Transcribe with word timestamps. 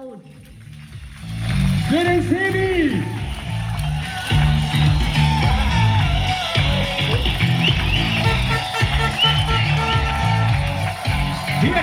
Hier 0.00 0.08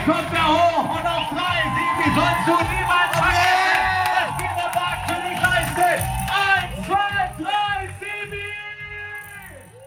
kommt 0.05 0.33
hoch 0.33 0.89
und 0.89 1.05
auf 1.05 1.29
drei. 1.29 1.61
Vergessen. 2.03 2.67
Die 5.09 5.23
Sibi! 7.99 8.41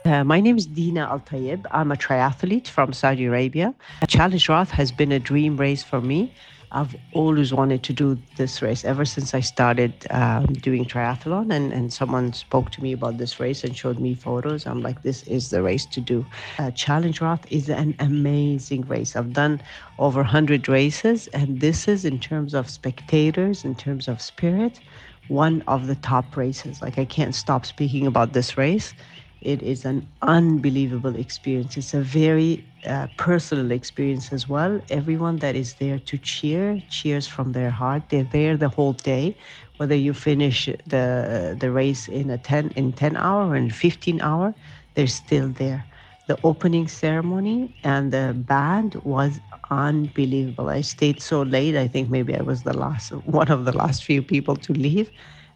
Uh, 0.04 0.22
my 0.24 0.40
name 0.40 0.56
is 0.56 0.66
Dina 0.66 1.10
Al 1.10 1.18
Tayeb. 1.18 1.66
I'm 1.72 1.90
a 1.90 1.96
triathlete 1.96 2.68
from 2.68 2.92
Saudi 2.92 3.26
Arabia. 3.26 3.74
Challenge 4.06 4.48
Roth 4.48 4.70
has 4.70 4.92
been 4.92 5.10
a 5.10 5.18
dream 5.18 5.56
race 5.56 5.82
for 5.82 6.00
me. 6.00 6.32
I've 6.73 6.95
always 7.12 7.52
wanted 7.52 7.82
to 7.84 7.93
do 7.93 8.16
this 8.36 8.62
race 8.62 8.84
ever 8.84 9.05
since 9.05 9.34
I 9.34 9.41
started 9.41 9.93
um, 10.11 10.46
doing 10.46 10.85
triathlon. 10.85 11.53
And, 11.53 11.72
and 11.72 11.93
someone 11.93 12.32
spoke 12.32 12.71
to 12.72 12.82
me 12.82 12.93
about 12.93 13.18
this 13.18 13.40
race 13.40 13.64
and 13.64 13.77
showed 13.77 13.99
me 13.99 14.14
photos. 14.14 14.67
I'm 14.67 14.80
like, 14.80 15.03
this 15.03 15.25
is 15.25 15.50
the 15.50 15.63
race 15.63 15.85
to 15.86 16.00
do. 16.00 16.25
Uh, 16.58 16.71
Challenge 16.71 17.21
Roth 17.21 17.44
is 17.50 17.68
an 17.68 17.96
amazing 17.99 18.82
race. 18.82 19.17
I've 19.17 19.32
done 19.32 19.61
over 19.99 20.21
100 20.21 20.68
races, 20.68 21.27
and 21.29 21.61
this 21.61 21.89
is, 21.89 22.04
in 22.04 22.21
terms 22.21 22.54
of 22.54 22.71
spectators, 22.71 23.64
in 23.64 23.75
terms 23.75 24.07
of 24.07 24.22
spirit, 24.22 24.80
one 25.27 25.63
of 25.66 25.89
the 25.89 25.96
top 25.96 26.36
races. 26.36 26.80
Like, 26.82 26.99
I 26.99 27.05
can't 27.05 27.35
stop 27.35 27.66
speaking 27.66 28.07
about 28.07 28.32
this 28.32 28.57
race. 28.57 28.94
It 29.40 29.62
is 29.62 29.85
an 29.86 30.07
unbelievable 30.22 31.17
experience. 31.17 31.76
It's 31.76 31.94
a 31.94 32.00
very 32.03 32.67
uh, 32.86 33.06
personal 33.17 33.70
experience 33.70 34.33
as 34.33 34.48
well. 34.48 34.80
Everyone 34.91 35.39
that 35.39 35.56
is 35.56 35.75
there 35.75 35.98
to 35.98 36.19
cheer 36.19 36.83
cheers 36.89 37.27
from 37.27 37.53
their 37.53 37.70
heart. 37.70 38.11
They're 38.11 38.25
there 38.25 38.56
the 38.56 38.69
whole 38.69 38.92
day, 38.92 39.36
whether 39.78 39.94
you 39.94 40.12
finish 40.12 40.66
the 40.86 41.56
the 41.58 41.70
race 41.70 42.08
in 42.08 42.30
a 42.30 42.38
ten 42.38 42.70
in 42.77 42.92
ten 42.92 43.16
hour 43.16 43.48
or 43.48 43.56
in 43.56 43.70
fifteen 43.70 44.20
hour, 44.20 44.55
they're 44.94 45.06
still 45.06 45.48
there. 45.48 45.86
The 46.27 46.38
opening 46.44 46.86
ceremony 46.86 47.70
and 47.83 48.12
the 48.12 48.34
band 48.36 48.94
was 49.02 49.41
unbelievable. 49.70 50.68
I 50.68 50.83
stayed 50.83 51.20
so 51.20 51.42
late. 51.42 51.77
I 51.77 51.88
think 51.88 52.11
maybe 52.11 52.36
I 52.36 52.42
was 52.42 52.62
the 52.62 52.77
last 52.77 53.11
one 53.24 53.50
of 53.50 53.64
the 53.64 53.72
last 53.77 54.05
few 54.05 54.22
people 54.22 54.56
to 54.56 54.72
leave 54.72 55.11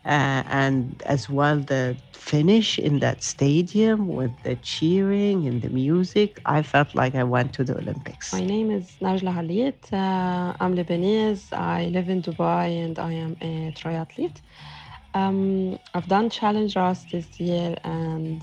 uh, 0.05 0.43
and 0.47 1.03
as 1.07 1.29
well 1.29 1.59
the 1.61 1.97
finish 2.13 2.79
in 2.79 3.01
that 3.01 3.23
stadium 3.23 4.09
with 4.09 4.43
the 4.43 4.57
cheering 4.57 5.47
and 5.47 5.63
the 5.63 5.71
music 5.71 6.41
i 6.47 6.63
felt 6.63 6.95
like 6.95 7.15
i 7.15 7.25
went 7.25 7.53
to 7.53 7.65
the 7.65 7.77
olympics 7.77 8.31
My 8.33 8.45
name 8.45 8.71
is 8.71 8.97
Najla 9.03 9.33
Hallit. 9.35 9.93
Uh, 9.93 10.55
I'm 10.61 10.75
Lebanese. 10.75 11.53
I 11.53 11.87
live 11.87 12.09
in 12.09 12.23
Dubai 12.23 12.85
and 12.85 12.99
I 12.99 13.13
am 13.13 13.37
a 13.41 13.73
triathlete. 13.73 14.41
Um, 15.15 15.79
I've 15.95 16.09
done 16.09 16.31
Challenge 16.31 16.75
Roth 16.77 17.09
this 17.11 17.41
year 17.41 17.77
and 17.85 18.43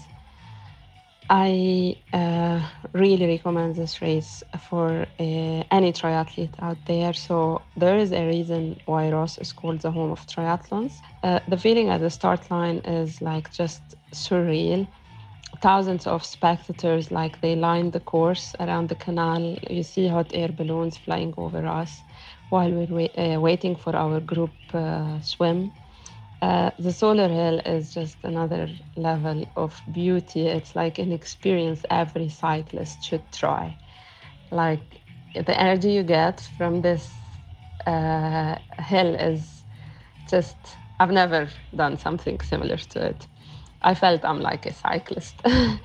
I 1.31 1.95
uh, 2.13 2.61
really 2.93 3.25
recommend 3.25 3.75
this 3.75 4.01
race 4.01 4.43
for 4.59 5.07
uh, 5.19 5.63
any 5.71 5.93
triathlete 5.93 6.55
out 6.61 6.85
there. 6.85 7.13
So 7.13 7.67
there 7.77 7.97
is 7.97 8.11
a 8.11 8.27
reason 8.27 8.81
why 8.85 9.09
Roth 9.11 9.39
is 9.39 9.53
called 9.53 9.81
the 9.81 9.91
home 9.91 10.11
of 10.11 10.27
triathlons. 10.27 11.01
Uh, 11.23 11.39
the 11.47 11.57
feeling 11.57 11.89
at 11.89 12.01
the 12.01 12.09
start 12.11 12.51
line 12.51 12.79
is 12.79 13.21
like 13.21 13.51
just 13.53 13.95
surreal. 14.13 14.87
Thousands 15.61 16.07
of 16.07 16.25
spectators, 16.25 17.11
like 17.11 17.41
they 17.41 17.55
line 17.55 17.91
the 17.91 18.01
course 18.01 18.55
around 18.59 18.89
the 18.89 18.95
canal. 18.95 19.57
You 19.69 19.83
see 19.83 20.07
hot 20.07 20.31
air 20.33 20.49
balloons 20.49 20.97
flying 20.97 21.33
over 21.37 21.65
us 21.65 22.03
while 22.49 22.71
we're 22.71 23.09
uh, 23.17 23.39
waiting 23.39 23.75
for 23.77 23.95
our 23.95 24.19
group 24.19 24.55
uh, 24.73 25.21
swim. 25.21 25.73
Uh, 26.41 26.71
the 26.79 26.93
solar 26.93 27.29
hill 27.29 27.59
is 27.65 27.93
just 27.93 28.19
another 28.23 28.69
level 28.95 29.45
of 29.57 29.83
beauty. 29.91 30.47
It's 30.47 30.75
like 30.75 30.99
an 30.99 31.11
experience 31.11 31.85
every 31.89 32.29
cyclist 32.29 33.03
should 33.03 33.31
try. 33.31 33.77
Like 34.51 35.01
the 35.35 35.59
energy 35.59 35.93
you 35.93 36.03
get 36.03 36.41
from 36.57 36.81
this 36.81 37.19
uh, 37.87 38.57
hill 38.79 39.15
is 39.15 39.65
just, 40.29 40.77
I've 40.99 41.11
never 41.11 41.49
done 41.75 41.97
something 41.97 42.39
similar 42.41 42.77
to 42.77 43.05
it. 43.07 43.27
I 43.81 43.95
felt 43.95 44.25
I'm 44.25 44.41
like 44.41 44.65
a 44.65 44.73
cyclist. 44.73 45.41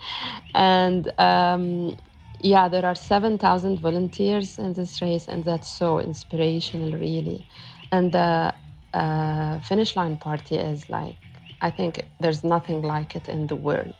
and 0.55 1.13
um, 1.21 1.97
yeah, 2.41 2.69
there 2.69 2.85
are 2.87 2.95
7,000 2.95 3.81
volunteers 3.81 4.59
in 4.59 4.75
this 4.75 5.03
race, 5.03 5.29
and 5.29 5.45
that's 5.45 5.69
so 5.69 5.99
inspirational, 6.01 6.93
really. 6.93 7.47
And 7.93 8.13
the 8.13 8.19
uh, 8.19 8.53
Uh, 8.95 9.61
finish 9.61 9.97
line 9.97 10.17
party 10.17 10.57
is 10.57 10.89
like, 10.89 11.17
I 11.61 11.71
think 11.71 12.05
there's 12.21 12.45
nothing 12.45 12.83
like 12.83 13.17
it 13.17 13.29
in 13.29 13.47
the 13.47 13.57
world. 13.57 13.95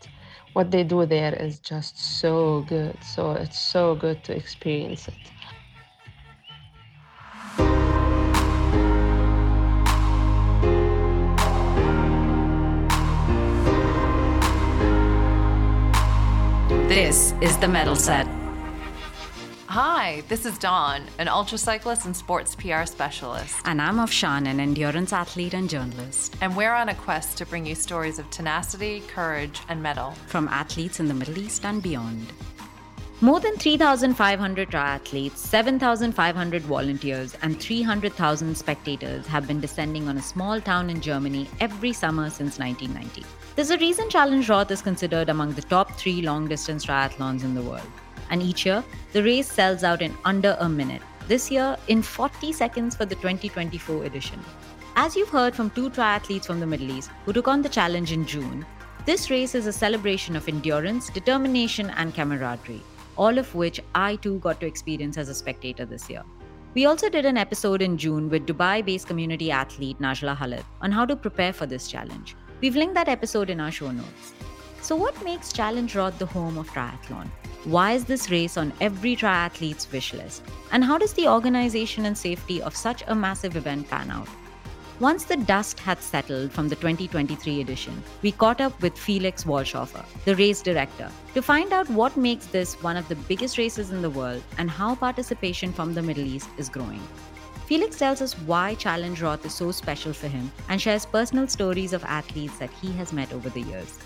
What 0.53 0.71
they 0.71 0.85
do 0.85 1.05
there 1.05 1.35
is 1.35 1.59
just 1.59 1.99
so 1.99 2.65
good. 2.69 2.97
So 3.03 3.33
it's 3.33 3.59
so 3.59 3.95
good 3.95 4.25
to 4.25 4.35
experience 4.35 5.09
it. 5.09 5.15
This 16.89 17.35
is 17.43 17.59
the 17.59 17.69
Metal 17.69 17.97
Set. 17.97 18.46
Hi, 19.77 20.23
this 20.29 20.47
is 20.47 20.57
Dawn, 20.57 21.03
an 21.19 21.29
ultra 21.29 21.59
cyclist 21.59 22.07
and 22.07 22.17
sports 22.17 22.55
PR 22.55 22.87
specialist. 22.87 23.57
And 23.67 23.83
I'm 23.83 23.97
Afshan, 23.97 24.49
an 24.49 24.59
endurance 24.59 25.13
athlete 25.13 25.53
and 25.53 25.69
journalist. 25.69 26.35
And 26.41 26.57
we're 26.57 26.73
on 26.73 26.89
a 26.89 26.95
quest 26.95 27.37
to 27.37 27.45
bring 27.45 27.67
you 27.67 27.75
stories 27.75 28.19
of 28.19 28.31
tenacity, 28.31 29.01
courage, 29.01 29.61
and 29.69 29.83
mettle. 29.83 30.13
From 30.29 30.49
athletes 30.49 30.99
in 30.99 31.09
the 31.09 31.13
Middle 31.13 31.37
East 31.37 31.67
and 31.67 31.83
beyond. 31.83 32.33
More 33.21 33.39
than 33.39 33.59
3,500 33.59 34.71
triathletes, 34.71 35.37
7,500 35.37 36.63
volunteers, 36.63 37.37
and 37.43 37.61
300,000 37.61 38.57
spectators 38.57 39.27
have 39.27 39.47
been 39.47 39.61
descending 39.61 40.09
on 40.09 40.17
a 40.17 40.23
small 40.23 40.59
town 40.59 40.89
in 40.89 41.03
Germany 41.03 41.51
every 41.61 41.93
summer 41.93 42.31
since 42.31 42.59
1990. 42.59 43.27
There's 43.57 43.71
a 43.71 43.77
reason 43.77 44.09
Challenge 44.09 44.49
Roth 44.49 44.71
is 44.71 44.81
considered 44.81 45.29
among 45.29 45.53
the 45.53 45.61
top 45.61 45.99
three 45.99 46.23
long 46.23 46.49
distance 46.49 46.87
triathlons 46.87 47.45
in 47.45 47.55
the 47.55 47.61
world. 47.61 47.91
And 48.31 48.43
each 48.43 48.67
year, 48.67 48.83
the 49.13 49.23
race 49.23 49.51
sells 49.51 49.85
out 49.85 50.03
in 50.03 50.15
under 50.25 50.57
a 50.61 50.69
minute. 50.69 51.03
This 51.29 51.51
year, 51.51 51.77
in 51.89 52.03
40 52.03 52.53
seconds 52.53 52.97
for 52.97 53.05
the 53.05 53.17
2024 53.17 54.05
edition. 54.05 54.41
As 54.95 55.15
you've 55.15 55.29
heard 55.29 55.55
from 55.55 55.71
two 55.71 55.91
triathletes 55.91 56.47
from 56.47 56.61
the 56.61 56.67
Middle 56.67 56.91
East 56.91 57.11
who 57.25 57.33
took 57.33 57.49
on 57.49 57.63
the 57.63 57.69
challenge 57.69 58.13
in 58.13 58.27
June, 58.27 58.65
this 59.05 59.31
race 59.31 59.55
is 59.55 59.67
a 59.67 59.73
celebration 59.73 60.37
of 60.37 60.49
endurance, 60.49 61.11
determination, 61.11 61.91
and 61.91 62.15
camaraderie, 62.15 62.83
all 63.17 63.39
of 63.39 63.55
which 63.55 63.81
I 63.95 64.17
too 64.17 64.39
got 64.39 64.61
to 64.61 64.67
experience 64.67 65.19
as 65.19 65.29
a 65.29 65.35
spectator 65.35 65.85
this 65.85 66.09
year. 66.09 66.23
We 66.75 66.87
also 66.87 67.09
did 67.09 67.25
an 67.25 67.37
episode 67.37 67.83
in 67.83 67.97
June 67.99 68.29
with 68.29 68.47
Dubai 68.47 68.85
based 68.85 69.07
community 69.07 69.51
athlete 69.51 69.99
Najla 69.99 70.37
Hallit 70.37 70.65
on 70.81 70.93
how 70.93 71.05
to 71.07 71.17
prepare 71.17 71.53
for 71.53 71.67
this 71.67 71.89
challenge. 71.89 72.37
We've 72.61 72.77
linked 72.77 72.95
that 72.95 73.09
episode 73.09 73.49
in 73.49 73.61
our 73.61 73.71
show 73.71 73.91
notes. 73.91 74.33
So, 74.83 74.97
what 74.97 75.23
makes 75.25 75.53
Challenge 75.53 75.95
Roth 75.97 76.19
the 76.19 76.27
home 76.27 76.59
of 76.59 76.69
triathlon? 76.71 77.29
Why 77.67 77.95
is 77.95 78.05
this 78.05 78.31
race 78.31 78.57
on 78.57 78.73
every 78.81 79.17
triathlete's 79.17 79.91
wish 79.91 80.15
list? 80.15 80.45
And 80.71 80.85
how 80.85 80.99
does 80.99 81.13
the 81.15 81.27
organization 81.27 82.07
and 82.07 82.17
safety 82.17 82.63
of 82.63 82.77
such 82.77 83.03
a 83.09 83.15
massive 83.17 83.57
event 83.57 83.91
pan 83.91 84.09
out? 84.09 84.29
Once 85.01 85.25
the 85.25 85.37
dust 85.37 85.81
had 85.81 86.01
settled 86.01 86.53
from 86.53 86.69
the 86.69 86.77
2023 86.77 87.61
edition, 87.61 88.05
we 88.23 88.31
caught 88.31 88.61
up 88.61 88.81
with 88.81 88.97
Felix 88.97 89.43
Walchshofer, 89.43 90.05
the 90.25 90.37
race 90.37 90.63
director, 90.63 91.11
to 91.35 91.43
find 91.43 91.73
out 91.73 91.91
what 91.91 92.17
makes 92.17 92.47
this 92.47 92.81
one 92.85 92.97
of 92.97 93.09
the 93.09 93.17
biggest 93.27 93.59
races 93.59 93.91
in 93.91 94.01
the 94.01 94.11
world 94.11 94.45
and 94.59 94.71
how 94.71 94.95
participation 94.95 95.73
from 95.73 95.93
the 95.93 96.03
Middle 96.03 96.25
East 96.25 96.49
is 96.59 96.69
growing. 96.69 97.03
Felix 97.67 97.99
tells 97.99 98.23
us 98.23 98.35
why 98.47 98.77
Challenge 98.77 99.21
Roth 99.21 99.45
is 99.45 99.53
so 99.53 99.73
special 99.73 100.13
for 100.13 100.29
him 100.29 100.53
and 100.69 100.81
shares 100.81 101.05
personal 101.05 101.49
stories 101.49 101.93
of 101.93 102.05
athletes 102.05 102.59
that 102.59 102.71
he 102.71 102.93
has 102.93 103.13
met 103.13 103.33
over 103.33 103.49
the 103.49 103.63
years. 103.63 103.99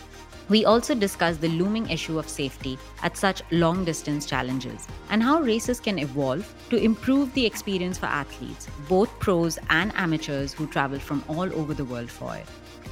We 0.49 0.65
also 0.65 0.95
discuss 0.95 1.37
the 1.37 1.49
looming 1.49 1.89
issue 1.91 2.19
of 2.19 2.29
safety 2.29 2.79
at 3.03 3.17
such 3.17 3.43
long 3.51 3.85
distance 3.85 4.27
challenges 4.27 4.87
and 5.11 5.23
how 5.23 5.41
races 5.41 5.79
can 5.79 5.99
evolve 5.99 6.53
to 6.71 6.77
improve 6.77 7.33
the 7.35 7.47
experience 7.47 7.99
for 7.99 8.07
athletes, 8.07 8.67
both 8.89 9.17
pros 9.21 9.59
and 9.69 9.93
amateurs 9.95 10.53
who 10.53 10.67
travel 10.67 10.99
from 10.99 11.23
all 11.29 11.53
over 11.55 11.75
the 11.75 11.85
world 11.85 12.11
for 12.11 12.35
it. 12.37 12.47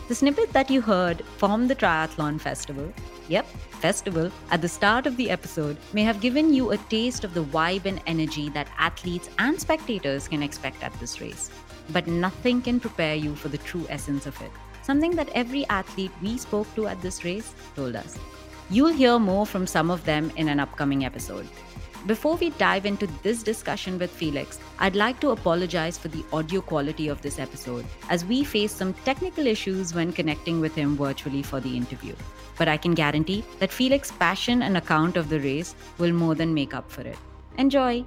The 0.08 0.14
snippet 0.14 0.52
that 0.52 0.70
you 0.70 0.80
heard 0.80 1.22
from 1.36 1.68
the 1.68 1.74
Triathlon 1.74 2.40
Festival, 2.40 2.92
yep, 3.28 3.46
festival, 3.80 4.30
at 4.50 4.62
the 4.62 4.68
start 4.68 5.06
of 5.06 5.16
the 5.16 5.28
episode 5.28 5.76
may 5.92 6.02
have 6.02 6.20
given 6.20 6.54
you 6.54 6.70
a 6.70 6.78
taste 6.88 7.24
of 7.24 7.34
the 7.34 7.44
vibe 7.44 7.84
and 7.84 8.00
energy 8.06 8.48
that 8.50 8.68
athletes 8.78 9.28
and 9.38 9.60
spectators 9.60 10.26
can 10.28 10.42
expect 10.42 10.82
at 10.82 10.98
this 11.00 11.20
race. 11.20 11.50
But 11.90 12.06
nothing 12.06 12.62
can 12.62 12.80
prepare 12.80 13.16
you 13.16 13.34
for 13.34 13.48
the 13.48 13.58
true 13.58 13.86
essence 13.88 14.26
of 14.26 14.40
it 14.40 14.50
something 14.88 15.14
that 15.16 15.28
every 15.34 15.66
athlete 15.68 16.12
we 16.22 16.38
spoke 16.38 16.74
to 16.74 16.86
at 16.86 17.00
this 17.02 17.22
race 17.22 17.54
told 17.76 17.94
us. 17.94 18.18
You'll 18.70 18.98
hear 19.00 19.18
more 19.18 19.44
from 19.44 19.66
some 19.66 19.90
of 19.90 20.04
them 20.04 20.32
in 20.36 20.48
an 20.48 20.60
upcoming 20.60 21.04
episode. 21.04 21.46
Before 22.06 22.36
we 22.36 22.50
dive 22.50 22.86
into 22.86 23.06
this 23.22 23.42
discussion 23.42 23.98
with 23.98 24.10
Felix, 24.10 24.58
I'd 24.78 24.96
like 24.96 25.20
to 25.20 25.30
apologize 25.30 25.98
for 25.98 26.08
the 26.08 26.24
audio 26.32 26.62
quality 26.62 27.08
of 27.08 27.20
this 27.20 27.38
episode, 27.38 27.84
as 28.08 28.24
we 28.24 28.44
faced 28.44 28.78
some 28.78 28.94
technical 29.04 29.46
issues 29.46 29.94
when 29.94 30.12
connecting 30.12 30.60
with 30.60 30.74
him 30.74 30.96
virtually 30.96 31.42
for 31.42 31.60
the 31.60 31.76
interview. 31.76 32.14
But 32.56 32.68
I 32.68 32.78
can 32.78 32.94
guarantee 32.94 33.44
that 33.58 33.72
Felix's 33.72 34.12
passion 34.12 34.62
and 34.62 34.78
account 34.78 35.18
of 35.18 35.28
the 35.28 35.40
race 35.40 35.74
will 35.98 36.12
more 36.12 36.34
than 36.34 36.54
make 36.54 36.72
up 36.72 36.90
for 36.90 37.02
it. 37.02 37.18
Enjoy! 37.58 38.06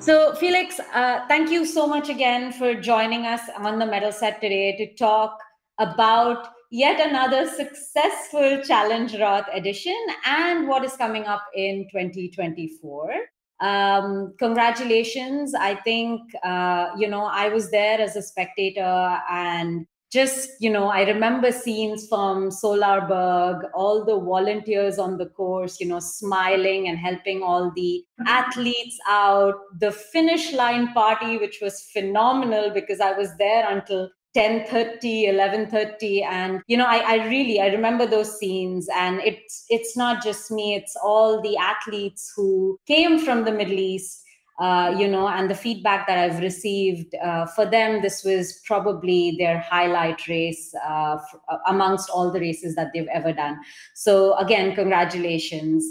So, 0.00 0.34
Felix, 0.34 0.80
uh, 0.94 1.26
thank 1.28 1.50
you 1.50 1.66
so 1.66 1.86
much 1.86 2.08
again 2.08 2.52
for 2.52 2.72
joining 2.74 3.26
us 3.26 3.42
on 3.58 3.78
the 3.78 3.84
medal 3.84 4.12
set 4.12 4.40
today 4.40 4.74
to 4.78 4.94
talk 4.94 5.38
about 5.78 6.48
yet 6.70 7.06
another 7.06 7.46
successful 7.46 8.62
Challenge 8.66 9.14
Roth 9.20 9.44
edition 9.52 9.94
and 10.24 10.66
what 10.66 10.84
is 10.84 10.96
coming 10.96 11.26
up 11.26 11.44
in 11.54 11.86
2024. 11.92 13.12
Um, 13.60 14.32
congratulations. 14.38 15.54
I 15.54 15.74
think, 15.74 16.22
uh, 16.42 16.92
you 16.96 17.06
know, 17.06 17.26
I 17.26 17.50
was 17.50 17.70
there 17.70 18.00
as 18.00 18.16
a 18.16 18.22
spectator 18.22 19.20
and 19.30 19.86
just 20.10 20.50
you 20.60 20.70
know 20.70 20.88
i 20.88 21.02
remember 21.02 21.52
scenes 21.52 22.06
from 22.08 22.50
solarberg 22.50 23.68
all 23.74 24.04
the 24.04 24.18
volunteers 24.18 24.98
on 24.98 25.16
the 25.18 25.26
course 25.26 25.80
you 25.80 25.86
know 25.86 26.00
smiling 26.00 26.88
and 26.88 26.98
helping 26.98 27.42
all 27.42 27.72
the 27.76 28.04
athletes 28.26 28.98
out. 29.08 29.54
The 29.78 29.92
finish 29.92 30.52
line 30.52 30.92
party 30.92 31.38
which 31.38 31.58
was 31.62 31.82
phenomenal 31.92 32.70
because 32.70 33.00
i 33.00 33.12
was 33.12 33.36
there 33.36 33.68
until 33.68 34.10
10:30 34.36 35.28
11:30 35.28 36.22
and 36.24 36.62
you 36.68 36.76
know 36.76 36.86
I, 36.86 36.98
I 36.98 37.28
really 37.28 37.60
i 37.60 37.66
remember 37.66 38.06
those 38.06 38.38
scenes. 38.38 38.88
And 38.94 39.20
it's 39.20 39.64
it's 39.68 39.96
not 39.96 40.22
just 40.22 40.50
me 40.50 40.76
it's 40.76 40.96
all 41.02 41.40
the 41.42 41.56
athletes 41.56 42.32
who 42.36 42.78
came 42.86 43.18
from 43.18 43.44
the 43.44 43.52
middle 43.52 43.78
east 43.78 44.22
uh, 44.60 44.94
you 44.96 45.08
know, 45.08 45.26
and 45.26 45.50
the 45.50 45.54
feedback 45.54 46.06
that 46.06 46.18
I've 46.18 46.38
received 46.40 47.14
uh, 47.14 47.46
for 47.46 47.64
them, 47.64 48.02
this 48.02 48.22
was 48.24 48.60
probably 48.66 49.36
their 49.38 49.58
highlight 49.58 50.28
race 50.28 50.74
uh, 50.86 51.16
f- 51.16 51.40
uh, 51.48 51.56
amongst 51.66 52.10
all 52.10 52.30
the 52.30 52.40
races 52.40 52.74
that 52.74 52.90
they've 52.92 53.08
ever 53.08 53.32
done. 53.32 53.58
So, 53.94 54.36
again, 54.36 54.74
congratulations. 54.74 55.86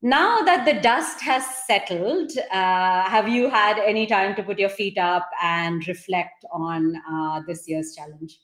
Now 0.00 0.40
that 0.42 0.64
the 0.64 0.80
dust 0.80 1.20
has 1.20 1.44
settled, 1.66 2.32
uh, 2.50 3.02
have 3.04 3.28
you 3.28 3.50
had 3.50 3.78
any 3.78 4.06
time 4.06 4.34
to 4.36 4.42
put 4.42 4.58
your 4.58 4.70
feet 4.70 4.96
up 4.96 5.28
and 5.42 5.86
reflect 5.86 6.42
on 6.50 6.94
this 7.46 7.68
year's 7.68 7.94
challenge? 7.94 8.38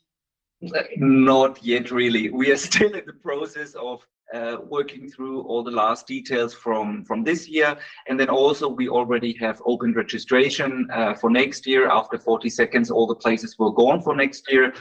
Not 0.97 1.63
yet, 1.65 1.91
really. 1.91 2.29
We 2.29 2.53
are 2.53 2.57
still 2.69 2.93
in 2.93 3.07
the 3.07 3.15
process 3.15 3.75
of 3.75 4.07
uh, 4.33 4.57
working 4.69 5.11
through 5.11 5.43
all 5.43 5.63
the 5.63 5.71
last 5.71 6.07
details 6.07 6.55
from 6.55 7.05
from 7.05 7.25
this 7.25 7.49
year. 7.49 7.77
And 8.09 8.19
then 8.19 8.29
also 8.29 8.69
we 8.69 8.89
already 8.89 9.33
have 9.35 9.61
opened 9.67 9.97
registration 9.97 10.89
uh, 10.93 11.15
for 11.15 11.31
next 11.31 11.67
year. 11.67 11.89
After 11.89 12.19
40 12.19 12.49
seconds 12.49 12.91
all 12.91 13.07
the 13.07 13.15
places 13.15 13.59
will 13.59 13.73
go 13.73 13.91
on 13.91 14.03
for 14.03 14.15
next 14.15 14.51
year. 14.51 14.73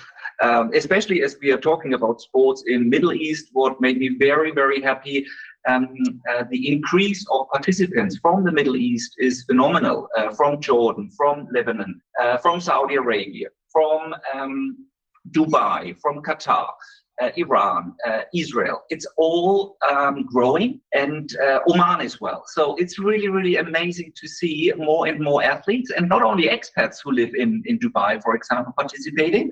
Um, 0.42 0.72
especially 0.74 1.22
as 1.22 1.38
we 1.42 1.52
are 1.52 1.60
talking 1.60 1.94
about 1.94 2.22
sports 2.22 2.64
in 2.66 2.90
middle 2.90 3.14
east 3.14 3.50
what 3.54 3.80
made 3.80 3.98
me 3.98 4.10
very 4.18 4.52
very 4.52 4.82
happy 4.82 5.26
um, 5.68 5.94
uh, 6.32 6.44
the 6.50 6.72
increase 6.72 7.24
of 7.32 7.48
participants 7.50 8.18
from 8.18 8.44
the 8.44 8.52
middle 8.52 8.76
east 8.76 9.14
is 9.20 9.44
phenomenal 9.44 10.08
uh, 10.18 10.32
from 10.32 10.60
jordan 10.60 11.12
from 11.16 11.48
lebanon 11.54 12.02
uh, 12.20 12.38
from 12.38 12.60
saudi 12.60 12.96
arabia 12.96 13.50
from 13.72 14.16
um, 14.34 14.78
dubai 15.30 15.96
from 16.02 16.24
qatar 16.24 16.70
Iran, 17.36 17.94
uh, 18.08 18.22
Israel. 18.34 18.82
It's 18.90 19.06
all 19.18 19.78
um, 19.90 20.26
growing 20.26 20.80
and 20.94 21.36
uh, 21.38 21.60
Oman 21.70 22.02
as 22.02 22.20
well. 22.20 22.44
So 22.48 22.76
it's 22.76 23.00
really, 23.00 23.30
really 23.30 23.58
amazing 23.58 24.14
to 24.16 24.28
see 24.28 24.74
more 24.78 25.08
and 25.08 25.20
more 25.20 25.44
athletes 25.44 25.92
and 25.96 26.08
not 26.10 26.24
only 26.24 26.48
expats 26.48 26.98
who 27.04 27.12
live 27.12 27.34
in, 27.36 27.62
in 27.66 27.80
Dubai, 27.80 28.22
for 28.22 28.36
example, 28.36 28.74
participating. 28.78 29.50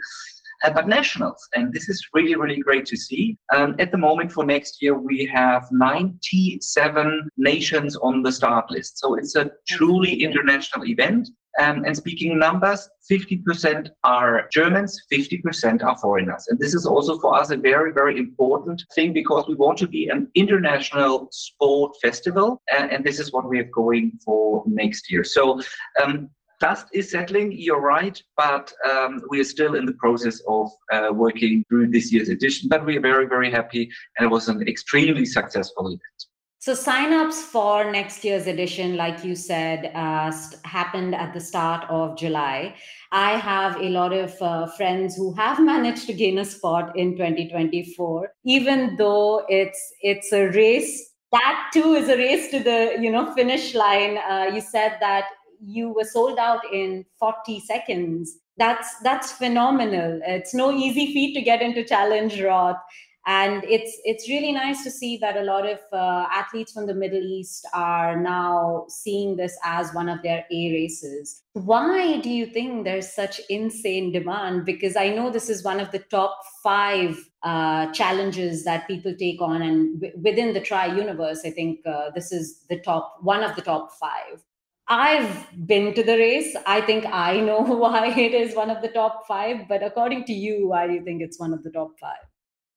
Uh, 0.63 0.69
but 0.71 0.89
nationals. 0.89 1.47
And 1.55 1.71
this 1.71 1.87
is 1.87 2.05
really, 2.13 2.35
really 2.35 2.59
great 2.59 2.85
to 2.87 2.97
see. 2.97 3.37
Um, 3.55 3.75
at 3.79 3.91
the 3.91 3.97
moment 3.97 4.33
for 4.33 4.43
next 4.43 4.81
year, 4.81 4.97
we 4.97 5.25
have 5.33 5.65
97 5.71 7.29
nations 7.37 7.95
on 7.95 8.23
the 8.23 8.31
start 8.31 8.69
list. 8.69 8.99
So 8.99 9.15
it's 9.15 9.37
a 9.37 9.51
truly 9.69 10.21
international 10.21 10.85
event. 10.85 11.29
Um, 11.59 11.83
and 11.83 11.95
speaking 11.95 12.37
numbers, 12.37 12.87
50% 13.11 13.89
are 14.03 14.47
Germans, 14.51 15.01
50% 15.11 15.83
are 15.83 15.97
foreigners. 15.97 16.45
And 16.47 16.59
this 16.59 16.73
is 16.73 16.85
also 16.85 17.19
for 17.19 17.35
us 17.35 17.49
a 17.49 17.57
very, 17.57 17.91
very 17.91 18.17
important 18.17 18.83
thing 18.93 19.13
because 19.13 19.45
we 19.47 19.55
want 19.55 19.77
to 19.79 19.87
be 19.87 20.09
an 20.09 20.29
international 20.35 21.27
sport 21.31 21.95
festival. 22.01 22.61
And, 22.71 22.91
and 22.91 23.03
this 23.03 23.19
is 23.19 23.33
what 23.33 23.49
we 23.49 23.59
are 23.59 23.69
going 23.73 24.19
for 24.23 24.63
next 24.67 25.11
year. 25.11 25.23
So 25.23 25.59
um, 26.01 26.29
dust 26.59 26.87
is 26.93 27.09
settling, 27.09 27.51
you're 27.51 27.81
right, 27.81 28.21
but 28.37 28.71
um, 28.89 29.21
we 29.29 29.39
are 29.39 29.45
still 29.45 29.75
in 29.75 29.85
the 29.85 29.93
process 29.93 30.41
of 30.47 30.69
uh, 30.91 31.09
working 31.11 31.63
through 31.69 31.89
this 31.89 32.11
year's 32.11 32.29
edition. 32.29 32.69
But 32.69 32.85
we 32.85 32.97
are 32.97 33.01
very, 33.01 33.27
very 33.27 33.51
happy, 33.51 33.89
and 34.17 34.25
it 34.25 34.29
was 34.29 34.49
an 34.49 34.67
extremely 34.67 35.25
successful 35.25 35.87
event. 35.87 36.25
So 36.61 36.73
signups 36.73 37.35
for 37.35 37.89
next 37.89 38.25
year's 38.25 38.45
edition, 38.45 38.97
like 38.97 39.23
you 39.23 39.33
said, 39.33 39.93
uh, 39.95 40.29
st- 40.29 40.65
happened 40.65 41.15
at 41.15 41.33
the 41.33 41.39
start 41.39 41.85
of 41.89 42.17
July. 42.17 42.75
I 43.13 43.37
have 43.37 43.77
a 43.77 43.87
lot 43.87 44.11
of 44.11 44.33
uh, 44.41 44.67
friends 44.75 45.15
who 45.15 45.33
have 45.35 45.61
managed 45.73 46.05
to 46.07 46.13
gain 46.13 46.37
a 46.37 46.43
spot 46.43 46.97
in 46.97 47.15
2024, 47.15 48.33
even 48.43 48.97
though 48.97 49.45
it's 49.47 49.81
it's 50.01 50.33
a 50.33 50.47
race. 50.49 51.13
That 51.31 51.69
too 51.73 51.93
is 51.93 52.09
a 52.09 52.17
race 52.17 52.51
to 52.51 52.59
the 52.59 52.97
you 52.99 53.09
know 53.09 53.33
finish 53.33 53.73
line. 53.73 54.17
Uh, 54.17 54.51
you 54.53 54.59
said 54.59 54.97
that 54.99 55.25
you 55.65 55.93
were 55.93 56.03
sold 56.03 56.37
out 56.39 56.61
in 56.73 57.05
40 57.19 57.61
seconds. 57.61 58.35
That's 58.57 58.99
that's 58.99 59.31
phenomenal. 59.31 60.19
It's 60.25 60.53
no 60.53 60.73
easy 60.73 61.13
feat 61.13 61.35
to 61.35 61.41
get 61.41 61.61
into 61.61 61.85
Challenge 61.85 62.41
Roth 62.41 62.75
and 63.29 63.63
it's 63.65 63.95
it's 64.05 64.27
really 64.27 64.51
nice 64.51 64.83
to 64.83 64.89
see 64.89 65.17
that 65.17 65.37
a 65.37 65.43
lot 65.43 65.65
of 65.71 65.79
uh, 65.93 66.25
athletes 66.41 66.71
from 66.73 66.87
the 66.87 66.95
middle 67.01 67.25
east 67.39 67.67
are 67.73 68.19
now 68.19 68.85
seeing 68.89 69.35
this 69.35 69.57
as 69.63 69.93
one 69.93 70.09
of 70.09 70.21
their 70.23 70.45
a 70.59 70.61
races 70.73 71.43
why 71.53 72.19
do 72.21 72.29
you 72.29 72.47
think 72.47 72.83
there's 72.85 73.11
such 73.13 73.39
insane 73.57 74.11
demand 74.11 74.65
because 74.65 74.95
i 74.95 75.07
know 75.09 75.29
this 75.29 75.49
is 75.55 75.63
one 75.63 75.79
of 75.79 75.91
the 75.91 76.03
top 76.15 76.39
five 76.63 77.17
uh, 77.43 77.91
challenges 77.99 78.65
that 78.65 78.87
people 78.87 79.15
take 79.23 79.41
on 79.41 79.61
and 79.61 80.01
w- 80.01 80.21
within 80.29 80.53
the 80.53 80.65
tri 80.71 80.85
universe 80.87 81.45
i 81.45 81.51
think 81.51 81.85
uh, 81.95 82.09
this 82.15 82.31
is 82.31 82.65
the 82.73 82.79
top 82.89 83.17
one 83.21 83.43
of 83.43 83.55
the 83.55 83.67
top 83.73 83.91
five 84.05 84.45
I've 84.91 85.33
been 85.67 85.93
to 85.93 86.03
the 86.05 86.17
race. 86.17 86.55
I 86.65 86.81
think 86.81 87.05
I 87.17 87.41
know 87.41 87.59
why 87.81 88.07
it 88.07 88.33
is 88.33 88.55
one 88.55 88.71
of 88.71 88.81
the 88.81 88.87
top 88.87 89.27
five, 89.27 89.67
but 89.67 89.83
according 89.83 90.23
to 90.25 90.33
you, 90.33 90.69
why 90.69 90.87
do 90.87 90.93
you 90.93 91.03
think 91.03 91.21
it's 91.21 91.39
one 91.39 91.53
of 91.53 91.61
the 91.61 91.69
top 91.69 91.91
five? 92.01 92.28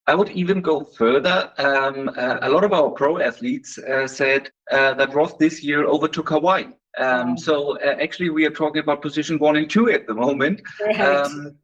I 0.06 0.14
would 0.14 0.30
even 0.30 0.60
go 0.60 0.84
further. 0.84 1.50
Um, 1.58 2.10
uh, 2.16 2.38
a 2.42 2.50
lot 2.50 2.64
of 2.64 2.72
our 2.72 2.90
pro 2.90 3.18
athletes 3.18 3.78
uh, 3.78 4.06
said 4.06 4.50
uh, 4.70 4.94
that 4.94 5.14
Roth 5.14 5.38
this 5.38 5.62
year 5.62 5.84
overtook 5.84 6.30
Hawaii. 6.30 6.66
Um, 6.98 7.38
so 7.38 7.78
uh, 7.78 7.96
actually, 8.00 8.30
we 8.30 8.44
are 8.44 8.50
talking 8.50 8.82
about 8.82 9.00
position 9.00 9.38
one 9.38 9.56
and 9.56 9.70
two 9.70 9.90
at 9.90 10.06
the 10.06 10.14
moment. 10.14 10.60
Right. 10.84 11.00
Um, 11.00 11.56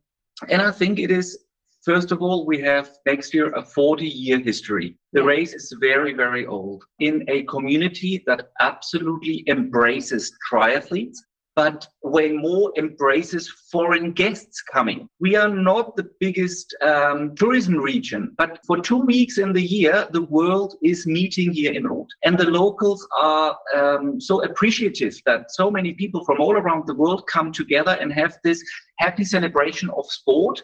and 0.48 0.62
I 0.62 0.70
think 0.70 1.00
it 1.00 1.10
is, 1.10 1.36
first 1.84 2.12
of 2.12 2.22
all, 2.22 2.46
we 2.46 2.60
have 2.60 2.90
next 3.06 3.34
year 3.34 3.52
a 3.54 3.62
40 3.62 4.06
year 4.06 4.38
history. 4.38 4.96
The 5.12 5.24
race 5.24 5.52
is 5.52 5.74
very, 5.80 6.12
very 6.12 6.46
old 6.46 6.84
in 7.00 7.24
a 7.28 7.42
community 7.44 8.22
that 8.26 8.50
absolutely 8.60 9.44
embraces 9.48 10.32
triathletes 10.50 11.18
but 11.58 11.88
way 12.04 12.30
more 12.30 12.72
embraces 12.78 13.48
foreign 13.72 14.12
guests 14.12 14.62
coming. 14.62 15.08
We 15.18 15.34
are 15.34 15.48
not 15.48 15.96
the 15.96 16.08
biggest 16.20 16.72
um, 16.82 17.34
tourism 17.34 17.74
region, 17.78 18.32
but 18.38 18.60
for 18.64 18.80
two 18.80 18.98
weeks 18.98 19.38
in 19.38 19.52
the 19.52 19.66
year, 19.78 20.06
the 20.12 20.22
world 20.22 20.76
is 20.84 21.04
meeting 21.04 21.52
here 21.52 21.72
in 21.72 21.84
Roth. 21.84 22.06
And 22.24 22.38
the 22.38 22.48
locals 22.48 23.04
are 23.18 23.58
um, 23.74 24.20
so 24.20 24.44
appreciative 24.44 25.20
that 25.26 25.50
so 25.50 25.68
many 25.68 25.94
people 25.94 26.24
from 26.24 26.40
all 26.40 26.56
around 26.56 26.86
the 26.86 26.94
world 26.94 27.26
come 27.26 27.50
together 27.50 27.98
and 28.00 28.12
have 28.12 28.38
this 28.44 28.62
happy 29.00 29.24
celebration 29.24 29.90
of 29.90 30.06
sport 30.06 30.62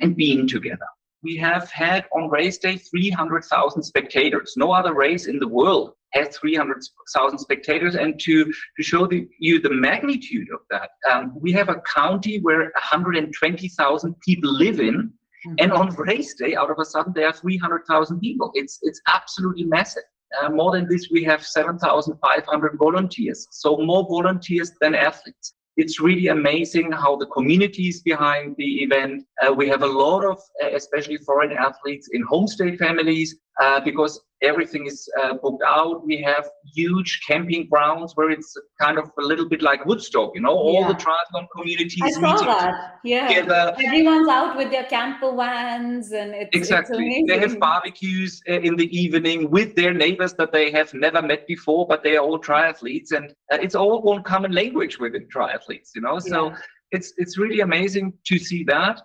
and 0.00 0.16
being 0.16 0.48
together. 0.48 0.88
We 1.22 1.36
have 1.36 1.70
had 1.70 2.06
on 2.14 2.28
race 2.30 2.58
day 2.58 2.76
300,000 2.76 3.82
spectators. 3.82 4.54
No 4.56 4.72
other 4.72 4.94
race 4.94 5.26
in 5.26 5.38
the 5.38 5.48
world 5.48 5.92
has 6.12 6.36
300,000 6.36 7.38
spectators. 7.38 7.94
And 7.96 8.18
to, 8.20 8.44
to 8.44 8.82
show 8.82 9.06
the, 9.06 9.28
you 9.38 9.60
the 9.60 9.70
magnitude 9.70 10.48
of 10.52 10.60
that, 10.70 10.90
um, 11.10 11.32
we 11.40 11.52
have 11.52 11.68
a 11.68 11.82
county 11.94 12.38
where 12.40 12.60
120,000 12.60 14.14
people 14.20 14.52
live 14.52 14.80
in. 14.80 15.12
And 15.60 15.72
on 15.72 15.94
race 15.94 16.34
day, 16.34 16.56
out 16.56 16.70
of 16.70 16.78
a 16.80 16.84
sudden, 16.84 17.12
there 17.14 17.26
are 17.26 17.32
300,000 17.32 18.20
people. 18.20 18.50
It's, 18.54 18.80
it's 18.82 19.00
absolutely 19.08 19.64
massive. 19.64 20.02
Uh, 20.42 20.50
more 20.50 20.72
than 20.72 20.88
this, 20.88 21.08
we 21.10 21.24
have 21.24 21.44
7,500 21.44 22.76
volunteers. 22.78 23.46
So 23.50 23.76
more 23.78 24.06
volunteers 24.08 24.72
than 24.80 24.94
athletes. 24.94 25.54
It's 25.78 26.00
really 26.00 26.26
amazing 26.26 26.90
how 26.90 27.16
the 27.16 27.26
communities 27.26 28.02
behind 28.02 28.56
the 28.58 28.82
event. 28.82 29.24
Uh, 29.40 29.52
we 29.52 29.68
have 29.68 29.82
a 29.82 29.86
lot 29.86 30.24
of, 30.24 30.38
uh, 30.62 30.70
especially 30.74 31.16
foreign 31.18 31.52
athletes 31.52 32.08
in 32.12 32.26
homestay 32.26 32.76
families, 32.76 33.36
uh, 33.62 33.80
because 33.80 34.20
everything 34.42 34.86
is 34.86 35.08
uh, 35.20 35.34
booked 35.42 35.62
out. 35.66 36.06
We 36.06 36.22
have 36.22 36.48
huge 36.74 37.20
camping 37.26 37.68
grounds 37.68 38.12
where 38.14 38.30
it's 38.30 38.54
kind 38.80 38.98
of 38.98 39.10
a 39.18 39.22
little 39.22 39.48
bit 39.48 39.62
like 39.62 39.84
Woodstock, 39.84 40.32
you 40.34 40.40
know, 40.40 40.50
all 40.50 40.80
Yeah. 40.80 40.88
the 40.88 40.94
triathlon 40.94 41.46
communities 41.56 42.00
I 42.02 42.10
saw 42.10 42.20
meeting 42.32 42.46
that. 42.46 42.94
Yeah. 43.04 43.28
together. 43.28 43.74
Everyone's 43.84 44.28
out 44.28 44.56
with 44.56 44.70
their 44.70 44.84
camper 44.84 45.34
vans 45.34 46.12
and 46.12 46.34
it's 46.34 46.50
Exactly. 46.56 47.06
It's 47.08 47.28
they 47.32 47.38
have 47.40 47.58
barbecues 47.58 48.40
uh, 48.48 48.54
in 48.60 48.76
the 48.76 48.88
evening 48.96 49.50
with 49.50 49.74
their 49.74 49.92
neighbors 49.92 50.34
that 50.34 50.52
they 50.52 50.70
have 50.70 50.92
never 50.94 51.20
met 51.22 51.46
before, 51.46 51.86
but 51.86 52.02
they 52.02 52.16
are 52.16 52.24
all 52.24 52.38
triathletes, 52.40 53.12
and 53.12 53.30
uh, 53.52 53.58
it's 53.60 53.74
all 53.74 54.02
one 54.02 54.22
common 54.22 54.52
language 54.52 54.98
within 54.98 55.26
triathletes. 55.34 55.90
You 55.94 56.02
know, 56.02 56.18
so 56.18 56.50
Yeah. 56.50 56.56
it's 56.92 57.12
it's 57.16 57.38
really 57.38 57.60
amazing 57.60 58.12
to 58.26 58.38
see 58.38 58.62
that. 58.64 59.00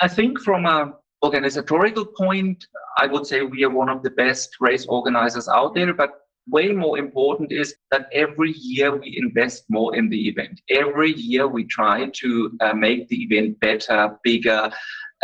I 0.00 0.08
think 0.08 0.40
from 0.40 0.66
a 0.66 0.92
organizatorial 1.22 2.06
point, 2.06 2.66
I 2.98 3.06
would 3.06 3.26
say 3.26 3.42
we 3.42 3.64
are 3.64 3.70
one 3.70 3.88
of 3.88 4.02
the 4.02 4.10
best 4.10 4.56
race 4.60 4.86
organizers 4.86 5.48
out 5.48 5.74
there, 5.74 5.94
but 5.94 6.10
way 6.48 6.72
more 6.72 6.98
important 6.98 7.52
is 7.52 7.74
that 7.90 8.08
every 8.12 8.52
year 8.52 8.96
we 8.96 9.16
invest 9.16 9.64
more 9.68 9.94
in 9.94 10.08
the 10.08 10.28
event. 10.28 10.60
Every 10.68 11.12
year 11.12 11.46
we 11.46 11.64
try 11.64 12.10
to 12.12 12.58
uh, 12.60 12.74
make 12.74 13.08
the 13.08 13.22
event 13.22 13.60
better, 13.60 14.18
bigger. 14.24 14.70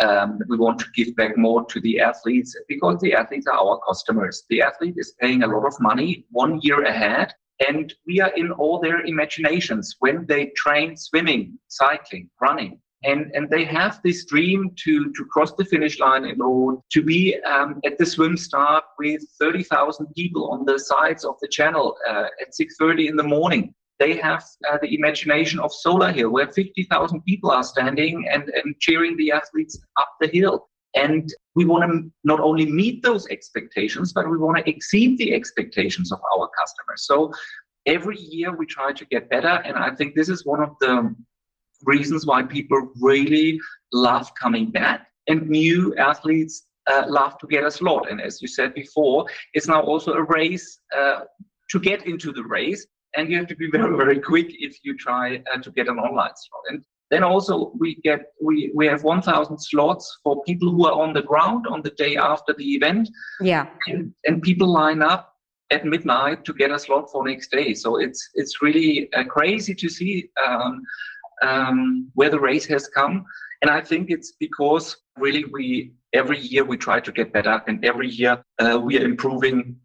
Um, 0.00 0.38
we 0.48 0.56
want 0.56 0.78
to 0.78 0.86
give 0.94 1.16
back 1.16 1.36
more 1.36 1.64
to 1.66 1.80
the 1.80 1.98
athletes 1.98 2.56
because 2.68 3.00
the 3.00 3.14
athletes 3.14 3.48
are 3.48 3.58
our 3.58 3.80
customers. 3.86 4.44
The 4.48 4.62
athlete 4.62 4.94
is 4.96 5.14
paying 5.20 5.42
a 5.42 5.48
lot 5.48 5.66
of 5.66 5.74
money 5.80 6.24
one 6.30 6.60
year 6.62 6.84
ahead, 6.84 7.34
and 7.68 7.92
we 8.06 8.20
are 8.20 8.32
in 8.36 8.52
all 8.52 8.80
their 8.80 9.00
imaginations 9.04 9.96
when 9.98 10.24
they 10.26 10.52
train 10.56 10.96
swimming, 10.96 11.58
cycling, 11.66 12.30
running. 12.40 12.78
And, 13.04 13.30
and 13.32 13.48
they 13.48 13.64
have 13.64 14.00
this 14.02 14.24
dream 14.24 14.72
to, 14.84 15.12
to 15.12 15.24
cross 15.26 15.52
the 15.52 15.64
finish 15.64 16.00
line 16.00 16.24
in 16.24 16.38
Roth, 16.38 16.80
to 16.90 17.02
be 17.02 17.40
um, 17.42 17.80
at 17.84 17.96
the 17.96 18.04
swim 18.04 18.36
start 18.36 18.84
with 18.98 19.22
30,000 19.40 20.06
people 20.16 20.50
on 20.50 20.64
the 20.64 20.78
sides 20.78 21.24
of 21.24 21.36
the 21.40 21.48
channel 21.48 21.96
uh, 22.08 22.26
at 22.40 22.48
6.30 22.60 23.08
in 23.08 23.16
the 23.16 23.22
morning. 23.22 23.72
They 24.00 24.16
have 24.16 24.44
uh, 24.68 24.78
the 24.80 24.94
imagination 24.94 25.60
of 25.60 25.72
Solar 25.72 26.12
Hill, 26.12 26.30
where 26.30 26.48
50,000 26.48 27.22
people 27.22 27.50
are 27.50 27.62
standing 27.62 28.28
and, 28.32 28.48
and 28.48 28.78
cheering 28.80 29.16
the 29.16 29.32
athletes 29.32 29.78
up 29.96 30.08
the 30.20 30.28
hill. 30.28 30.68
And 30.94 31.32
we 31.54 31.64
want 31.64 31.90
to 31.90 32.10
not 32.24 32.40
only 32.40 32.66
meet 32.66 33.02
those 33.02 33.28
expectations, 33.28 34.12
but 34.12 34.28
we 34.28 34.38
want 34.38 34.58
to 34.58 34.68
exceed 34.68 35.18
the 35.18 35.34
expectations 35.34 36.10
of 36.10 36.20
our 36.34 36.48
customers. 36.58 37.06
So 37.06 37.32
every 37.86 38.18
year 38.18 38.56
we 38.56 38.66
try 38.66 38.92
to 38.92 39.04
get 39.06 39.28
better. 39.28 39.62
And 39.64 39.76
I 39.76 39.94
think 39.94 40.14
this 40.14 40.28
is 40.28 40.46
one 40.46 40.62
of 40.62 40.70
the 40.80 41.14
reasons 41.84 42.26
why 42.26 42.42
people 42.42 42.90
really 43.00 43.60
love 43.92 44.32
coming 44.34 44.70
back 44.70 45.06
and 45.28 45.48
new 45.48 45.94
athletes 45.96 46.64
uh, 46.90 47.04
love 47.06 47.38
to 47.38 47.46
get 47.46 47.64
a 47.64 47.70
slot. 47.70 48.10
And 48.10 48.20
as 48.20 48.40
you 48.40 48.48
said 48.48 48.74
before, 48.74 49.26
it's 49.54 49.68
now 49.68 49.82
also 49.82 50.14
a 50.14 50.22
race 50.22 50.80
uh, 50.96 51.20
to 51.70 51.78
get 51.80 52.06
into 52.06 52.32
the 52.32 52.44
race. 52.44 52.86
And 53.16 53.30
you 53.30 53.36
have 53.38 53.46
to 53.48 53.56
be 53.56 53.70
very, 53.72 53.96
very 53.96 54.18
quick 54.20 54.46
if 54.50 54.78
you 54.82 54.96
try 54.96 55.42
uh, 55.52 55.58
to 55.58 55.70
get 55.70 55.88
an 55.88 55.98
online 55.98 56.30
slot. 56.34 56.62
And 56.70 56.84
then 57.10 57.22
also 57.24 57.72
we 57.78 57.96
get 57.96 58.26
we, 58.42 58.70
we 58.74 58.86
have 58.86 59.02
1,000 59.02 59.58
slots 59.58 60.18
for 60.22 60.42
people 60.44 60.70
who 60.70 60.86
are 60.86 60.92
on 61.00 61.12
the 61.14 61.22
ground 61.22 61.66
on 61.66 61.82
the 61.82 61.90
day 61.90 62.16
after 62.16 62.54
the 62.54 62.64
event, 62.74 63.08
Yeah. 63.40 63.66
and, 63.86 64.12
and 64.24 64.42
people 64.42 64.68
line 64.68 65.02
up 65.02 65.34
at 65.70 65.84
midnight 65.84 66.44
to 66.46 66.54
get 66.54 66.70
a 66.70 66.78
slot 66.78 67.10
for 67.10 67.26
next 67.26 67.50
day. 67.50 67.74
So 67.74 67.96
it's 67.96 68.30
it's 68.34 68.62
really 68.62 69.12
uh, 69.12 69.24
crazy 69.24 69.74
to 69.74 69.88
see 69.88 70.30
um, 70.46 70.82
um, 71.42 72.10
where 72.14 72.30
the 72.30 72.40
race 72.40 72.66
has 72.66 72.88
come, 72.88 73.24
and 73.62 73.70
I 73.70 73.80
think 73.80 74.10
it's 74.10 74.32
because 74.38 74.96
really 75.16 75.44
we 75.44 75.92
every 76.12 76.38
year 76.38 76.64
we 76.64 76.76
try 76.76 77.00
to 77.00 77.12
get 77.12 77.32
better, 77.32 77.62
and 77.66 77.84
every 77.84 78.08
year 78.08 78.42
uh, 78.58 78.78
we 78.82 78.98
are 78.98 79.04
improving. 79.04 79.76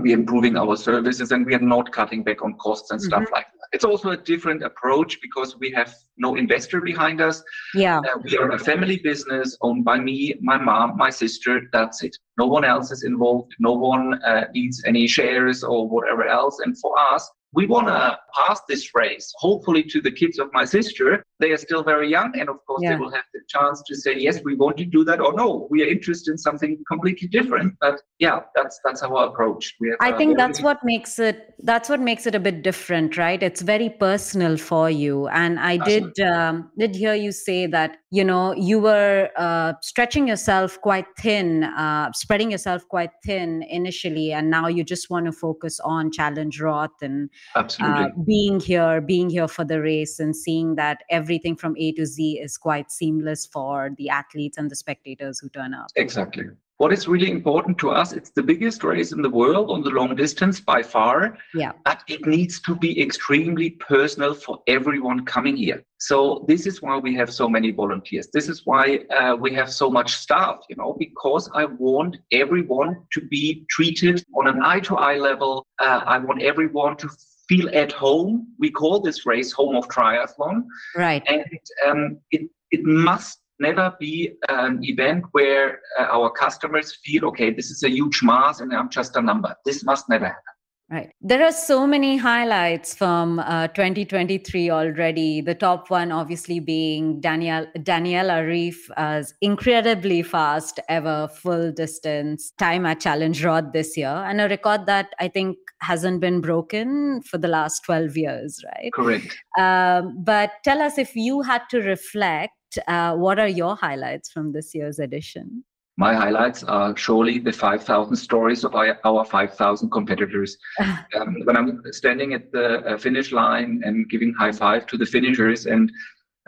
We 0.00 0.12
are 0.12 0.18
improving 0.18 0.56
our 0.56 0.76
services, 0.76 1.32
and 1.32 1.44
we 1.44 1.54
are 1.54 1.60
not 1.60 1.90
cutting 1.90 2.22
back 2.22 2.40
on 2.44 2.54
costs 2.54 2.92
and 2.92 3.02
stuff 3.02 3.24
like 3.32 3.46
that. 3.46 3.58
It's 3.72 3.84
also 3.84 4.10
a 4.10 4.16
different 4.16 4.62
approach 4.62 5.18
because 5.20 5.56
we 5.58 5.70
have 5.72 5.94
no 6.16 6.36
investor 6.36 6.80
behind 6.80 7.20
us. 7.20 7.42
Yeah. 7.74 7.98
Uh, 7.98 8.18
we 8.24 8.38
are 8.38 8.52
a 8.52 8.58
family 8.58 8.98
business 8.98 9.58
owned 9.60 9.84
by 9.84 9.98
me, 9.98 10.34
my 10.40 10.56
mom, 10.56 10.96
my 10.96 11.10
sister. 11.10 11.62
That's 11.72 12.02
it. 12.02 12.16
No 12.38 12.46
one 12.46 12.64
else 12.64 12.90
is 12.90 13.04
involved. 13.04 13.52
No 13.58 13.72
one 13.72 14.22
uh, 14.22 14.44
needs 14.54 14.82
any 14.86 15.06
shares 15.06 15.62
or 15.62 15.88
whatever 15.88 16.26
else. 16.26 16.60
And 16.64 16.78
for 16.78 16.98
us, 16.98 17.28
we 17.52 17.66
want 17.66 17.86
to 17.86 18.18
pass 18.34 18.60
this 18.68 18.94
race, 18.94 19.32
hopefully, 19.36 19.82
to 19.82 20.02
the 20.02 20.10
kids 20.10 20.38
of 20.38 20.48
my 20.52 20.64
sister. 20.64 21.24
They 21.40 21.50
are 21.50 21.56
still 21.56 21.82
very 21.82 22.10
young. 22.10 22.38
And 22.38 22.48
of 22.48 22.64
course, 22.66 22.82
Yeah. 22.82 22.94
they 22.94 23.00
will 23.00 23.10
have 23.10 23.24
the 23.32 23.40
chance 23.48 23.82
to 23.86 23.94
say, 23.94 24.14
yes, 24.16 24.40
we 24.44 24.54
want 24.54 24.76
to 24.78 24.84
do 24.84 25.02
that, 25.04 25.20
or 25.20 25.32
no, 25.32 25.66
we 25.70 25.82
are 25.82 25.86
interested 25.86 26.30
in 26.32 26.38
something 26.38 26.82
completely 26.90 27.28
different. 27.28 27.74
But 27.80 28.02
yeah, 28.18 28.40
that's 28.54 28.78
that's 28.84 29.02
our 29.02 29.28
approach. 29.28 29.74
We 29.80 29.88
have, 29.88 29.98
I 30.00 30.12
uh, 30.12 30.18
think 30.18 30.36
that's 30.36 30.60
what 30.60 30.78
makes 30.84 31.18
it 31.18 31.54
that's 31.62 31.88
what 31.88 32.00
makes 32.00 32.26
it 32.26 32.34
a 32.34 32.40
bit 32.40 32.62
different, 32.62 33.16
right? 33.16 33.42
It's 33.42 33.62
very 33.62 33.90
personal 33.90 34.56
for 34.56 34.90
you. 34.90 35.28
And 35.28 35.58
I 35.58 35.78
did 35.78 36.20
um, 36.20 36.70
did 36.78 36.94
hear 36.94 37.14
you 37.14 37.32
say 37.32 37.66
that 37.66 37.96
you 38.10 38.24
know 38.24 38.54
you 38.54 38.78
were 38.78 39.30
uh, 39.36 39.72
stretching 39.80 40.28
yourself 40.28 40.78
quite 40.80 41.06
thin, 41.18 41.64
uh, 41.64 42.12
spreading 42.12 42.50
yourself 42.50 42.86
quite 42.88 43.10
thin 43.24 43.62
initially, 43.70 44.32
and 44.32 44.50
now 44.50 44.66
you 44.66 44.84
just 44.84 45.08
want 45.08 45.26
to 45.26 45.32
focus 45.32 45.80
on 45.80 46.12
Challenge 46.12 46.60
Roth 46.60 47.00
and 47.00 47.30
absolutely. 47.56 48.04
uh, 48.04 48.08
being 48.26 48.60
here, 48.60 49.00
being 49.00 49.30
here 49.30 49.48
for 49.48 49.64
the 49.64 49.80
race, 49.80 50.20
and 50.20 50.36
seeing 50.36 50.74
that 50.76 51.02
everything 51.10 51.56
from 51.56 51.76
A 51.76 51.92
to 51.92 52.06
Z 52.06 52.40
is 52.40 52.56
quite 52.56 52.90
seamless 52.90 53.46
for 53.46 53.90
the 53.96 54.08
athletes 54.08 54.58
and 54.58 54.70
the 54.70 54.76
spectators 54.76 55.38
who 55.38 55.48
turn 55.48 55.74
up. 55.74 55.88
Exactly. 55.96 56.44
What 56.78 56.92
is 56.92 57.08
really 57.08 57.30
important 57.30 57.76
to 57.78 57.90
us, 57.90 58.12
it's 58.12 58.30
the 58.30 58.42
biggest 58.42 58.84
race 58.84 59.10
in 59.10 59.20
the 59.20 59.28
world 59.28 59.68
on 59.70 59.82
the 59.82 59.90
long 59.90 60.14
distance 60.14 60.60
by 60.60 60.80
far. 60.80 61.36
Yeah. 61.52 61.72
But 61.84 62.02
it 62.06 62.24
needs 62.24 62.60
to 62.62 62.76
be 62.76 63.02
extremely 63.02 63.70
personal 63.70 64.32
for 64.32 64.60
everyone 64.68 65.24
coming 65.24 65.56
here. 65.56 65.82
So 65.98 66.44
this 66.46 66.66
is 66.66 66.80
why 66.80 66.96
we 66.96 67.16
have 67.16 67.32
so 67.32 67.48
many 67.48 67.72
volunteers. 67.72 68.28
This 68.32 68.48
is 68.48 68.62
why 68.64 69.00
uh, 69.10 69.34
we 69.34 69.52
have 69.54 69.72
so 69.72 69.90
much 69.90 70.14
staff, 70.14 70.60
you 70.70 70.76
know, 70.76 70.94
because 71.00 71.50
I 71.52 71.64
want 71.64 72.16
everyone 72.30 72.96
to 73.12 73.20
be 73.22 73.64
treated 73.68 74.24
on 74.36 74.46
an 74.46 74.62
eye 74.62 74.80
to 74.80 74.96
eye 74.96 75.18
level. 75.18 75.66
Uh, 75.80 76.02
I 76.06 76.18
want 76.18 76.42
everyone 76.42 76.96
to 76.98 77.08
feel 77.48 77.68
at 77.74 77.90
home. 77.90 78.46
We 78.60 78.70
call 78.70 79.00
this 79.00 79.26
race 79.26 79.50
Home 79.52 79.74
of 79.74 79.88
Triathlon 79.88 80.62
Right. 80.94 81.24
and 81.26 81.44
um, 81.88 82.18
it, 82.30 82.42
it 82.70 82.84
must 82.84 83.40
never 83.60 83.94
be 83.98 84.32
an 84.48 84.78
event 84.82 85.24
where 85.32 85.80
uh, 85.98 86.04
our 86.04 86.30
customers 86.30 86.98
feel 87.04 87.24
okay 87.26 87.50
this 87.50 87.70
is 87.70 87.82
a 87.82 87.90
huge 87.90 88.22
mass 88.22 88.60
and 88.60 88.72
i'm 88.72 88.88
just 88.88 89.16
a 89.16 89.22
number 89.22 89.54
this 89.64 89.84
must 89.84 90.08
never 90.08 90.26
happen 90.26 90.54
Right. 90.90 91.10
There 91.20 91.44
are 91.44 91.52
so 91.52 91.86
many 91.86 92.16
highlights 92.16 92.94
from 92.94 93.40
uh, 93.40 93.68
2023 93.68 94.70
already. 94.70 95.42
The 95.42 95.54
top 95.54 95.90
one, 95.90 96.10
obviously, 96.10 96.60
being 96.60 97.20
Danielle 97.20 97.66
Daniela 97.76 98.40
Ryf's 98.46 99.34
incredibly 99.42 100.22
fast 100.22 100.80
ever 100.88 101.28
full 101.28 101.72
distance 101.72 102.52
time 102.58 102.86
at 102.86 103.00
Challenge 103.00 103.44
Roth 103.44 103.72
this 103.74 103.98
year, 103.98 104.08
and 104.08 104.40
a 104.40 104.48
record 104.48 104.86
that 104.86 105.10
I 105.20 105.28
think 105.28 105.58
hasn't 105.82 106.22
been 106.22 106.40
broken 106.40 107.20
for 107.20 107.36
the 107.36 107.48
last 107.48 107.84
12 107.84 108.16
years. 108.16 108.64
Right. 108.64 108.90
correct 108.92 109.36
Um, 109.58 110.24
but 110.24 110.52
tell 110.64 110.80
us 110.80 110.96
if 110.96 111.14
you 111.14 111.42
had 111.42 111.62
to 111.70 111.80
reflect, 111.82 112.54
uh, 112.86 113.14
what 113.14 113.38
are 113.38 113.48
your 113.48 113.76
highlights 113.76 114.30
from 114.30 114.52
this 114.52 114.74
year's 114.74 114.98
edition? 114.98 115.64
my 115.98 116.14
highlights 116.14 116.62
are 116.62 116.96
surely 116.96 117.40
the 117.40 117.52
5000 117.52 118.14
stories 118.14 118.62
of 118.64 118.72
our, 118.76 119.00
our 119.04 119.24
5000 119.24 119.90
competitors 119.90 120.56
um, 121.16 121.34
when 121.42 121.56
i'm 121.56 121.82
standing 121.90 122.34
at 122.34 122.52
the 122.52 122.78
uh, 122.86 122.96
finish 122.96 123.32
line 123.32 123.82
and 123.84 124.08
giving 124.08 124.32
high 124.34 124.52
five 124.52 124.86
to 124.86 124.96
the 124.96 125.04
finishers 125.04 125.66
and 125.66 125.90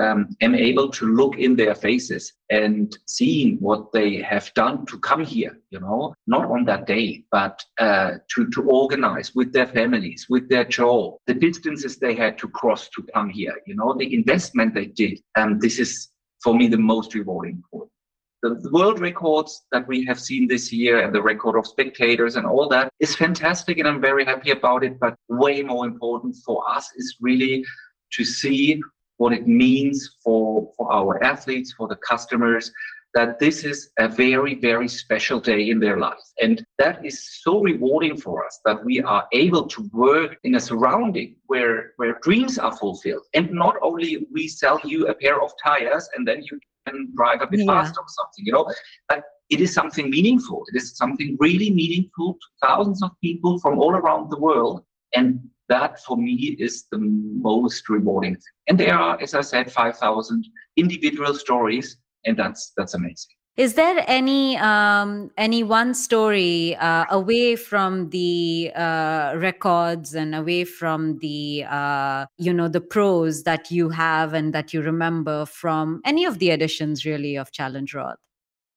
um, 0.01 0.29
am 0.41 0.55
able 0.55 0.89
to 0.89 1.07
look 1.07 1.39
in 1.39 1.55
their 1.57 1.75
faces 1.75 2.33
and 2.51 2.97
seeing 3.07 3.57
what 3.59 3.93
they 3.93 4.17
have 4.23 4.53
done 4.55 4.87
to 4.87 4.99
come 4.99 5.25
here, 5.25 5.59
you 5.71 5.79
know, 5.79 6.15
not 6.27 6.51
on 6.51 6.65
that 6.65 6.87
day, 6.87 7.25
but 7.31 7.63
uh, 7.79 8.13
to, 8.35 8.49
to 8.51 8.63
organize 8.63 9.35
with 9.35 9.53
their 9.53 9.67
families, 9.67 10.27
with 10.29 10.49
their 10.49 10.65
job, 10.65 11.15
the 11.27 11.35
distances 11.35 11.99
they 11.99 12.15
had 12.15 12.39
to 12.39 12.49
cross 12.49 12.89
to 12.91 13.05
come 13.15 13.29
here, 13.29 13.55
you 13.67 13.75
know, 13.75 13.95
the 13.95 14.15
investment 14.15 14.75
they 14.75 14.87
did. 14.87 15.21
And 15.37 15.61
this 15.61 15.79
is, 15.79 16.09
for 16.43 16.55
me, 16.55 16.69
the 16.69 16.79
most 16.79 17.15
rewarding 17.15 17.63
part. 17.73 17.89
The, 18.43 18.55
the 18.55 18.71
world 18.71 19.01
records 19.01 19.67
that 19.71 19.87
we 19.87 20.05
have 20.07 20.19
seen 20.19 20.49
this 20.49 20.73
year 20.73 21.03
and 21.03 21.15
the 21.15 21.23
record 21.23 21.59
of 21.59 21.67
spectators 21.67 22.37
and 22.37 22.47
all 22.47 22.69
that 22.71 22.91
is 22.99 23.15
fantastic, 23.15 23.79
and 23.79 23.87
I'm 23.87 24.01
very 24.01 24.25
happy 24.25 24.51
about 24.51 24.83
it. 24.83 24.99
But 24.99 25.15
way 25.29 25.63
more 25.63 25.85
important 25.85 26.37
for 26.45 26.69
us 26.69 26.91
is 26.97 27.17
really 27.21 27.65
to 28.13 28.25
see 28.25 28.83
what 29.19 29.35
it 29.35 29.47
means 29.47 30.17
for, 30.25 30.73
for 30.77 30.91
our 30.91 31.23
athletes, 31.23 31.75
for 31.75 31.87
the 31.87 31.97
customers, 31.97 32.73
that 33.15 33.39
this 33.39 33.65
is 33.65 33.91
a 33.99 34.09
very, 34.09 34.55
very 34.55 34.89
special 34.89 35.41
day 35.41 35.71
in 35.71 35.81
their 35.81 35.99
lives. 35.99 36.33
And 36.41 36.65
that 36.79 37.05
is 37.05 37.41
so 37.43 37.61
rewarding 37.61 38.17
for 38.17 38.47
us 38.47 38.61
that 38.65 38.85
we 38.85 39.01
are 39.01 39.27
able 39.33 39.67
to 39.67 39.91
work 39.93 40.37
in 40.45 40.55
a 40.55 40.61
surrounding 40.61 41.37
where, 41.47 41.93
where 41.97 42.19
dreams 42.23 42.59
are 42.59 42.77
fulfilled. 42.77 43.25
And 43.35 43.51
not 43.51 43.77
only 43.83 44.27
we 44.33 44.47
sell 44.49 44.81
you 44.85 45.09
a 45.09 45.15
pair 45.15 45.43
of 45.43 45.51
tires 45.63 46.09
and 46.15 46.27
then 46.27 46.43
you 46.51 46.61
can 46.87 47.13
drive 47.17 47.43
a 47.43 47.47
bit 47.47 47.61
Yeah. 47.61 47.67
faster 47.67 48.01
or 48.01 48.09
something, 48.09 48.47
you 48.47 48.53
know, 48.53 48.73
but 49.09 49.25
it 49.51 49.61
is 49.61 49.75
something 49.75 50.09
meaningful. 50.09 50.65
It 50.73 50.77
is 50.77 50.97
something 50.97 51.37
really 51.41 51.71
meaningful 51.71 52.35
to 52.35 52.67
thousands 52.67 53.03
of 53.03 53.11
people 53.21 53.59
from 53.59 53.79
all 53.81 53.97
around 53.97 54.31
the 54.31 54.39
world. 54.39 54.85
And 55.17 55.41
that 55.69 56.01
for 56.05 56.17
me 56.17 56.57
is 56.59 56.87
the 56.91 56.99
most 56.99 57.89
rewarding. 57.89 58.37
And 58.69 58.79
there 58.79 58.97
are, 58.97 59.21
as 59.21 59.35
I 59.35 59.41
said, 59.41 59.71
5,000 59.73 60.45
individual 60.77 61.35
stories, 61.35 61.97
and 62.25 62.37
that's 62.37 62.73
that's 62.77 62.95
amazing. 62.95 63.35
Is 63.57 63.75
there 63.75 64.05
any 64.07 64.57
um, 64.57 65.31
any 65.37 65.63
one 65.63 65.93
story 65.93 66.77
uh, 66.77 67.05
away 67.11 67.57
from 67.57 68.09
the 68.11 68.71
uh, 68.75 69.35
records 69.37 70.15
and 70.15 70.35
away 70.35 70.65
from 70.65 71.19
the 71.19 71.65
uh, 71.69 72.27
you 72.39 72.55
know 72.55 72.69
the 72.69 72.81
prose 72.81 73.43
that 73.43 73.71
you 73.71 73.91
have 73.91 74.33
and 74.35 74.55
that 74.55 74.73
you 74.73 74.81
remember 74.81 75.45
from 75.47 76.01
any 76.05 76.25
of 76.25 76.39
the 76.39 76.51
editions 76.51 77.05
really 77.05 77.37
of 77.37 77.53
Challenge 77.53 77.93
Roth? 77.93 78.17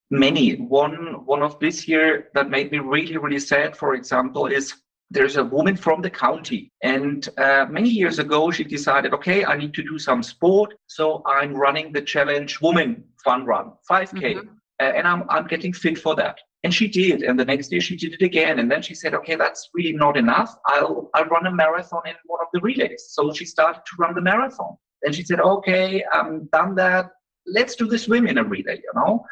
Many. 0.09 0.55
One 0.55 1.25
one 1.25 1.43
of 1.43 1.59
this 1.59 1.87
year 1.87 2.29
that 2.33 2.49
made 2.49 2.71
me 2.71 2.79
really 2.79 3.17
really 3.17 3.39
sad, 3.39 3.77
for 3.77 3.93
example, 3.93 4.47
is 4.47 4.73
there's 5.13 5.37
a 5.37 5.43
woman 5.43 5.75
from 5.75 6.01
the 6.01 6.09
county, 6.09 6.71
and 6.81 7.29
uh, 7.37 7.65
many 7.69 7.89
years 7.89 8.17
ago 8.19 8.51
she 8.51 8.63
decided, 8.63 9.13
okay, 9.13 9.45
I 9.45 9.55
need 9.55 9.73
to 9.75 9.83
do 9.83 9.97
some 9.99 10.23
sport, 10.23 10.73
so 10.87 11.21
I'm 11.25 11.53
running 11.53 11.93
the 11.93 12.01
challenge 12.01 12.59
woman 12.61 13.03
fun 13.23 13.45
run, 13.45 13.73
5k, 13.89 14.37
uh, 14.37 14.83
and 14.83 15.07
I'm 15.07 15.23
I'm 15.29 15.47
getting 15.47 15.73
fit 15.73 15.97
for 15.97 16.15
that. 16.15 16.37
And 16.63 16.73
she 16.73 16.87
did, 16.87 17.23
and 17.23 17.39
the 17.39 17.45
next 17.45 17.71
year 17.71 17.81
she 17.81 17.95
did 17.95 18.13
it 18.13 18.21
again, 18.21 18.59
and 18.59 18.71
then 18.71 18.81
she 18.81 18.95
said, 18.95 19.13
okay, 19.13 19.35
that's 19.35 19.69
really 19.73 19.93
not 19.93 20.17
enough. 20.17 20.55
I'll 20.67 21.09
I'll 21.13 21.25
run 21.25 21.45
a 21.45 21.51
marathon 21.51 22.01
in 22.05 22.15
one 22.25 22.39
of 22.41 22.47
the 22.53 22.61
relays. 22.61 23.05
So 23.09 23.31
she 23.33 23.45
started 23.45 23.81
to 23.85 23.93
run 23.99 24.15
the 24.15 24.21
marathon. 24.21 24.75
and 25.03 25.13
she 25.13 25.23
said, 25.23 25.39
okay, 25.41 26.03
I'm 26.11 26.49
done 26.57 26.75
that. 26.75 27.05
Let's 27.45 27.75
do 27.75 27.85
the 27.87 27.99
swim 27.99 28.25
in 28.27 28.37
a 28.37 28.43
relay, 28.43 28.77
you 28.77 28.93
know. 28.95 29.25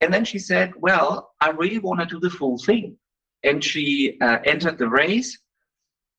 And 0.00 0.12
then 0.14 0.24
she 0.24 0.38
said, 0.38 0.72
Well, 0.76 1.30
I 1.40 1.50
really 1.50 1.78
want 1.78 2.00
to 2.00 2.06
do 2.06 2.20
the 2.20 2.30
full 2.30 2.58
thing. 2.58 2.96
And 3.44 3.62
she 3.62 4.18
uh, 4.20 4.38
entered 4.44 4.78
the 4.78 4.88
race 4.88 5.38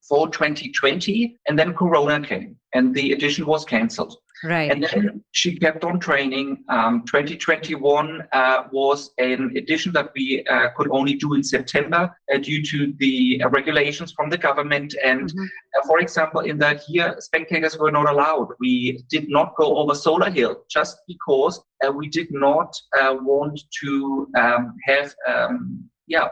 for 0.08 0.28
2020, 0.30 1.38
and 1.48 1.58
then 1.58 1.74
Corona 1.74 2.26
came, 2.26 2.56
and 2.74 2.96
the 2.96 3.12
edition 3.12 3.46
was 3.46 3.66
cancelled. 3.66 4.16
Right. 4.44 4.72
And 4.72 4.84
then 4.84 5.24
she 5.32 5.58
kept 5.58 5.84
on 5.84 6.00
training. 6.00 6.64
Um, 6.70 7.04
2021 7.06 8.24
uh, 8.32 8.64
was 8.72 9.12
an 9.18 9.52
edition 9.58 9.92
that 9.94 10.12
we 10.16 10.46
uh, 10.50 10.70
could 10.78 10.88
only 10.92 11.16
do 11.16 11.34
in 11.34 11.44
September 11.44 12.16
uh, 12.34 12.38
due 12.38 12.64
to 12.64 12.94
the 13.00 13.42
uh, 13.44 13.50
regulations 13.50 14.14
from 14.14 14.30
the 14.30 14.38
government. 14.38 14.96
And 15.04 15.30
Mhm. 15.30 15.46
uh, 15.46 15.88
for 15.88 16.00
example, 16.00 16.40
in 16.42 16.58
that 16.60 16.88
year, 16.88 17.16
spectators 17.20 17.78
were 17.78 17.92
not 17.92 18.10
allowed. 18.10 18.48
We 18.60 19.04
did 19.10 19.30
not 19.30 19.56
go 19.58 19.78
over 19.78 19.94
Solar 19.94 20.32
Hill 20.32 20.64
just 20.70 21.00
because 21.06 21.62
uh, 21.86 21.92
we 21.92 22.08
did 22.08 22.32
not 22.32 22.74
uh, 23.00 23.18
want 23.22 23.60
to 23.82 24.28
um, 24.38 24.74
have, 24.86 25.14
um, 25.28 25.84
yeah, 26.08 26.24
uh, 26.24 26.30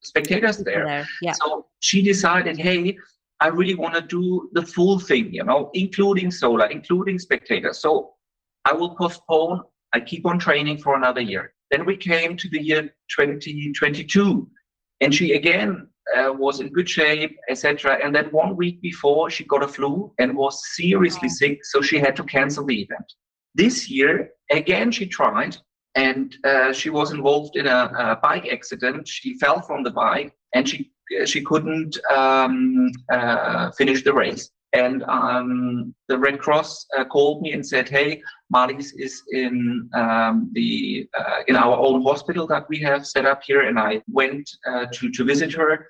spectators 0.00 0.58
there. 0.58 0.84
There. 0.84 1.08
Yeah. 1.22 1.32
So 1.32 1.66
she 1.80 2.02
decided, 2.02 2.56
hey, 2.56 2.96
I 3.40 3.48
really 3.48 3.74
want 3.74 3.94
to 3.94 4.02
do 4.02 4.50
the 4.52 4.62
full 4.62 4.98
thing, 4.98 5.32
you 5.32 5.44
know, 5.44 5.70
including 5.74 6.30
solar, 6.30 6.66
including 6.66 7.18
spectators. 7.18 7.78
So 7.78 8.14
I 8.64 8.72
will 8.72 8.96
postpone. 8.96 9.62
I 9.92 10.00
keep 10.00 10.26
on 10.26 10.38
training 10.38 10.78
for 10.78 10.96
another 10.96 11.20
year. 11.20 11.54
Then 11.70 11.84
we 11.84 11.96
came 11.96 12.36
to 12.36 12.48
the 12.48 12.60
year 12.60 12.82
2022, 13.16 14.48
and 15.00 15.14
she 15.14 15.34
again 15.34 15.88
uh, 16.16 16.32
was 16.32 16.60
in 16.60 16.68
good 16.70 16.88
shape, 16.88 17.36
etc. 17.48 17.98
And 18.02 18.14
then 18.14 18.26
one 18.26 18.56
week 18.56 18.80
before, 18.80 19.30
she 19.30 19.44
got 19.44 19.62
a 19.62 19.68
flu 19.68 20.12
and 20.18 20.36
was 20.36 20.60
seriously 20.74 21.28
sick, 21.28 21.64
so 21.64 21.80
she 21.80 21.98
had 21.98 22.16
to 22.16 22.24
cancel 22.24 22.64
the 22.64 22.82
event. 22.82 23.12
This 23.54 23.90
year, 23.90 24.30
again, 24.50 24.90
she 24.90 25.06
tried, 25.06 25.56
and 25.98 26.36
uh, 26.44 26.72
she 26.72 26.90
was 26.90 27.10
involved 27.10 27.56
in 27.56 27.66
a, 27.66 27.80
a 27.98 28.18
bike 28.22 28.48
accident. 28.52 29.08
She 29.08 29.36
fell 29.38 29.60
from 29.60 29.82
the 29.82 29.90
bike, 29.90 30.32
and 30.54 30.68
she 30.68 30.90
she 31.24 31.40
couldn't 31.42 31.98
um, 32.14 32.90
uh, 33.12 33.70
finish 33.72 34.04
the 34.04 34.12
race. 34.12 34.50
And 34.74 35.02
um, 35.04 35.94
the 36.08 36.18
Red 36.18 36.38
Cross 36.38 36.86
uh, 36.96 37.04
called 37.04 37.42
me 37.42 37.52
and 37.52 37.66
said, 37.66 37.88
"Hey, 37.88 38.22
Marlies 38.54 38.90
is 38.96 39.22
in 39.32 39.90
um, 39.94 40.50
the 40.52 41.08
uh, 41.18 41.40
in 41.48 41.56
our 41.56 41.76
own 41.76 42.02
hospital 42.02 42.46
that 42.46 42.68
we 42.68 42.78
have 42.88 43.06
set 43.14 43.26
up 43.26 43.42
here." 43.42 43.62
And 43.68 43.78
I 43.78 44.02
went 44.20 44.48
uh, 44.70 44.86
to 44.92 45.10
to 45.10 45.24
visit 45.24 45.52
her, 45.54 45.86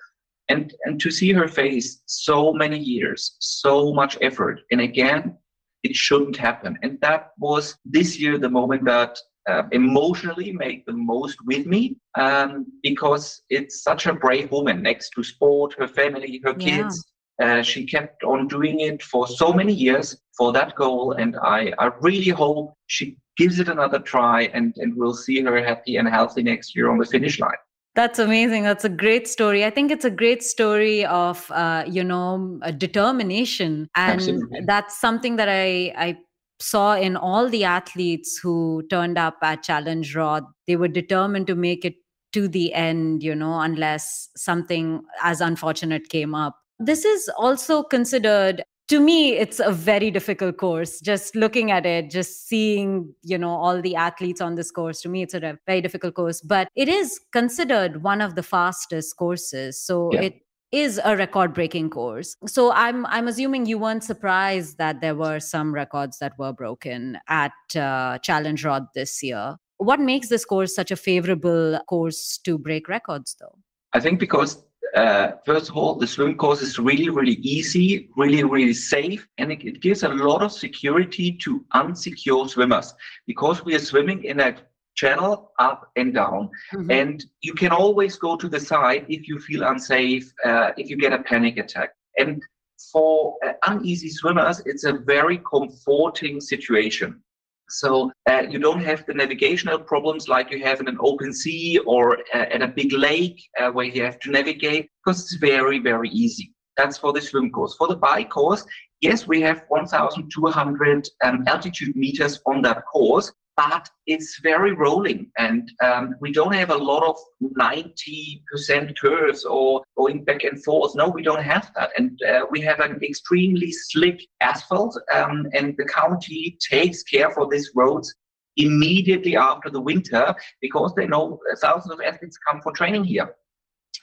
and 0.47 0.73
and 0.85 0.99
to 1.01 1.11
see 1.11 1.31
her 1.33 1.47
face, 1.47 2.01
so 2.07 2.51
many 2.53 2.79
years, 2.79 3.35
so 3.39 3.93
much 3.93 4.17
effort, 4.21 4.61
and 4.71 4.81
again, 4.81 5.37
it 5.83 5.95
shouldn't 5.95 6.37
happen. 6.37 6.79
And 6.81 6.99
that 7.01 7.31
was 7.37 7.77
this 7.85 8.19
year 8.19 8.37
the 8.37 8.55
moment 8.59 8.85
that 8.85 9.19
uh, 9.49 9.63
emotionally 9.71 10.51
make 10.51 10.85
the 10.85 10.93
most 11.11 11.37
with 11.45 11.65
me 11.65 11.81
um, 12.25 12.65
because 12.83 13.41
it's 13.49 13.83
such 13.89 14.05
a 14.05 14.13
brave 14.13 14.51
woman 14.51 14.81
next 14.89 15.11
to 15.15 15.23
sport, 15.23 15.73
her 15.79 15.87
family, 15.87 16.41
her 16.45 16.53
Yeah. 16.55 16.65
kids. 16.77 17.05
Uh, 17.41 17.61
she 17.61 17.85
kept 17.85 18.23
on 18.23 18.47
doing 18.47 18.81
it 18.81 19.01
for 19.01 19.25
so 19.25 19.53
many 19.53 19.73
years 19.73 20.07
for 20.37 20.51
that 20.51 20.75
goal, 20.75 21.13
and 21.13 21.37
I, 21.41 21.73
I 21.79 21.85
really 22.01 22.33
hope 22.43 22.73
she 22.87 23.15
gives 23.37 23.59
it 23.59 23.69
another 23.69 23.99
try 23.99 24.43
and, 24.53 24.73
and 24.77 24.93
we'll 24.97 25.13
see 25.13 25.41
her 25.41 25.63
happy 25.63 25.95
and 25.95 26.07
healthy 26.07 26.43
next 26.43 26.75
year 26.75 26.89
on 26.91 26.97
the 26.97 27.05
finish 27.05 27.39
line. 27.39 27.61
That's 27.95 28.19
amazing. 28.19 28.63
That's 28.63 28.85
a 28.85 28.89
great 28.89 29.27
story. 29.27 29.65
I 29.65 29.69
think 29.69 29.91
it's 29.91 30.05
a 30.05 30.11
great 30.11 30.43
story 30.43 31.05
of, 31.05 31.49
uh, 31.51 31.83
you 31.87 32.03
know, 32.03 32.59
a 32.61 32.71
determination, 32.71 33.89
and 33.95 34.19
Absolutely. 34.21 34.59
that's 34.65 34.99
something 34.99 35.37
that 35.37 35.49
I 35.49 35.93
I 36.07 36.17
saw 36.59 36.95
in 36.95 37.15
all 37.15 37.49
the 37.49 37.63
athletes 37.63 38.37
who 38.37 38.83
turned 38.89 39.17
up 39.17 39.37
at 39.41 39.63
Challenge 39.63 40.15
Roth. 40.15 40.43
They 40.67 40.75
were 40.75 40.87
determined 40.87 41.47
to 41.47 41.55
make 41.55 41.85
it 41.85 41.95
to 42.33 42.47
the 42.47 42.73
end, 42.73 43.23
you 43.23 43.33
know, 43.33 43.59
unless 43.59 44.29
something 44.35 45.01
as 45.23 45.41
unfortunate 45.41 46.09
came 46.09 46.35
up. 46.35 46.55
This 46.79 47.05
is 47.05 47.29
also 47.37 47.83
considered 47.83 48.63
to 48.89 48.99
me 48.99 49.33
it's 49.33 49.59
a 49.59 49.71
very 49.71 50.09
difficult 50.09 50.57
course 50.57 50.99
just 50.99 51.35
looking 51.35 51.69
at 51.69 51.85
it 51.85 52.09
just 52.09 52.47
seeing 52.47 53.13
you 53.21 53.37
know 53.37 53.51
all 53.51 53.81
the 53.83 53.95
athletes 53.95 54.41
on 54.41 54.55
this 54.55 54.71
course 54.71 54.99
to 54.99 55.07
me 55.09 55.21
it's 55.21 55.35
a 55.35 55.57
very 55.67 55.79
difficult 55.79 56.15
course 56.15 56.41
but 56.41 56.67
it 56.75 56.89
is 56.89 57.19
considered 57.31 58.01
one 58.01 58.19
of 58.19 58.33
the 58.33 58.41
fastest 58.41 59.15
courses 59.15 59.79
so 59.79 60.09
Yeah. 60.11 60.21
it 60.21 60.41
is 60.71 60.99
a 61.03 61.15
record 61.17 61.53
breaking 61.53 61.89
course. 61.89 62.35
So 62.45 62.71
i'm 62.71 63.05
i'm 63.07 63.27
assuming 63.27 63.65
you 63.65 63.77
weren't 63.77 64.03
surprised 64.03 64.77
that 64.77 65.01
there 65.01 65.15
were 65.15 65.39
some 65.39 65.73
records 65.73 66.19
that 66.19 66.37
were 66.37 66.53
broken 66.53 67.17
at 67.27 67.51
uh, 67.75 68.17
challenge 68.19 68.65
Roth 68.65 68.87
this 68.93 69.23
year. 69.23 69.57
What 69.77 69.99
makes 69.99 70.29
this 70.29 70.45
course 70.45 70.75
such 70.75 70.91
a 70.91 70.95
favorable 70.95 71.79
course 71.87 72.37
to 72.39 72.57
break 72.57 72.87
records 72.87 73.35
though? 73.39 73.57
I 73.93 73.99
think 73.99 74.19
because 74.19 74.63
uh, 74.95 75.31
first 75.45 75.69
of 75.69 75.77
all, 75.77 75.95
the 75.95 76.07
swim 76.07 76.35
course 76.35 76.61
is 76.61 76.79
really, 76.79 77.09
really 77.09 77.37
easy, 77.41 78.09
really, 78.15 78.43
really 78.43 78.73
safe, 78.73 79.27
and 79.37 79.51
it, 79.51 79.63
it 79.63 79.81
gives 79.81 80.03
a 80.03 80.09
lot 80.09 80.41
of 80.41 80.51
security 80.51 81.31
to 81.43 81.63
unsecure 81.75 82.49
swimmers. 82.49 82.93
Because 83.27 83.63
we 83.63 83.75
are 83.75 83.79
swimming 83.79 84.23
in 84.23 84.39
a 84.39 84.55
channel 84.95 85.51
up 85.59 85.89
and 85.95 86.13
down, 86.13 86.49
and 86.89 87.23
you 87.41 87.53
can 87.53 87.71
always 87.71 88.17
go 88.17 88.35
to 88.35 88.49
the 88.49 88.59
side 88.59 89.05
if 89.07 89.27
you 89.27 89.39
feel 89.39 89.63
unsafe, 89.63 90.31
uh, 90.45 90.71
if 90.77 90.89
you 90.89 90.97
get 90.97 91.13
a 91.13 91.23
panic 91.23 91.57
attack. 91.57 91.91
And 92.17 92.43
for 92.91 93.35
uh, 93.45 93.53
uneasy 93.67 94.09
swimmers, 94.09 94.61
it's 94.65 94.83
a 94.83 94.93
very 94.93 95.39
comforting 95.39 96.41
situation. 96.41 97.21
So 97.69 98.11
uh, 98.27 98.43
you 98.49 98.57
don't 98.57 98.83
have 98.83 99.05
the 99.05 99.13
navigational 99.13 99.79
problems 99.79 100.27
like 100.27 100.51
you 100.51 100.63
have 100.63 100.79
in 100.79 100.87
an 100.87 100.97
open 100.99 101.31
sea 101.31 101.77
or 101.85 102.17
uh, 102.33 102.45
at 102.51 102.63
a 102.63 102.67
big 102.67 102.91
lake 102.93 103.39
uh, 103.59 103.69
where 103.69 103.85
you 103.85 104.03
have 104.03 104.19
to 104.21 104.31
navigate 104.31 104.89
because 105.03 105.21
it's 105.21 105.35
very, 105.35 105.79
very 105.79 106.09
easy. 106.09 106.51
That's 106.77 106.97
for 106.97 107.13
the 107.13 107.21
swim 107.21 107.51
course. 107.51 107.75
For 107.75 107.87
the 107.87 107.95
bike 107.95 108.29
course, 108.29 108.65
yes, 109.01 109.27
we 109.27 109.41
have 109.41 109.65
1,200 109.67 111.07
um, 111.23 111.43
altitude 111.45 111.95
meters 111.95 112.39
on 112.47 112.61
that 112.63 112.83
course, 112.91 113.31
but 113.59 113.89
it's 114.07 114.39
very 114.41 114.71
rolling 114.71 115.29
and 115.37 115.69
um, 115.83 116.15
we 116.21 116.31
don't 116.31 116.53
have 116.53 116.69
a 116.69 116.83
lot 116.91 117.03
of 117.03 117.17
90% 117.59 118.97
curves 118.97 119.43
or 119.43 119.83
going 119.97 120.23
back 120.23 120.45
and 120.45 120.63
forth. 120.63 120.95
No, 120.95 121.09
we 121.09 121.21
don't 121.21 121.43
have 121.43 121.69
that. 121.75 121.89
And 121.97 122.17
uh, 122.23 122.45
we 122.49 122.61
have 122.61 122.79
an 122.79 123.03
extremely 123.03 123.73
slick 123.73 124.21
asphalt 124.39 124.97
um, 125.13 125.45
and 125.53 125.75
the 125.77 125.83
county 125.83 126.57
takes 126.71 127.03
care 127.03 127.31
for 127.31 127.49
these 127.49 127.69
roads 127.75 128.15
immediately 128.55 129.35
after 129.35 129.69
the 129.69 129.81
winter 129.81 130.33
because 130.61 130.95
they 130.95 131.05
know 131.05 131.37
thousands 131.57 131.91
of 131.91 131.99
athletes 131.99 132.37
come 132.47 132.61
for 132.61 132.71
training 132.71 133.03
here. 133.03 133.35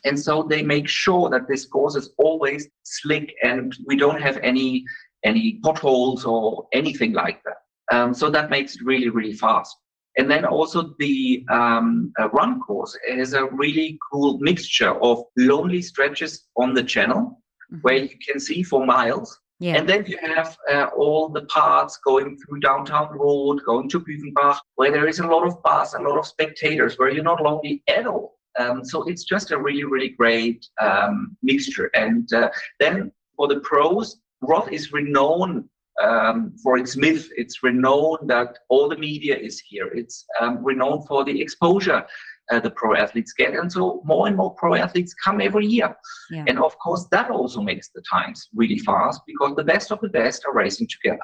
And 0.05 0.21
so 0.21 0.43
they 0.43 0.63
make 0.63 0.87
sure 0.87 1.31
that 1.31 1.49
this 1.49 1.65
course 1.65 1.97
is 1.97 2.11
always 2.19 2.69
slick 2.83 3.33
and 3.43 3.75
we 3.87 3.97
don't 3.97 4.21
have 4.21 4.37
any 4.43 4.85
any 5.25 5.61
potholes 5.65 6.27
or 6.27 6.69
anything 6.75 7.15
like 7.15 7.43
that. 7.45 7.57
Um, 7.93 8.15
so 8.15 8.31
that 8.31 8.51
makes 8.51 8.75
it 8.77 8.83
really, 8.85 9.09
really 9.09 9.33
fast. 9.33 9.77
And 10.19 10.31
then 10.31 10.45
also 10.45 10.95
the 10.99 11.45
um, 11.51 12.13
uh, 12.19 12.29
run 12.31 12.61
course 12.61 12.97
is 13.09 13.35
a 13.35 13.45
really 13.47 13.99
cool 14.11 14.39
mixture 14.39 14.95
of 15.03 15.23
lonely 15.37 15.83
stretches 15.83 16.47
on 16.57 16.75
the 16.75 16.83
channel 16.83 17.43
Mhm. 17.73 17.83
where 17.83 17.97
you 17.97 18.17
can 18.27 18.39
see 18.39 18.63
for 18.63 18.87
miles. 18.87 19.41
Yeah. 19.59 19.77
And 19.77 19.89
then 19.89 20.05
you 20.07 20.19
have 20.23 20.57
uh, 20.73 20.87
all 20.97 21.29
the 21.29 21.45
parts 21.47 21.99
going 22.05 22.39
through 22.39 22.61
downtown 22.61 23.09
Roth, 23.19 23.65
going 23.65 23.89
to 23.89 24.01
Büchenbach, 24.01 24.59
where 24.77 24.93
there 24.93 25.09
is 25.09 25.19
a 25.19 25.27
lot 25.27 25.47
of 25.47 25.61
bus, 25.63 25.95
a 25.95 25.99
lot 26.01 26.19
of 26.19 26.27
spectators, 26.27 26.97
where 26.99 27.11
you're 27.11 27.25
not 27.25 27.43
lonely 27.43 27.83
at 27.89 28.07
all. 28.07 28.39
Um, 28.59 28.85
so 28.85 29.03
it's 29.05 29.25
just 29.25 29.51
a 29.51 29.59
really, 29.59 29.85
really 29.85 30.11
great 30.11 30.65
um, 30.81 31.37
mixture. 31.43 31.91
And 31.95 32.33
uh, 32.33 32.51
then 32.79 33.11
for 33.37 33.49
the 33.49 33.61
pros, 33.61 34.21
Roth 34.43 34.71
is 34.71 34.93
renowned 34.93 35.65
um, 36.03 36.55
for 36.63 36.77
its 36.79 36.97
myth. 36.97 37.31
It's 37.37 37.63
renowned 37.63 38.29
that 38.29 38.59
all 38.69 38.89
the 38.89 38.99
media 38.99 39.37
is 39.37 39.61
here. 39.61 39.89
It's 39.89 40.25
um, 40.41 40.65
renowned 40.65 41.07
for 41.07 41.25
the 41.25 41.41
exposure 41.41 42.05
uh, 42.51 42.61
the 42.61 42.71
pro 42.71 42.95
athletes 42.95 43.33
get. 43.33 43.55
And 43.55 43.71
so 43.71 44.03
more 44.05 44.27
and 44.27 44.37
more 44.37 44.55
pro 44.55 44.75
athletes 44.75 45.15
come 45.15 45.41
every 45.41 45.67
year. 45.67 45.95
Yeah. 46.31 46.45
And 46.47 46.59
of 46.59 46.79
course, 46.79 47.07
that 47.11 47.31
also 47.31 47.61
makes 47.61 47.89
the 47.89 48.03
times 48.11 48.49
really 48.55 48.79
fast 48.79 49.21
because 49.27 49.55
the 49.57 49.65
best 49.65 49.91
of 49.91 50.01
the 50.01 50.09
best 50.09 50.45
are 50.47 50.55
racing 50.55 50.89
together. 50.89 51.23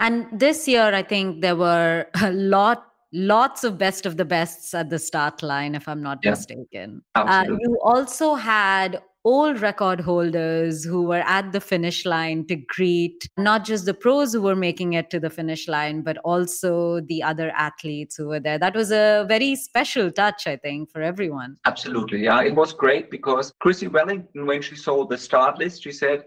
And 0.00 0.26
this 0.32 0.66
year, 0.66 0.92
I 0.94 1.02
think 1.02 1.40
there 1.40 1.56
were 1.56 2.06
a 2.20 2.32
lot, 2.32 2.86
lots 3.12 3.62
of 3.64 3.78
best 3.78 4.06
of 4.06 4.16
the 4.16 4.24
bests 4.24 4.74
at 4.74 4.90
the 4.90 4.98
start 4.98 5.42
line, 5.42 5.74
if 5.74 5.86
I'm 5.88 6.02
not 6.02 6.18
Yeah. 6.22 6.30
mistaken. 6.30 7.02
Uh, 7.14 7.44
you 7.48 7.78
also 7.82 8.34
had 8.34 9.00
old 9.24 9.60
record 9.60 10.00
holders 10.00 10.84
who 10.84 11.02
were 11.02 11.22
at 11.26 11.52
the 11.52 11.60
finish 11.60 12.04
line 12.04 12.46
to 12.46 12.56
greet 12.56 13.26
not 13.38 13.64
just 13.64 13.86
the 13.86 13.94
pros 13.94 14.32
who 14.32 14.42
were 14.42 14.56
making 14.56 14.92
it 14.92 15.08
to 15.10 15.18
the 15.18 15.30
finish 15.30 15.66
line, 15.66 16.02
but 16.02 16.18
also 16.18 17.00
the 17.00 17.22
other 17.22 17.50
athletes 17.56 18.16
who 18.16 18.28
were 18.28 18.40
there. 18.40 18.58
That 18.58 18.74
was 18.74 18.90
a 18.90 19.24
very 19.28 19.56
special 19.56 20.10
touch, 20.12 20.46
I 20.46 20.56
think, 20.56 20.90
for 20.90 21.00
everyone. 21.00 21.56
Absolutely. 21.64 22.24
Yeah, 22.24 22.42
it 22.42 22.54
was 22.54 22.72
great 22.72 23.10
because 23.10 23.52
Chrissie 23.60 23.88
Wellington, 23.88 24.46
when 24.46 24.60
she 24.60 24.76
saw 24.76 25.06
the 25.06 25.16
start 25.16 25.58
list, 25.58 25.82
she 25.84 25.92
said, 25.92 26.24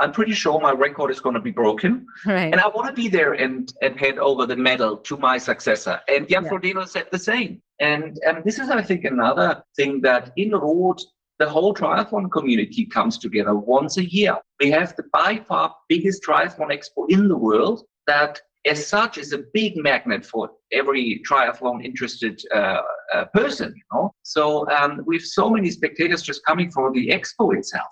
I'm 0.00 0.12
pretty 0.12 0.32
sure 0.32 0.58
my 0.60 0.72
record 0.72 1.10
is 1.10 1.20
going 1.20 1.34
to 1.34 1.40
be 1.42 1.50
broken. 1.50 2.06
Right. 2.26 2.50
And 2.52 2.60
I 2.60 2.68
want 2.68 2.88
to 2.88 2.92
be 2.94 3.08
there 3.08 3.34
and, 3.34 3.72
and 3.82 3.98
hand 4.00 4.18
over 4.18 4.46
the 4.46 4.56
medal 4.56 4.96
to 4.96 5.16
my 5.18 5.36
successor. 5.38 6.00
And 6.08 6.28
Jan 6.28 6.44
Yeah. 6.44 6.50
Frodeno 6.50 6.88
said 6.88 7.06
the 7.12 7.18
same. 7.18 7.60
And, 7.80 8.18
and 8.26 8.42
this 8.44 8.58
is, 8.58 8.70
I 8.70 8.82
think, 8.82 9.04
another 9.04 9.62
thing 9.76 10.00
that 10.02 10.32
in 10.36 10.50
Roth, 10.52 11.02
the 11.40 11.48
whole 11.48 11.74
triathlon 11.74 12.30
community 12.30 12.84
comes 12.84 13.16
together 13.16 13.54
once 13.56 13.96
a 13.96 14.04
year. 14.04 14.36
We 14.60 14.70
have 14.72 14.94
the 14.94 15.04
by 15.10 15.38
far 15.48 15.74
biggest 15.88 16.22
triathlon 16.22 16.70
expo 16.70 17.06
in 17.08 17.28
the 17.28 17.36
world 17.36 17.82
that 18.06 18.38
as 18.66 18.86
such 18.86 19.16
is 19.16 19.32
a 19.32 19.44
big 19.54 19.74
magnet 19.76 20.24
for 20.24 20.50
every 20.70 21.22
triathlon 21.26 21.82
interested 21.82 22.42
uh, 22.54 22.82
uh, 23.14 23.24
person, 23.32 23.72
you 23.74 23.82
know. 23.90 24.14
So 24.22 24.70
um, 24.70 25.02
we 25.06 25.16
have 25.16 25.24
so 25.24 25.48
many 25.48 25.70
spectators 25.70 26.20
just 26.20 26.44
coming 26.44 26.70
for 26.70 26.92
the 26.92 27.08
expo 27.08 27.56
itself. 27.56 27.90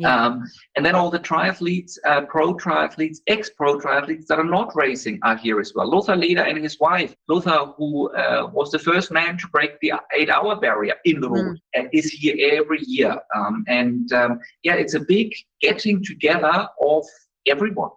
Yeah. 0.00 0.14
Um, 0.14 0.44
and 0.76 0.86
then 0.86 0.94
all 0.94 1.10
the 1.10 1.18
triathletes, 1.18 1.98
uh, 2.06 2.20
pro 2.22 2.54
triathletes, 2.54 3.18
ex-pro 3.26 3.80
triathletes 3.80 4.26
that 4.26 4.38
are 4.38 4.44
not 4.44 4.74
racing 4.76 5.18
are 5.24 5.36
here 5.36 5.58
as 5.58 5.72
well. 5.74 5.90
Lothar 5.90 6.14
Leder 6.14 6.48
and 6.48 6.56
his 6.56 6.78
wife, 6.78 7.16
Lothar, 7.28 7.74
who 7.76 8.08
uh, 8.12 8.48
was 8.52 8.70
the 8.70 8.78
first 8.78 9.10
man 9.10 9.36
to 9.38 9.48
break 9.48 9.72
the 9.80 9.94
eight-hour 10.14 10.60
barrier 10.60 10.94
in 11.04 11.20
the 11.20 11.28
road, 11.28 11.58
and 11.74 11.88
is 11.92 12.12
here 12.12 12.36
every 12.60 12.80
year. 12.86 13.16
Um, 13.34 13.64
and 13.66 14.12
um, 14.12 14.38
yeah, 14.62 14.74
it's 14.74 14.94
a 14.94 15.00
big 15.00 15.34
getting 15.60 16.02
together 16.04 16.68
of 16.80 17.04
everyone. 17.46 17.90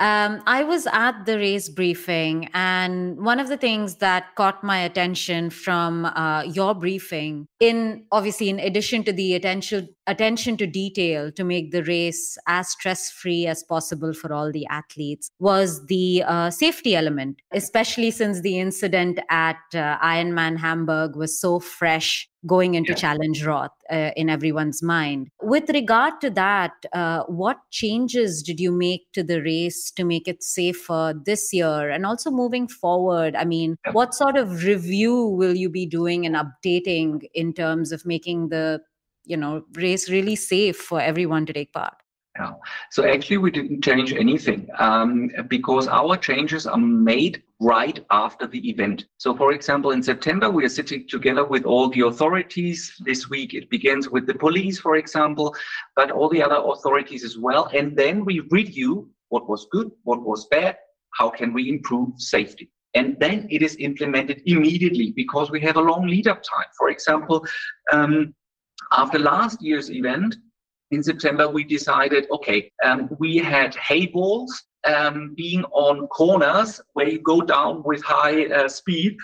Um, 0.00 0.42
I 0.46 0.62
was 0.62 0.86
at 0.86 1.26
the 1.26 1.38
race 1.38 1.68
briefing, 1.68 2.48
and 2.54 3.20
one 3.20 3.40
of 3.40 3.48
the 3.48 3.56
things 3.56 3.96
that 3.96 4.34
caught 4.36 4.62
my 4.62 4.78
attention 4.78 5.50
from 5.50 6.04
uh, 6.04 6.42
your 6.42 6.72
briefing, 6.74 7.48
in 7.58 8.04
obviously 8.12 8.48
in 8.48 8.60
addition 8.60 9.02
to 9.04 9.12
the 9.12 9.34
attention 9.34 9.88
attention 10.06 10.56
to 10.56 10.66
detail 10.66 11.30
to 11.32 11.44
make 11.44 11.70
the 11.70 11.82
race 11.84 12.38
as 12.46 12.68
stress 12.70 13.10
free 13.10 13.46
as 13.46 13.62
possible 13.62 14.14
for 14.14 14.32
all 14.32 14.52
the 14.52 14.66
athletes, 14.66 15.30
was 15.40 15.84
the 15.86 16.22
uh, 16.26 16.48
safety 16.48 16.94
element, 16.94 17.40
especially 17.52 18.12
since 18.12 18.40
the 18.40 18.58
incident 18.58 19.18
at 19.30 19.58
uh, 19.74 19.98
Ironman 19.98 20.58
Hamburg 20.58 21.16
was 21.16 21.38
so 21.38 21.58
fresh 21.58 22.28
going 22.46 22.74
into 22.74 22.92
Yeah. 22.92 22.96
Challenge 22.96 23.44
Roth 23.44 23.72
uh, 23.90 24.10
in 24.16 24.30
everyone's 24.30 24.82
mind. 24.82 25.28
With 25.42 25.68
regard 25.70 26.20
to 26.20 26.30
that, 26.30 26.72
uh, 26.92 27.24
what 27.24 27.58
changes 27.70 28.42
did 28.42 28.60
you 28.60 28.70
make 28.72 29.10
to 29.12 29.22
the 29.22 29.42
race 29.42 29.90
to 29.92 30.04
make 30.04 30.28
it 30.28 30.42
safer 30.42 31.14
this 31.24 31.52
year 31.52 31.90
and 31.90 32.06
also 32.06 32.30
moving 32.30 32.68
forward? 32.68 33.34
I 33.36 33.44
mean, 33.44 33.76
what 33.92 34.14
sort 34.14 34.36
of 34.36 34.62
review 34.64 35.26
will 35.26 35.56
you 35.56 35.68
be 35.68 35.86
doing 35.86 36.26
and 36.26 36.36
updating 36.36 37.28
in 37.34 37.52
terms 37.52 37.92
of 37.92 38.06
making 38.06 38.48
the 38.50 38.80
you 39.24 39.36
know 39.36 39.64
race 39.74 40.08
really 40.08 40.36
safe 40.36 40.76
for 40.76 41.00
everyone 41.00 41.46
to 41.46 41.52
take 41.52 41.72
part? 41.72 41.94
Yeah. 42.38 42.52
So 42.92 43.04
actually, 43.04 43.38
we 43.38 43.50
didn't 43.50 43.82
change 43.82 44.12
anything 44.12 44.68
um, 44.78 45.28
because 45.48 45.88
our 45.88 46.16
changes 46.16 46.68
are 46.68 46.78
made 46.78 47.42
right 47.58 47.98
after 48.12 48.46
the 48.46 48.70
event. 48.70 49.06
So, 49.16 49.34
for 49.34 49.52
example, 49.52 49.90
in 49.90 50.04
September, 50.04 50.48
we 50.48 50.64
are 50.64 50.68
sitting 50.68 51.08
together 51.08 51.44
with 51.44 51.64
all 51.64 51.88
the 51.88 52.02
authorities. 52.02 52.94
This 53.00 53.28
week, 53.28 53.54
it 53.54 53.68
begins 53.70 54.08
with 54.08 54.28
the 54.28 54.34
police, 54.34 54.78
for 54.78 54.96
example, 54.96 55.52
but 55.96 56.12
all 56.12 56.28
the 56.28 56.40
other 56.40 56.62
authorities 56.64 57.24
as 57.24 57.36
well. 57.36 57.68
And 57.74 57.96
then 57.96 58.24
we 58.24 58.38
review 58.50 59.10
what 59.30 59.48
was 59.48 59.66
good, 59.72 59.90
what 60.04 60.22
was 60.22 60.46
bad, 60.46 60.76
how 61.18 61.30
can 61.30 61.52
we 61.52 61.68
improve 61.68 62.20
safety. 62.20 62.70
And 62.94 63.16
then 63.18 63.48
it 63.50 63.62
is 63.62 63.76
implemented 63.80 64.42
immediately 64.46 65.12
because 65.16 65.50
we 65.50 65.60
have 65.62 65.76
a 65.76 65.80
long 65.80 66.06
lead 66.06 66.28
up 66.28 66.42
time. 66.42 66.66
For 66.78 66.88
example, 66.90 67.44
um, 67.92 68.32
after 68.92 69.18
last 69.18 69.60
year's 69.60 69.90
event, 69.90 70.36
in 70.90 71.02
September, 71.02 71.48
we 71.48 71.64
decided, 71.64 72.26
okay, 72.30 72.70
um, 72.84 73.08
we 73.18 73.36
had 73.36 73.74
hay 73.76 74.06
balls 74.06 74.62
um, 74.84 75.34
being 75.36 75.64
on 75.64 76.06
corners 76.08 76.80
where 76.94 77.08
you 77.08 77.20
go 77.20 77.40
down 77.40 77.82
with 77.84 78.02
high 78.02 78.46
uh, 78.46 78.68
speed. 78.68 79.16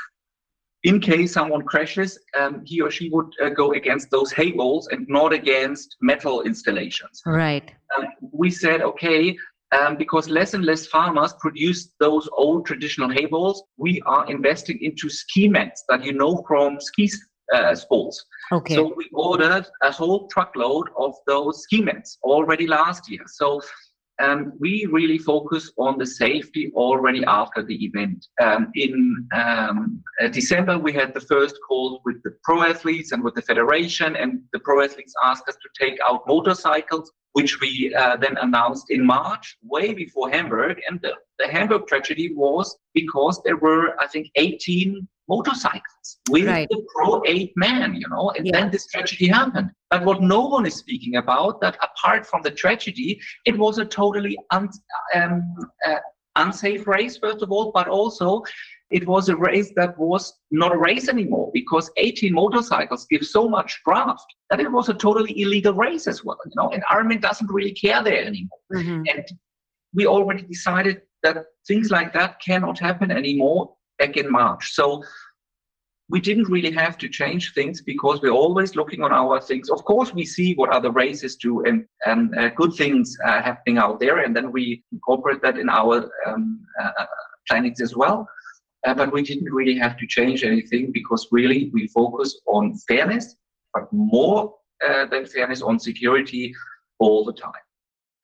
In 0.82 1.00
case 1.00 1.32
someone 1.32 1.62
crashes, 1.62 2.18
um, 2.38 2.60
he 2.66 2.82
or 2.82 2.90
she 2.90 3.08
would 3.08 3.32
uh, 3.42 3.48
go 3.48 3.72
against 3.72 4.10
those 4.10 4.30
hay 4.32 4.52
balls 4.52 4.86
and 4.88 5.06
not 5.08 5.32
against 5.32 5.96
metal 6.02 6.42
installations. 6.42 7.22
Right. 7.24 7.72
Um, 7.96 8.08
we 8.32 8.50
said, 8.50 8.82
okay, 8.82 9.34
um, 9.72 9.96
because 9.96 10.28
less 10.28 10.52
and 10.52 10.62
less 10.62 10.86
farmers 10.86 11.32
produce 11.40 11.94
those 12.00 12.28
old 12.36 12.66
traditional 12.66 13.08
hay 13.08 13.24
balls, 13.24 13.62
we 13.78 14.02
are 14.04 14.30
investing 14.30 14.78
into 14.82 15.08
ski 15.08 15.48
mats 15.48 15.84
that 15.88 16.04
you 16.04 16.12
know 16.12 16.44
from 16.46 16.78
ski 16.78 17.10
uh, 17.52 17.74
sports. 17.74 18.24
Okay. 18.52 18.74
So 18.74 18.94
we 18.96 19.08
ordered 19.12 19.66
a 19.82 19.90
whole 19.90 20.28
truckload 20.28 20.88
of 20.96 21.14
those 21.26 21.62
ski 21.62 21.82
mats 21.82 22.18
already 22.22 22.66
last 22.66 23.10
year. 23.10 23.22
So 23.26 23.60
um, 24.22 24.52
we 24.60 24.86
really 24.90 25.18
focus 25.18 25.72
on 25.76 25.98
the 25.98 26.06
safety 26.06 26.70
already 26.74 27.24
after 27.24 27.62
the 27.62 27.84
event. 27.84 28.26
Um, 28.40 28.70
in 28.74 29.28
um, 29.34 30.02
uh, 30.22 30.28
December, 30.28 30.78
we 30.78 30.92
had 30.92 31.14
the 31.14 31.20
first 31.20 31.56
call 31.66 32.00
with 32.04 32.22
the 32.22 32.36
pro 32.44 32.62
athletes 32.62 33.12
and 33.12 33.24
with 33.24 33.34
the 33.34 33.42
federation, 33.42 34.14
and 34.14 34.40
the 34.52 34.60
pro 34.60 34.84
athletes 34.84 35.14
asked 35.24 35.48
us 35.48 35.56
to 35.56 35.84
take 35.84 35.98
out 36.08 36.22
motorcycles, 36.28 37.10
which 37.32 37.60
we 37.60 37.92
uh, 37.94 38.16
then 38.16 38.36
announced 38.40 38.90
in 38.90 39.04
March, 39.04 39.56
way 39.64 39.92
before 39.92 40.30
Hamburg. 40.30 40.80
And 40.88 41.00
the, 41.02 41.14
the 41.40 41.48
Hamburg 41.48 41.88
tragedy 41.88 42.32
was 42.34 42.76
because 42.94 43.42
there 43.44 43.56
were, 43.56 44.00
I 44.00 44.06
think, 44.06 44.28
18 44.36 45.08
motorcycles 45.28 46.18
with 46.30 46.46
Right. 46.46 46.68
the 46.70 46.84
pro 46.94 47.22
eight 47.26 47.52
man, 47.56 47.94
you 47.94 48.08
know, 48.08 48.30
and 48.36 48.46
Yeah. 48.46 48.52
then 48.60 48.70
this 48.70 48.86
tragedy 48.86 49.26
happened. 49.28 49.70
But 49.90 50.04
what 50.04 50.22
no 50.22 50.46
one 50.46 50.66
is 50.66 50.74
speaking 50.74 51.16
about, 51.16 51.60
that 51.60 51.76
apart 51.82 52.26
from 52.26 52.42
the 52.42 52.50
tragedy, 52.50 53.20
it 53.46 53.56
was 53.58 53.78
a 53.78 53.84
totally 53.84 54.36
un, 54.50 54.68
um, 55.14 55.42
uh, 55.86 55.96
unsafe 56.36 56.86
race, 56.86 57.16
first 57.16 57.42
of 57.42 57.50
all, 57.52 57.70
but 57.72 57.88
also 57.88 58.42
it 58.90 59.06
was 59.06 59.28
a 59.28 59.36
race 59.36 59.72
that 59.76 59.96
was 59.98 60.40
not 60.50 60.72
a 60.72 60.76
race 60.76 61.08
anymore 61.08 61.50
because 61.52 61.90
18 61.96 62.32
motorcycles 62.32 63.06
give 63.10 63.24
so 63.24 63.48
much 63.48 63.80
draft 63.86 64.26
that 64.50 64.60
it 64.60 64.70
was 64.70 64.88
a 64.88 64.94
totally 64.94 65.40
illegal 65.40 65.72
race 65.72 66.06
as 66.06 66.24
well, 66.24 66.38
you 66.44 66.52
know, 66.56 66.70
and 66.70 66.82
Ironman 66.90 67.20
doesn't 67.20 67.50
really 67.50 67.72
care 67.72 68.02
there 68.02 68.24
anymore. 68.24 68.58
Mhm. 68.72 69.04
And 69.12 69.24
we 69.94 70.06
already 70.06 70.42
decided 70.42 71.02
that 71.22 71.46
things 71.66 71.90
like 71.90 72.12
that 72.12 72.40
cannot 72.40 72.78
happen 72.78 73.10
anymore 73.10 73.74
back 73.98 74.16
in 74.16 74.30
March. 74.30 74.72
So 74.72 75.02
we 76.10 76.20
didn't 76.20 76.50
really 76.50 76.70
have 76.70 76.98
to 76.98 77.08
change 77.08 77.54
things 77.54 77.80
because 77.80 78.20
we're 78.20 78.30
always 78.30 78.76
looking 78.76 79.02
on 79.02 79.12
our 79.12 79.40
things. 79.40 79.70
Of 79.70 79.84
course, 79.84 80.12
we 80.12 80.26
see 80.26 80.54
what 80.54 80.70
other 80.70 80.90
races 80.90 81.36
do 81.36 81.64
and, 81.64 81.86
and 82.04 82.36
uh, 82.38 82.50
good 82.50 82.74
things 82.74 83.16
uh, 83.24 83.42
happening 83.42 83.78
out 83.78 84.00
there, 84.00 84.18
and 84.18 84.36
then 84.36 84.52
we 84.52 84.84
incorporate 84.92 85.40
that 85.42 85.58
in 85.58 85.68
our 85.70 86.10
um, 86.26 86.60
uh, 86.80 87.06
plannings 87.48 87.80
as 87.80 87.96
well. 87.96 88.28
Uh, 88.86 88.92
but 88.92 89.10
we 89.12 89.22
didn't 89.22 89.50
really 89.50 89.78
have 89.78 89.96
to 89.96 90.06
change 90.06 90.44
anything 90.44 90.92
because 90.92 91.26
really 91.32 91.70
we 91.72 91.86
focus 91.88 92.38
on 92.46 92.76
fairness, 92.86 93.36
but 93.72 93.90
more 93.90 94.54
uh, 94.86 95.06
than 95.06 95.24
fairness 95.24 95.62
on 95.62 95.78
security 95.78 96.54
all 96.98 97.24
the 97.24 97.32
time. 97.32 97.52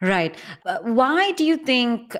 Right. 0.02 0.36
Uh, 0.66 0.78
why 0.82 1.32
do 1.32 1.44
you 1.44 1.56
think? 1.56 2.14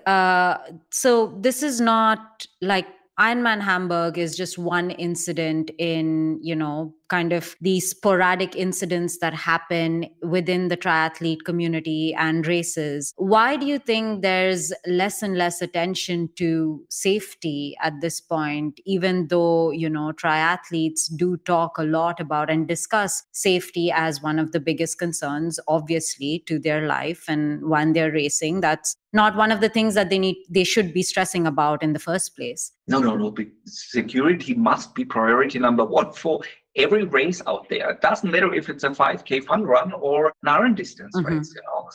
So 0.91 1.39
this 1.39 1.63
is 1.63 1.83
not 1.83 2.47
like 2.63 2.87
Ironman 3.21 3.61
Hamburg 3.61 4.17
is 4.17 4.35
just 4.35 4.57
one 4.57 4.93
incident 4.93 5.71
in, 5.79 6.39
you 6.41 6.57
know, 6.57 6.95
kind 7.11 7.35
of 7.35 7.55
these 7.61 7.91
sporadic 7.91 8.57
incidents 8.57 9.19
that 9.19 9.35
happen 9.35 10.07
within 10.23 10.69
the 10.69 10.77
triathlete 10.77 11.45
community 11.45 12.15
and 12.17 12.47
races. 12.47 13.13
Why 13.19 13.57
do 13.57 13.67
you 13.67 13.79
think 13.79 14.23
there's 14.23 14.73
less 14.87 15.21
and 15.21 15.37
less 15.37 15.61
attention 15.61 16.31
to 16.37 16.83
safety 16.89 17.77
at 17.83 18.01
this 18.01 18.23
point, 18.23 18.81
even 18.87 19.27
though, 19.27 19.71
you 19.71 19.91
know, 19.91 20.13
triathletes 20.13 21.15
do 21.15 21.37
talk 21.37 21.77
a 21.77 21.83
lot 21.83 22.21
about 22.21 22.49
and 22.49 22.67
discuss 22.67 23.25
safety 23.33 23.93
as 23.93 24.23
one 24.23 24.39
of 24.39 24.53
the 24.53 24.61
biggest 24.61 24.99
concerns, 24.99 25.61
obviously, 25.69 26.43
to 26.47 26.59
their 26.59 26.87
life 26.87 27.25
and 27.29 27.69
when 27.69 27.93
they're 27.93 28.13
racing? 28.13 28.61
That's 28.61 28.97
not 29.13 29.37
one 29.37 29.51
of 29.51 29.61
the 29.61 29.69
things 29.69 29.95
that 29.95 30.09
they 30.09 30.19
need 30.19 30.37
they 30.49 30.65
should 30.65 30.95
be 30.95 31.03
stressing 31.03 31.47
about 31.47 31.83
in 31.83 31.93
the 31.93 31.99
first 31.99 32.37
place 32.37 32.73
no 32.87 33.01
no 33.01 33.17
no 33.17 33.35
security 33.67 34.55
must 34.55 34.95
be 34.95 35.05
priority 35.05 35.59
number 35.59 35.85
one 35.85 36.13
for 36.13 36.41
every 36.77 37.05
race 37.05 37.43
out 37.47 37.69
there. 37.69 37.91
It 37.91 38.01
doesn't 38.01 38.31
matter 38.31 38.53
if 38.55 38.69
it's 38.69 38.85
a 38.85 38.91
5K 38.91 39.45
fun 39.45 39.65
run 39.65 39.93
or 39.93 40.27
an 40.27 40.49
iron 40.49 40.75
distance 40.75 41.17
mm-hmm. 41.17 41.35
race, 41.35 41.55
you 41.55 41.63
know. 41.63 41.89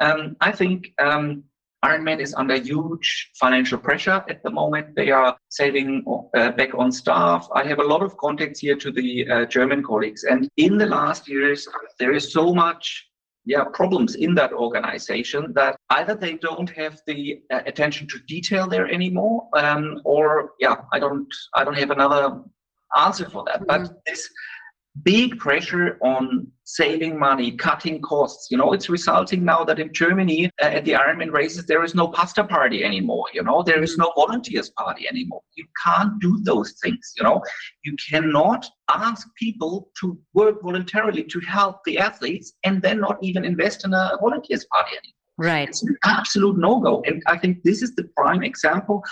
Um, 0.00 0.36
I 0.40 0.52
think 0.52 0.92
um, 0.98 1.44
Ironman 1.84 2.20
is 2.20 2.34
under 2.34 2.56
huge 2.56 3.30
financial 3.38 3.78
pressure 3.78 4.24
at 4.28 4.42
the 4.42 4.50
moment. 4.50 4.94
They 4.94 5.10
are 5.10 5.36
saving 5.48 6.04
uh, 6.34 6.52
back 6.52 6.74
on 6.74 6.92
staff. 6.92 7.48
I 7.54 7.64
have 7.64 7.78
a 7.78 7.84
lot 7.84 8.02
of 8.02 8.16
contacts 8.16 8.60
here 8.60 8.76
to 8.76 8.90
the 8.90 9.28
uh, 9.28 9.44
German 9.46 9.82
colleagues, 9.82 10.24
and 10.24 10.48
in 10.56 10.78
the 10.78 10.86
last 10.86 11.28
years, 11.28 11.66
there 11.98 12.12
is 12.12 12.32
so 12.32 12.54
much 12.54 13.08
yeah 13.44 13.64
problems 13.64 14.14
in 14.14 14.34
that 14.34 14.52
organization 14.52 15.52
that 15.54 15.76
either 15.90 16.14
they 16.14 16.34
don't 16.34 16.70
have 16.70 17.00
the 17.06 17.40
uh, 17.52 17.60
attention 17.66 18.06
to 18.06 18.18
detail 18.28 18.68
there 18.68 18.88
anymore 18.88 19.48
um, 19.54 20.00
or 20.04 20.52
yeah 20.60 20.76
i 20.92 20.98
don't 20.98 21.32
i 21.54 21.64
don't 21.64 21.76
have 21.76 21.90
another 21.90 22.40
answer 22.96 23.28
for 23.28 23.44
that. 23.46 23.62
Mm-hmm. 23.62 23.84
But 23.84 24.04
this 24.06 24.28
big 25.02 25.38
pressure 25.38 25.98
on 26.02 26.46
saving 26.64 27.18
money, 27.18 27.52
cutting 27.52 28.00
costs. 28.00 28.48
You 28.50 28.58
know, 28.58 28.72
it's 28.72 28.88
resulting 28.88 29.44
now 29.44 29.64
that 29.64 29.78
in 29.78 29.92
Germany 29.92 30.50
uh, 30.62 30.66
at 30.66 30.84
the 30.84 30.92
Ironman 30.92 31.32
races 31.32 31.66
there 31.66 31.82
is 31.82 31.94
no 31.94 32.08
pasta 32.08 32.44
party 32.44 32.84
anymore. 32.84 33.24
You 33.32 33.42
know, 33.42 33.62
there 33.62 33.82
is 33.82 33.96
no 33.96 34.12
volunteers 34.14 34.70
party 34.70 35.08
anymore. 35.08 35.40
You 35.54 35.64
can't 35.84 36.20
do 36.20 36.40
those 36.44 36.74
things. 36.82 37.12
You 37.16 37.24
know, 37.24 37.42
you 37.84 37.96
cannot 38.10 38.66
ask 38.90 39.26
people 39.36 39.90
to 40.00 40.18
work 40.34 40.62
voluntarily 40.62 41.24
to 41.24 41.40
help 41.40 41.80
the 41.84 41.98
athletes 41.98 42.52
and 42.64 42.82
then 42.82 43.00
not 43.00 43.18
even 43.22 43.44
invest 43.44 43.84
in 43.84 43.94
a 43.94 44.18
volunteers 44.20 44.66
party 44.72 44.92
anymore. 44.92 45.22
Right. 45.38 45.68
It's 45.68 45.82
an 45.82 45.96
absolute 46.04 46.58
no 46.58 46.80
go. 46.80 47.02
And 47.06 47.22
I 47.26 47.38
think 47.38 47.62
this 47.64 47.82
is 47.82 47.94
the 47.94 48.08
prime 48.16 48.42
example 48.42 49.02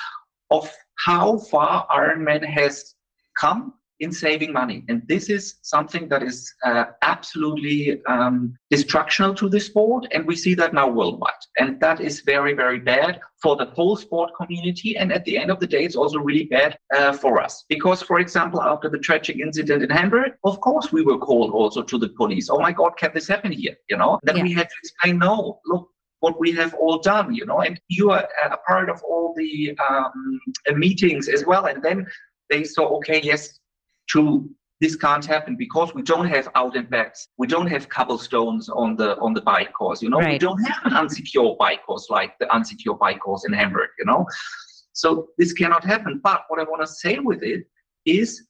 of 0.50 0.70
how 1.06 1.38
far 1.38 1.86
Ironman 1.88 2.44
has 2.44 2.94
come 3.38 3.72
in 4.00 4.10
saving 4.10 4.52
money. 4.52 4.84
And 4.88 5.02
this 5.06 5.28
is 5.28 5.56
something 5.62 6.08
that 6.08 6.22
is 6.22 6.52
uh, 6.64 6.84
absolutely 7.02 8.02
um, 8.06 8.54
destructional 8.70 9.34
to 9.34 9.48
the 9.48 9.60
sport. 9.60 10.06
And 10.12 10.26
we 10.26 10.36
see 10.36 10.54
that 10.54 10.74
now 10.74 10.88
worldwide. 10.88 11.32
And 11.58 11.78
that 11.80 12.00
is 12.00 12.22
very, 12.22 12.54
very 12.54 12.80
bad 12.80 13.20
for 13.42 13.56
the 13.56 13.66
whole 13.66 13.96
sport 13.96 14.30
community. 14.40 14.96
And 14.96 15.12
at 15.12 15.24
the 15.26 15.36
end 15.36 15.50
of 15.50 15.60
the 15.60 15.66
day, 15.66 15.84
it's 15.84 15.96
also 15.96 16.18
really 16.18 16.44
bad 16.44 16.78
uh, 16.96 17.12
for 17.12 17.40
us. 17.40 17.64
Because, 17.68 18.02
for 18.02 18.20
example, 18.20 18.62
after 18.62 18.88
the 18.88 18.98
tragic 18.98 19.36
incident 19.38 19.82
in 19.82 19.90
Hamburg, 19.90 20.32
of 20.44 20.60
course, 20.60 20.90
we 20.90 21.02
were 21.02 21.18
called 21.18 21.52
also 21.52 21.82
to 21.82 21.98
the 21.98 22.08
police. 22.08 22.48
Oh 22.50 22.58
my 22.58 22.72
God, 22.72 22.96
can 22.96 23.10
this 23.12 23.28
happen 23.28 23.52
here? 23.52 23.76
You 23.90 23.98
know, 23.98 24.18
then 24.22 24.38
yeah. 24.38 24.42
we 24.42 24.52
had 24.54 24.68
to 24.68 24.74
explain, 24.82 25.18
no, 25.18 25.60
look, 25.66 25.88
what 26.20 26.38
we 26.38 26.52
have 26.52 26.74
all 26.74 26.98
done, 26.98 27.34
you 27.34 27.46
know, 27.46 27.60
and 27.60 27.80
you 27.88 28.10
are 28.10 28.28
a 28.44 28.56
part 28.58 28.90
of 28.90 29.02
all 29.02 29.34
the 29.36 29.76
um, 29.88 30.40
meetings 30.74 31.28
as 31.28 31.46
well. 31.46 31.66
And 31.66 31.82
then 31.82 32.06
they 32.50 32.64
saw, 32.64 32.96
okay, 32.98 33.20
yes, 33.22 33.59
to 34.12 34.50
this 34.80 34.96
can't 34.96 35.24
happen 35.24 35.56
because 35.56 35.94
we 35.94 36.02
don't 36.02 36.26
have 36.26 36.48
out 36.54 36.74
and 36.74 36.88
backs. 36.88 37.28
We 37.36 37.46
don't 37.46 37.66
have 37.66 37.88
cobblestones 37.88 38.68
on 38.70 38.96
the 38.96 39.18
on 39.18 39.34
the 39.34 39.42
bike 39.42 39.72
course. 39.74 40.00
You 40.02 40.08
know, 40.08 40.18
right. 40.18 40.32
we 40.32 40.38
don't 40.38 40.62
have 40.64 40.86
an 40.86 40.92
unsecure 40.92 41.56
bike 41.58 41.84
course 41.84 42.08
like 42.08 42.38
the 42.38 42.46
unsecure 42.46 42.98
bike 42.98 43.20
course 43.20 43.44
in 43.46 43.52
Hamburg. 43.52 43.90
You 43.98 44.06
know, 44.06 44.26
so 44.94 45.28
this 45.36 45.52
cannot 45.52 45.84
happen. 45.84 46.20
But 46.22 46.44
what 46.48 46.60
I 46.60 46.64
want 46.64 46.80
to 46.80 46.86
say 46.86 47.18
with 47.18 47.42
it 47.42 47.66
is, 48.06 48.48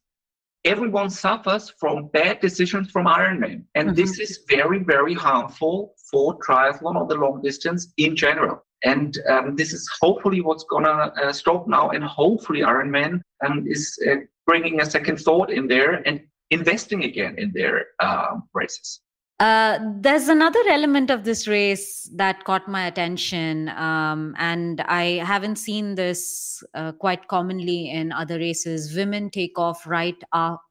everyone 0.64 1.10
suffers 1.10 1.72
from 1.80 2.08
bad 2.12 2.40
decisions 2.40 2.90
from 2.92 3.06
Ironman, 3.06 3.64
and 3.74 3.88
mm-hmm. 3.88 3.96
this 3.96 4.20
is 4.20 4.44
very 4.48 4.78
very 4.84 5.14
harmful 5.14 5.94
for 6.10 6.38
triathlon 6.38 6.94
on 6.94 7.08
the 7.08 7.16
long 7.16 7.42
distance 7.42 7.92
in 7.96 8.14
general. 8.14 8.64
And 8.84 9.18
um, 9.28 9.56
this 9.56 9.74
is 9.74 9.86
hopefully 10.00 10.40
what's 10.40 10.64
gonna 10.70 11.12
uh, 11.22 11.32
stop 11.32 11.66
now, 11.66 11.90
and 11.90 12.04
hopefully 12.04 12.60
Ironman 12.60 13.20
um, 13.44 13.64
is 13.66 13.98
uh, 14.08 14.20
bringing 14.50 14.80
a 14.80 14.90
second 14.96 15.18
thought 15.26 15.48
in 15.48 15.68
there 15.68 15.92
and 16.08 16.20
investing 16.50 17.04
again 17.04 17.36
in 17.38 17.52
their 17.54 17.86
um, 18.00 18.42
races. 18.52 19.00
Uh, 19.38 19.78
there's 20.00 20.28
another 20.28 20.58
element 20.68 21.08
of 21.08 21.22
this 21.24 21.46
race 21.46 22.10
that 22.16 22.42
caught 22.44 22.66
my 22.68 22.86
attention, 22.86 23.68
um, 23.70 24.34
and 24.38 24.80
I 24.82 25.04
haven't 25.32 25.56
seen 25.56 25.94
this 25.94 26.64
uh, 26.74 26.92
quite 26.92 27.28
commonly 27.28 27.90
in 27.90 28.10
other 28.10 28.38
races. 28.38 28.94
Women 28.94 29.30
take 29.30 29.56
off 29.56 29.86
right 29.86 30.20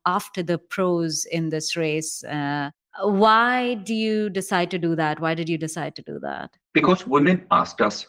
after 0.05 0.43
the 0.43 0.57
pros 0.57 1.25
in 1.31 1.49
this 1.49 1.77
race. 1.77 2.21
Uh, 2.25 2.71
why 3.01 3.75
do 3.75 3.95
you 3.95 4.29
decide 4.29 4.69
to 4.71 4.77
do 4.77 4.93
that? 4.97 5.21
Why 5.21 5.33
did 5.33 5.47
you 5.47 5.57
decide 5.57 5.95
to 5.95 6.03
do 6.03 6.19
that? 6.21 6.51
Because 6.73 7.07
women 7.07 7.47
asked 7.49 7.79
us 7.79 8.05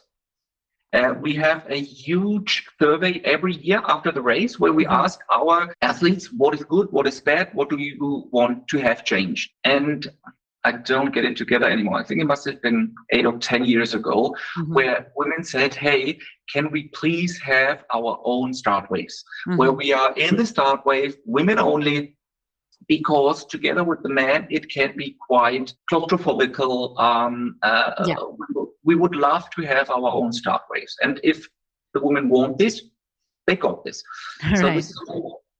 uh, 0.93 1.15
we 1.21 1.35
have 1.35 1.65
a 1.69 1.81
huge 1.81 2.67
survey 2.81 3.21
every 3.25 3.55
year 3.55 3.83
after 3.87 4.11
the 4.11 4.21
race 4.21 4.59
where 4.59 4.73
we 4.73 4.85
mm-hmm. 4.85 5.05
ask 5.05 5.21
our 5.33 5.73
athletes 5.83 6.33
what 6.33 6.55
is 6.55 6.65
good, 6.65 6.91
what 6.91 7.07
is 7.07 7.21
bad, 7.21 7.51
what 7.53 7.71
do 7.71 7.79
you 7.79 8.29
want 8.33 8.67
to 8.69 8.79
have 8.79 9.05
changed. 9.05 9.51
And 9.65 10.11
I 10.65 10.73
don't 10.73 11.13
get 11.13 11.25
it 11.25 11.37
together 11.37 11.67
anymore. 11.67 11.99
I 11.99 12.05
think 12.05 12.21
it 12.21 12.27
must 12.27 12.45
have 12.45 12.61
been 12.61 12.95
eight 13.11 13.25
or 13.25 13.39
10 13.39 13.65
years 13.65 13.95
ago 13.95 14.35
mm-hmm. 14.59 14.75
where 14.75 15.13
women 15.17 15.43
said, 15.45 15.75
Hey, 15.75 16.19
can 16.53 16.71
we 16.71 16.89
please 16.89 17.39
have 17.41 17.85
our 17.95 18.21
own 18.25 18.53
start 18.53 18.91
waves 18.91 19.25
mm-hmm. 19.47 19.59
where 19.59 19.73
we 19.73 19.93
are 19.93 20.13
in 20.17 20.37
the 20.37 20.45
start 20.45 20.85
wave, 20.85 21.17
women 21.25 21.59
only, 21.59 22.17
because 22.89 23.45
together 23.45 23.85
with 23.85 24.03
the 24.03 24.09
men, 24.09 24.47
it 24.51 24.71
can 24.71 24.95
be 24.97 25.17
quite 25.27 25.73
claustrophobical. 25.91 26.99
Um, 26.99 27.57
uh, 27.63 28.05
yeah. 28.07 28.17
We, 28.85 28.95
would 28.95 29.15
love 29.15 29.49
to 29.51 29.63
have 29.63 29.91
our 29.91 30.11
own 30.11 30.33
start 30.33 30.63
waves. 30.71 30.97
And 31.03 31.21
if 31.23 31.49
the 31.95 32.01
women 32.01 32.29
want 32.29 32.59
this, 32.59 32.83
they 33.47 33.57
got 33.57 33.85
this. 33.85 34.03
Right. 34.43 34.59
So 34.59 34.73
this 34.73 34.91
is 34.91 35.01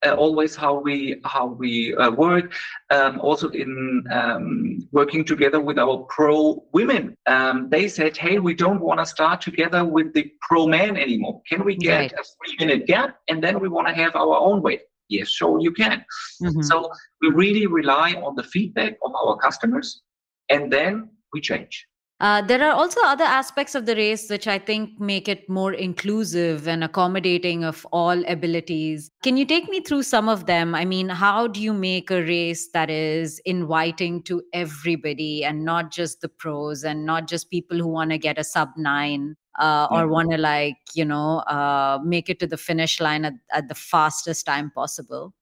uh, 0.07 0.15
always 0.15 0.57
how 0.57 0.81
we 0.81 1.21
how 1.25 1.47
we 1.47 1.95
uh, 1.97 2.11
work. 2.11 2.53
Um, 2.91 3.21
also 3.21 3.49
in 3.51 4.05
um, 4.11 4.89
working 4.93 5.25
together 5.25 5.61
with 5.61 5.79
our 5.79 6.07
pro 6.09 6.65
women, 6.73 7.17
um, 7.27 7.69
they 7.71 7.89
said, 7.89 8.17
"Hey, 8.17 8.39
we 8.39 8.55
don't 8.55 8.81
want 8.81 9.01
to 9.01 9.07
start 9.07 9.41
together 9.41 9.85
with 9.85 10.15
the 10.15 10.33
pro 10.41 10.67
men 10.67 10.97
anymore. 10.97 11.43
Can 11.49 11.65
we 11.65 11.77
get 11.77 11.99
right. 11.99 12.13
a 12.13 12.25
three 12.25 12.57
minute 12.59 12.87
gap, 12.87 13.19
and 13.29 13.43
then 13.43 13.61
we 13.61 13.69
want 13.69 13.89
to 13.89 13.95
have 13.95 14.17
our 14.17 14.37
own 14.37 14.63
way?" 14.63 14.81
Yes, 15.09 15.29
sure, 15.29 15.61
you 15.61 15.73
can. 15.73 16.05
Mm-hmm. 16.43 16.63
So 16.63 16.91
we 17.21 17.31
really 17.31 17.67
rely 17.67 18.13
on 18.13 18.37
the 18.37 18.45
feedback 18.45 18.97
of 19.05 19.13
our 19.15 19.37
customers, 19.37 20.03
and 20.49 20.73
then 20.73 21.11
we 21.33 21.41
change. 21.41 21.87
Uh, 22.21 22.43
there 22.43 22.63
are 22.63 22.73
also 22.73 23.01
other 23.03 23.25
aspects 23.25 23.75
of 23.75 23.87
the 23.87 23.97
race 23.97 24.29
which 24.29 24.47
I 24.47 24.59
think 24.59 25.01
make 25.01 25.27
it 25.27 25.49
more 25.49 25.73
inclusive 25.73 26.69
and 26.69 26.85
accommodating 26.85 27.65
of 27.65 27.87
all 27.93 28.23
abilities. 28.27 29.11
Can 29.23 29.39
you 29.39 29.47
take 29.47 29.71
me 29.71 29.81
through 29.81 30.03
some 30.03 30.29
of 30.29 30.45
them? 30.45 30.75
I 30.75 30.85
mean, 30.85 31.09
how 31.09 31.47
do 31.47 31.63
you 31.63 31.73
make 31.73 32.11
a 32.11 32.23
race 32.23 32.69
that 32.75 32.91
is 32.91 33.41
inviting 33.47 34.23
to 34.25 34.43
everybody 34.53 35.45
and 35.45 35.65
not 35.65 35.91
just 35.91 36.21
the 36.21 36.29
pros 36.29 36.85
and 36.85 37.07
not 37.07 37.27
just 37.27 37.51
people 37.51 37.79
who 37.79 37.89
want 37.89 38.11
to 38.11 38.19
get 38.19 38.39
a 38.39 38.45
sub 38.45 38.69
nine? 38.77 39.37
Uh, 39.59 39.89
or 39.91 40.07
want 40.07 40.31
to 40.31 40.39
like 40.39 40.77
you 40.95 41.05
know 41.05 41.41
uh, 41.41 41.99
make 42.05 42.31
it 42.31 42.39
to 42.39 42.47
the 42.47 42.57
finish 42.57 43.01
line 43.01 43.25
at, 43.25 43.35
at 43.53 43.69
the 43.69 43.75
fastest 43.75 44.47
time 44.47 44.71
possible 44.71 45.35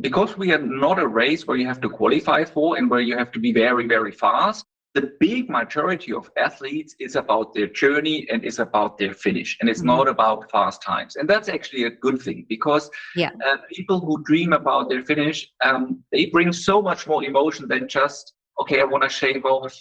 because 0.00 0.36
we 0.36 0.52
are 0.52 0.58
not 0.58 0.98
a 0.98 1.06
race 1.06 1.46
where 1.46 1.56
you 1.56 1.66
have 1.66 1.80
to 1.80 1.88
qualify 1.88 2.44
for 2.44 2.76
and 2.76 2.90
where 2.90 3.00
you 3.00 3.16
have 3.16 3.30
to 3.30 3.38
be 3.38 3.52
very 3.52 3.86
very 3.86 4.10
fast 4.10 4.66
the 4.96 5.12
big 5.20 5.50
majority 5.50 6.10
of 6.14 6.30
athletes 6.38 6.96
is 6.98 7.16
about 7.16 7.52
their 7.52 7.66
journey 7.66 8.26
and 8.32 8.42
is 8.42 8.58
about 8.58 8.96
their 8.96 9.12
finish 9.12 9.58
and 9.60 9.68
it's 9.68 9.80
mm-hmm. 9.80 9.98
not 9.98 10.08
about 10.08 10.50
fast 10.50 10.80
times 10.80 11.16
and 11.16 11.28
that's 11.28 11.50
actually 11.50 11.84
a 11.84 11.90
good 11.90 12.18
thing 12.20 12.46
because 12.48 12.90
yeah. 13.14 13.30
uh, 13.46 13.58
people 13.70 14.00
who 14.00 14.24
dream 14.24 14.54
about 14.54 14.88
their 14.88 15.04
finish 15.04 15.52
um, 15.62 16.02
they 16.12 16.24
bring 16.36 16.50
so 16.50 16.80
much 16.80 17.06
more 17.06 17.22
emotion 17.24 17.68
than 17.68 17.86
just 17.86 18.32
okay 18.58 18.80
i 18.80 18.84
want 18.84 19.02
to 19.02 19.10
shave 19.10 19.44
off 19.44 19.74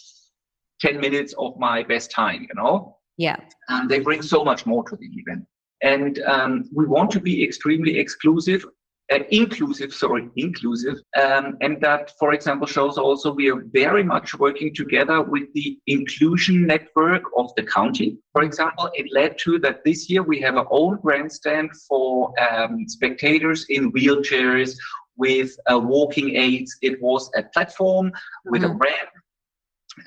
10 0.82 0.99
minutes 0.99 1.34
of 1.38 1.58
my 1.58 1.82
best 1.82 2.12
time 2.12 2.41
you 2.49 2.56
know 2.62 2.97
yeah 3.17 3.38
and 3.69 3.89
they 3.89 3.99
bring 3.99 4.21
so 4.21 4.43
much 4.43 4.65
more 4.65 4.84
to 4.84 4.97
the 4.97 5.10
event 5.21 5.45
and 5.82 6.19
um, 6.23 6.69
we 6.73 6.86
want 6.86 7.10
to 7.10 7.21
be 7.21 7.41
extremely 7.41 7.99
exclusive 7.99 8.65
uh, 9.13 9.19
inclusive, 9.29 9.93
sorry, 9.93 10.27
inclusive. 10.35 10.95
Um, 11.21 11.57
and 11.61 11.79
that, 11.81 12.11
for 12.17 12.33
example, 12.33 12.65
shows 12.65 12.97
also 12.97 13.31
we 13.31 13.51
are 13.51 13.63
very 13.71 14.03
much 14.03 14.37
working 14.39 14.73
together 14.73 15.21
with 15.21 15.51
the 15.53 15.77
inclusion 15.85 16.65
network 16.65 17.23
of 17.37 17.53
the 17.55 17.63
county. 17.63 18.17
For 18.33 18.41
example, 18.41 18.89
it 18.93 19.11
led 19.13 19.37
to 19.39 19.59
that 19.59 19.83
this 19.83 20.09
year 20.09 20.23
we 20.23 20.39
have 20.41 20.57
our 20.57 20.67
own 20.71 20.99
grandstand 21.01 21.69
for 21.87 22.33
um, 22.41 22.85
spectators 22.87 23.65
in 23.69 23.91
wheelchairs 23.91 24.75
with 25.17 25.55
uh, 25.71 25.79
walking 25.79 26.35
aids. 26.35 26.75
It 26.81 27.01
was 27.01 27.29
a 27.35 27.43
platform 27.43 28.11
with 28.45 28.63
mm-hmm. 28.63 28.73
a 28.73 28.77
ramp 28.77 29.09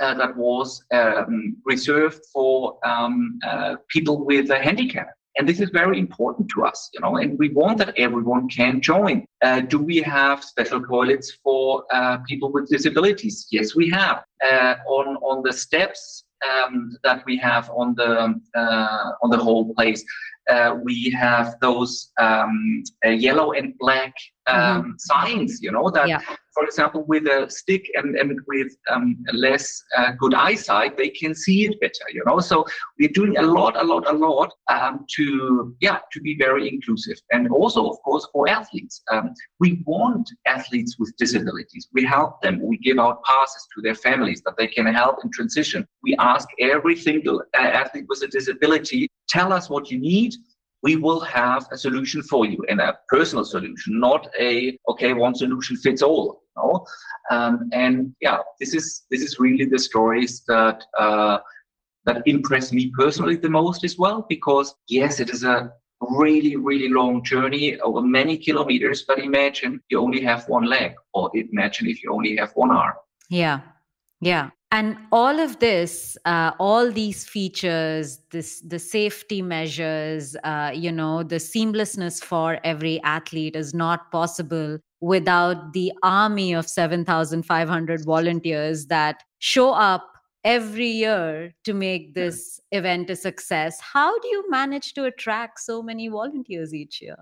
uh, 0.01 0.15
that 0.15 0.37
was 0.37 0.83
um, 0.93 1.57
reserved 1.65 2.21
for 2.33 2.79
um, 2.85 3.39
uh, 3.47 3.77
people 3.89 4.25
with 4.25 4.51
a 4.51 4.59
handicap. 4.59 5.09
And 5.39 5.49
this 5.49 5.61
is 5.61 5.71
very 5.71 5.99
important 6.01 6.51
to 6.55 6.65
us, 6.65 6.91
you 6.93 7.01
know, 7.01 7.17
and 7.17 7.39
we 7.39 7.51
want 7.51 7.79
that 7.79 7.97
everyone 7.97 8.49
can 8.49 8.81
join. 8.81 9.25
Uh, 9.41 9.61
do 9.61 9.79
we 9.79 9.99
have 9.99 10.43
special 10.43 10.83
toilets 10.83 11.39
for 11.45 11.85
uh, 11.93 12.19
people 12.29 12.51
with 12.51 12.69
disabilities? 12.69 13.47
Yes, 13.53 13.77
we 13.77 13.89
have. 13.91 14.25
Uh, 14.45 14.75
on 14.89 15.17
on 15.31 15.43
the 15.43 15.53
steps 15.53 16.25
um, 16.49 16.97
that 17.05 17.25
we 17.25 17.37
have 17.37 17.71
on 17.71 17.95
the 17.95 18.35
uh, 18.57 19.11
on 19.23 19.31
the 19.31 19.39
whole 19.39 19.73
place, 19.75 20.05
uh, 20.49 20.77
we 20.83 21.11
have 21.11 21.57
those 21.61 22.11
um, 22.19 22.83
uh, 23.05 23.11
yellow 23.11 23.53
and 23.53 23.77
black 23.79 24.15
um, 24.47 24.57
mm-hmm. 24.57 24.91
signs, 24.99 25.61
you 25.63 25.71
know, 25.71 25.91
that, 25.91 26.09
yeah. 26.09 26.21
For 26.59 26.65
example, 26.65 27.05
with 27.07 27.25
a 27.27 27.49
stick 27.49 27.89
and, 27.95 28.17
and 28.17 28.41
with 28.49 28.77
um, 28.91 29.17
less 29.33 29.81
uh, 29.97 30.11
good 30.19 30.35
eyesight, 30.35 30.97
they 30.97 31.09
can 31.09 31.33
see 31.33 31.67
it 31.67 31.81
better, 31.81 32.07
you 32.13 32.21
know. 32.27 32.41
So 32.41 32.67
we're 32.99 33.11
doing 33.11 33.37
a 33.37 33.43
lot, 33.43 33.81
a 33.81 33.85
lot, 33.85 34.09
a 34.09 34.13
lot 34.13 34.53
um, 34.69 35.07
to, 35.15 35.77
yeah, 35.81 36.01
to 36.11 36.21
be 36.21 36.37
very 36.37 36.69
inclusive. 36.69 37.17
And 37.31 37.49
also, 37.49 37.89
of 37.89 37.99
course, 38.05 38.27
for 38.33 38.49
athletes. 38.49 39.03
Um, 39.13 39.35
we 39.61 39.85
want 39.87 40.29
athletes 40.47 40.97
with 40.99 41.15
disabilities. 41.17 41.87
We 41.93 42.05
help 42.05 42.43
them. 42.43 42.61
We 42.61 42.77
give 42.79 42.99
out 42.99 43.23
passes 43.23 43.69
to 43.77 43.81
their 43.81 43.95
families 43.95 44.43
that 44.45 44.57
they 44.59 44.67
can 44.67 44.87
help 44.87 45.19
in 45.23 45.31
transition. 45.31 45.87
We 46.03 46.17
ask 46.19 46.49
every 46.59 46.97
single 46.97 47.41
uh, 47.57 47.63
athlete 47.63 48.07
with 48.09 48.23
a 48.25 48.27
disability, 48.27 49.09
tell 49.29 49.53
us 49.53 49.71
what 49.71 49.93
you 49.93 50.01
need 50.01 50.35
we 50.83 50.97
will 50.97 51.21
have 51.21 51.67
a 51.73 51.79
solution 51.79 52.23
for 52.23 52.47
you 52.47 52.65
and 52.69 52.81
a 52.81 52.99
personal 53.09 53.45
solution, 53.45 53.99
not 53.99 54.29
a 54.39 54.79
okay 54.89 55.13
one 55.13 55.35
solution 55.35 55.77
fits 55.77 56.03
all. 56.03 56.43
Know? 56.59 56.87
um, 57.31 57.69
and 57.73 58.15
yeah, 58.21 58.39
this 58.61 58.75
is 58.75 59.05
this 59.11 59.23
is 59.23 59.39
really 59.39 59.65
the 59.65 59.79
stories 59.79 60.43
that 60.49 60.83
uh, 60.99 61.39
that 62.05 62.23
impress 62.27 62.73
me 62.73 62.91
personally 62.97 63.37
the 63.37 63.51
most 63.51 63.85
as 63.85 63.99
well. 63.99 64.27
Because 64.29 64.75
yes, 64.89 65.21
it 65.21 65.31
is 65.31 65.45
a 65.45 65.73
really 66.01 66.57
really 66.57 66.89
long 66.89 67.25
journey 67.25 67.79
over 67.81 68.03
many 68.03 68.37
kilometers. 68.37 69.05
But 69.07 69.19
imagine 69.19 69.81
you 69.89 70.01
only 70.01 70.23
have 70.23 70.49
one 70.49 70.65
leg, 70.65 70.93
or 71.15 71.31
imagine 71.35 71.89
if 71.89 72.03
you 72.03 72.13
only 72.13 72.37
have 72.37 72.53
one 72.55 72.71
arm. 72.71 72.95
Yeah, 73.31 73.61
yeah 74.21 74.51
and 74.71 74.97
all 75.13 75.39
of 75.41 75.59
this 75.59 76.17
uh, 76.25 76.53
all 76.59 76.91
these 76.91 77.25
features 77.25 78.21
this 78.31 78.61
the 78.61 78.79
safety 78.79 79.41
measures 79.43 80.37
uh, 80.45 80.71
you 80.75 80.93
know 80.93 81.23
the 81.23 81.37
seamlessness 81.37 82.23
for 82.23 82.59
every 82.65 83.03
athlete 83.03 83.57
is 83.57 83.73
not 83.75 84.11
possible 84.13 84.79
without 85.01 85.73
the 85.73 85.93
army 86.03 86.53
of 86.53 86.69
7500 86.69 88.05
volunteers 88.05 88.87
that 88.87 89.23
show 89.39 89.71
up 89.71 90.09
every 90.45 90.87
year 90.89 91.53
to 91.65 91.75
make 91.75 92.15
this 92.15 92.61
event 92.73 93.11
a 93.11 93.17
success 93.17 93.81
how 93.81 94.19
do 94.21 94.29
you 94.29 94.49
manage 94.51 94.95
to 94.95 95.05
attract 95.05 95.61
so 95.61 95.83
many 95.83 96.09
volunteers 96.09 96.73
each 96.73 97.01
year 97.03 97.17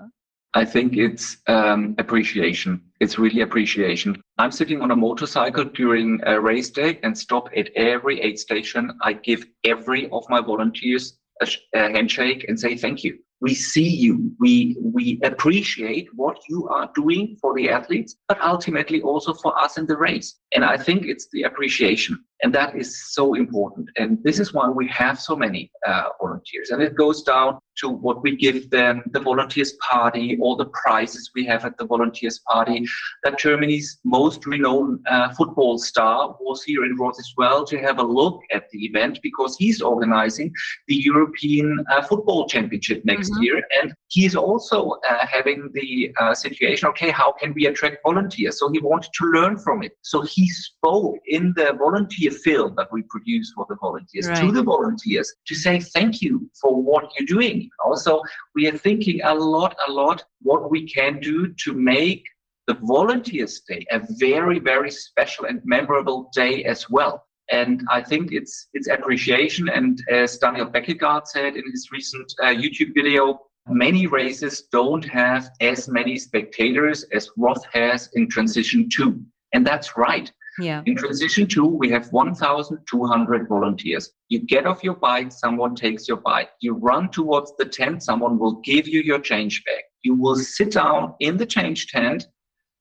I 0.54 0.64
think 0.64 0.96
it's 0.96 1.36
um, 1.48 1.94
appreciation. 1.98 2.80
It's 3.00 3.18
really 3.18 3.42
appreciation. 3.42 4.22
I'm 4.38 4.50
sitting 4.50 4.80
on 4.80 4.90
a 4.90 4.96
motorcycle 4.96 5.64
during 5.66 6.18
a 6.24 6.40
race 6.40 6.70
day 6.70 6.98
and 7.02 7.16
stop 7.16 7.50
at 7.54 7.68
every 7.76 8.22
aid 8.22 8.38
station. 8.38 8.96
I 9.02 9.12
give 9.12 9.44
every 9.64 10.08
of 10.12 10.24
my 10.30 10.40
volunteers 10.40 11.18
a, 11.42 11.48
a 11.74 11.90
handshake 11.90 12.46
and 12.48 12.58
say 12.58 12.74
thank 12.74 13.04
you 13.04 13.18
we 13.40 13.54
see 13.54 13.88
you. 13.88 14.32
We 14.40 14.76
we 14.80 15.20
appreciate 15.22 16.08
what 16.14 16.38
you 16.48 16.68
are 16.68 16.90
doing 16.94 17.36
for 17.40 17.54
the 17.54 17.68
athletes 17.68 18.16
but 18.28 18.40
ultimately 18.40 19.02
also 19.02 19.34
for 19.34 19.58
us 19.58 19.78
in 19.78 19.86
the 19.86 19.96
race. 19.96 20.36
And 20.54 20.64
i 20.64 20.76
think 20.76 21.06
it's 21.06 21.28
the 21.32 21.42
appreciation 21.42 22.24
and 22.42 22.54
that 22.54 22.76
is 22.76 23.12
so 23.12 23.34
important 23.34 23.88
and 23.96 24.22
this 24.22 24.38
is 24.38 24.52
why 24.52 24.68
we 24.68 24.86
have 24.88 25.18
so 25.20 25.36
many 25.36 25.70
uh, 25.86 26.04
volunteers 26.20 26.70
and 26.70 26.82
it 26.82 26.94
goes 26.94 27.22
down 27.22 27.58
to 27.76 27.88
what 27.88 28.22
we 28.22 28.34
give 28.34 28.70
them 28.70 29.02
the 29.12 29.20
volunteers 29.20 29.72
party 29.90 30.38
all 30.40 30.56
the 30.56 30.70
prizes 30.82 31.30
we 31.34 31.44
have 31.44 31.64
at 31.64 31.76
the 31.78 31.86
volunteers 31.86 32.40
party 32.48 32.84
that 33.24 33.38
germany's 33.38 33.98
most 34.04 34.46
renowned 34.46 34.98
uh, 35.08 35.32
football 35.34 35.78
star 35.78 36.36
was 36.40 36.62
here 36.62 36.84
in 36.84 36.96
Roth 36.96 37.18
as 37.18 37.32
well 37.36 37.64
to 37.64 37.78
have 37.78 37.98
a 37.98 38.02
look 38.02 38.40
at 38.52 38.68
the 38.70 38.84
event 38.84 39.18
because 39.22 39.56
he's 39.56 39.80
organizing 39.80 40.52
the 40.88 40.94
european 40.94 41.84
uh, 41.90 42.02
football 42.02 42.46
championship 42.46 43.04
next 43.04 43.30
mm-hmm. 43.32 43.42
year. 43.42 43.62
And 43.80 43.92
he's 44.08 44.34
also 44.34 44.98
uh, 45.08 45.26
having 45.26 45.70
the 45.72 46.12
uh, 46.20 46.34
situation 46.34 46.88
okay, 46.90 47.10
how 47.10 47.32
can 47.32 47.52
we 47.54 47.66
attract 47.66 47.98
volunteers? 48.04 48.58
So 48.58 48.70
he 48.70 48.80
wanted 48.80 49.10
to 49.14 49.24
learn 49.26 49.58
from 49.58 49.82
it. 49.82 49.92
So 50.02 50.22
he 50.22 50.48
spoke 50.48 51.18
in 51.26 51.52
the 51.56 51.74
volunteer 51.78 52.25
film 52.30 52.74
that 52.76 52.88
we 52.92 53.02
produce 53.02 53.52
for 53.54 53.66
the 53.68 53.76
volunteers 53.76 54.28
right. 54.28 54.40
to 54.40 54.52
the 54.52 54.62
volunteers 54.62 55.32
to 55.46 55.54
say 55.54 55.80
thank 55.80 56.20
you 56.22 56.50
for 56.60 56.80
what 56.82 57.10
you're 57.18 57.26
doing. 57.26 57.68
Also, 57.84 58.22
we 58.54 58.66
are 58.68 58.76
thinking 58.76 59.20
a 59.22 59.34
lot, 59.34 59.76
a 59.88 59.92
lot 59.92 60.24
what 60.42 60.70
we 60.70 60.86
can 60.88 61.20
do 61.20 61.52
to 61.64 61.72
make 61.72 62.24
the 62.66 62.74
Volunteers 62.82 63.60
Day 63.60 63.86
a 63.90 64.00
very, 64.18 64.58
very 64.58 64.90
special 64.90 65.46
and 65.46 65.60
memorable 65.64 66.30
day 66.34 66.64
as 66.64 66.90
well. 66.90 67.24
And 67.50 67.82
I 67.90 68.02
think 68.02 68.32
it's 68.32 68.68
it's 68.74 68.88
appreciation. 68.88 69.68
And 69.68 70.02
as 70.10 70.38
Daniel 70.38 70.66
Bækkegård 70.66 71.28
said 71.28 71.54
in 71.56 71.62
his 71.70 71.88
recent 71.92 72.32
uh, 72.42 72.46
YouTube 72.46 72.92
video, 72.94 73.38
many 73.68 74.08
races 74.08 74.62
don't 74.72 75.04
have 75.04 75.50
as 75.60 75.88
many 75.88 76.18
spectators 76.18 77.04
as 77.12 77.30
Roth 77.36 77.64
has 77.72 78.08
in 78.14 78.28
Transition 78.28 78.88
2. 78.88 79.20
And 79.52 79.64
that's 79.64 79.96
right. 79.96 80.32
Yeah. 80.58 80.82
In 80.86 80.96
Transition 80.96 81.46
2, 81.46 81.64
we 81.64 81.90
have 81.90 82.10
1,200 82.12 83.48
volunteers. 83.48 84.10
You 84.28 84.40
get 84.40 84.66
off 84.66 84.82
your 84.82 84.94
bike, 84.94 85.32
someone 85.32 85.74
takes 85.74 86.08
your 86.08 86.16
bike. 86.18 86.50
You 86.60 86.74
run 86.74 87.10
towards 87.10 87.52
the 87.58 87.66
tent, 87.66 88.02
someone 88.02 88.38
will 88.38 88.60
give 88.62 88.88
you 88.88 89.02
your 89.02 89.18
change 89.18 89.62
bag. 89.64 89.82
You 90.02 90.14
will 90.14 90.36
sit 90.36 90.72
down 90.72 91.14
in 91.20 91.36
the 91.36 91.46
change 91.46 91.88
tent 91.88 92.26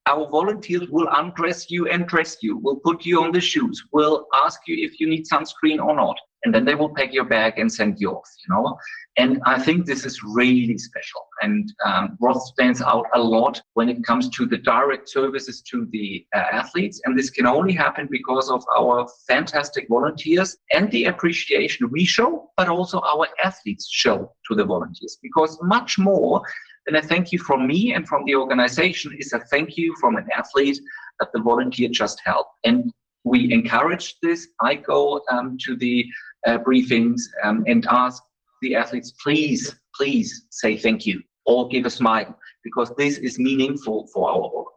our 0.07 0.29
volunteers 0.29 0.87
will 0.89 1.07
undress 1.11 1.71
you 1.71 1.87
and 1.87 2.07
dress 2.07 2.37
you, 2.41 2.57
will 2.57 2.75
put 2.77 3.05
you 3.05 3.23
on 3.23 3.31
the 3.31 3.41
shoes, 3.41 3.83
will 3.91 4.27
ask 4.45 4.59
you 4.67 4.85
if 4.85 4.99
you 4.99 5.09
need 5.09 5.25
sunscreen 5.25 5.83
or 5.83 5.95
not. 5.95 6.15
And 6.45 6.53
then 6.53 6.63
they 6.63 6.75
will 6.75 6.93
pack 6.93 7.11
your 7.11 7.25
bag 7.25 7.57
and 7.57 7.71
send 7.71 7.99
you 7.99 8.11
off, 8.11 8.29
you 8.47 8.53
know? 8.53 8.77
And 9.17 9.41
I 9.45 9.59
think 9.59 9.85
this 9.85 10.05
is 10.05 10.21
really 10.23 10.77
special. 10.77 11.25
And 11.41 11.73
um, 11.83 12.17
Roth 12.21 12.43
stands 12.43 12.81
out 12.81 13.05
a 13.13 13.19
lot 13.19 13.61
when 13.73 13.89
it 13.89 14.03
comes 14.03 14.29
to 14.29 14.45
the 14.45 14.57
direct 14.57 15.09
services 15.09 15.61
to 15.71 15.87
the 15.91 16.25
uh, 16.35 16.39
athletes. 16.51 17.01
And 17.03 17.17
this 17.17 17.29
can 17.29 17.47
only 17.47 17.73
happen 17.73 18.07
because 18.09 18.49
of 18.49 18.63
our 18.77 19.07
fantastic 19.27 19.87
volunteers 19.89 20.55
and 20.71 20.89
the 20.91 21.05
appreciation 21.05 21.89
we 21.91 22.05
show, 22.05 22.51
but 22.55 22.69
also 22.69 23.01
our 23.01 23.27
athletes 23.43 23.89
show 23.91 24.31
to 24.47 24.55
the 24.55 24.65
volunteers. 24.65 25.17
Because 25.21 25.57
much 25.61 25.97
more 25.97 26.43
then 26.85 26.95
a 26.95 27.01
thank 27.01 27.31
you 27.31 27.39
from 27.39 27.65
me 27.65 27.93
and 27.93 28.07
from 28.07 28.23
the 28.25 28.35
organization 28.35 29.15
is 29.17 29.33
a 29.33 29.39
thank 29.39 29.75
you 29.75 29.95
from 29.99 30.17
an 30.17 30.27
athlete 30.37 30.79
that 31.19 31.29
the 31.33 31.41
volunteer 31.41 31.89
just 31.89 32.21
helped. 32.23 32.51
And 32.63 32.93
we 33.23 33.51
encourage 33.51 34.15
this. 34.21 34.47
I 34.61 34.75
go 34.75 35.21
um, 35.31 35.57
to 35.65 35.75
the 35.75 36.05
uh, 36.45 36.57
briefings 36.59 37.21
um, 37.43 37.63
and 37.67 37.85
ask 37.89 38.21
the 38.61 38.75
athletes, 38.75 39.11
please, 39.23 39.75
please 39.95 40.45
say 40.49 40.77
thank 40.77 41.05
you 41.05 41.21
or 41.45 41.67
give 41.67 41.85
a 41.85 41.89
smile 41.89 42.37
because 42.63 42.91
this 42.97 43.17
is 43.17 43.39
meaningful 43.39 44.07
for 44.13 44.29
our 44.29 44.39
volunteers. 44.39 44.74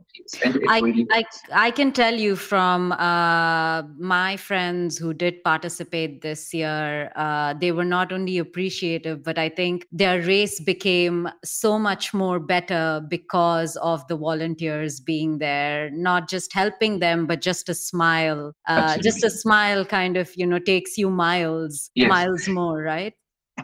I, 0.68 1.06
I, 1.12 1.24
I, 1.52 1.70
can 1.70 1.92
tell 1.92 2.14
you 2.14 2.36
from 2.36 2.92
uh, 2.92 3.82
my 3.98 4.36
friends 4.36 4.98
who 4.98 5.14
did 5.14 5.42
participate 5.44 6.22
this 6.22 6.52
year, 6.52 7.10
uh, 7.16 7.54
they 7.54 7.72
were 7.72 7.84
not 7.84 8.12
only 8.12 8.38
appreciative, 8.38 9.22
but 9.22 9.38
I 9.38 9.48
think 9.48 9.86
their 9.92 10.20
race 10.22 10.60
became 10.60 11.28
so 11.44 11.78
much 11.78 12.12
more 12.12 12.38
better 12.40 13.02
because 13.08 13.76
of 13.76 14.06
the 14.08 14.16
volunteers 14.16 15.00
being 15.00 15.38
there, 15.38 15.90
not 15.90 16.28
just 16.28 16.52
helping 16.52 16.98
them, 16.98 17.26
but 17.26 17.40
just 17.40 17.68
a 17.68 17.74
smile. 17.74 18.52
Uh, 18.66 18.98
just 18.98 19.24
a 19.24 19.30
smile 19.30 19.84
kind 19.84 20.16
of, 20.16 20.30
you 20.36 20.46
know, 20.46 20.58
takes 20.58 20.98
you 20.98 21.10
miles, 21.10 21.90
yes. 21.94 22.08
miles 22.08 22.48
more, 22.48 22.82
right? 22.82 23.14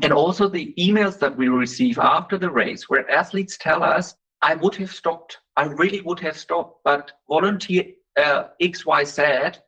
and 0.02 0.12
also 0.12 0.48
the 0.48 0.74
emails 0.78 1.18
that 1.18 1.36
we 1.36 1.48
receive 1.48 1.98
after 1.98 2.36
the 2.36 2.50
race 2.50 2.88
where 2.88 3.08
athletes 3.10 3.56
tell 3.56 3.82
us 3.82 4.16
i 4.42 4.54
would 4.54 4.74
have 4.74 4.90
stopped 4.90 5.38
i 5.56 5.64
really 5.64 6.00
would 6.00 6.20
have 6.20 6.36
stopped 6.36 6.81
but 6.85 7.12
volunteer 7.29 7.85
uh, 8.18 8.44
xyz 8.62 9.58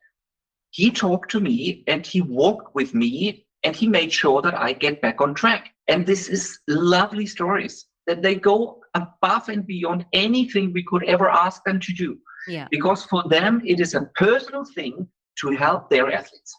he 0.71 0.91
talked 0.91 1.31
to 1.31 1.41
me 1.41 1.85
and 1.87 2.07
he 2.07 2.21
walked 2.21 2.75
with 2.75 2.95
me 2.95 3.47
and 3.65 3.75
he 3.75 3.89
made 3.89 4.13
sure 4.13 4.43
that 4.43 4.55
i 4.55 4.73
get 4.73 5.01
back 5.01 5.21
on 5.21 5.35
track 5.35 5.71
and 5.89 6.07
this 6.07 6.29
is 6.29 6.59
lovely 6.69 7.27
stories 7.27 7.87
that 8.07 8.23
they 8.23 8.35
go 8.35 8.81
above 8.95 9.49
and 9.49 9.67
beyond 9.67 10.07
anything 10.13 10.73
we 10.73 10.83
could 10.83 11.05
ever 11.05 11.29
ask 11.29 11.63
them 11.65 11.81
to 11.81 11.93
do. 11.93 12.19
Yeah. 12.49 12.69
Because 12.71 13.05
for 13.05 13.25
them, 13.29 13.61
it 13.65 13.81
is 13.81 13.95
a 13.95 14.09
personal 14.15 14.65
thing 14.65 15.07
to 15.41 15.51
help 15.51 15.91
their 15.91 16.11
athletes. 16.11 16.55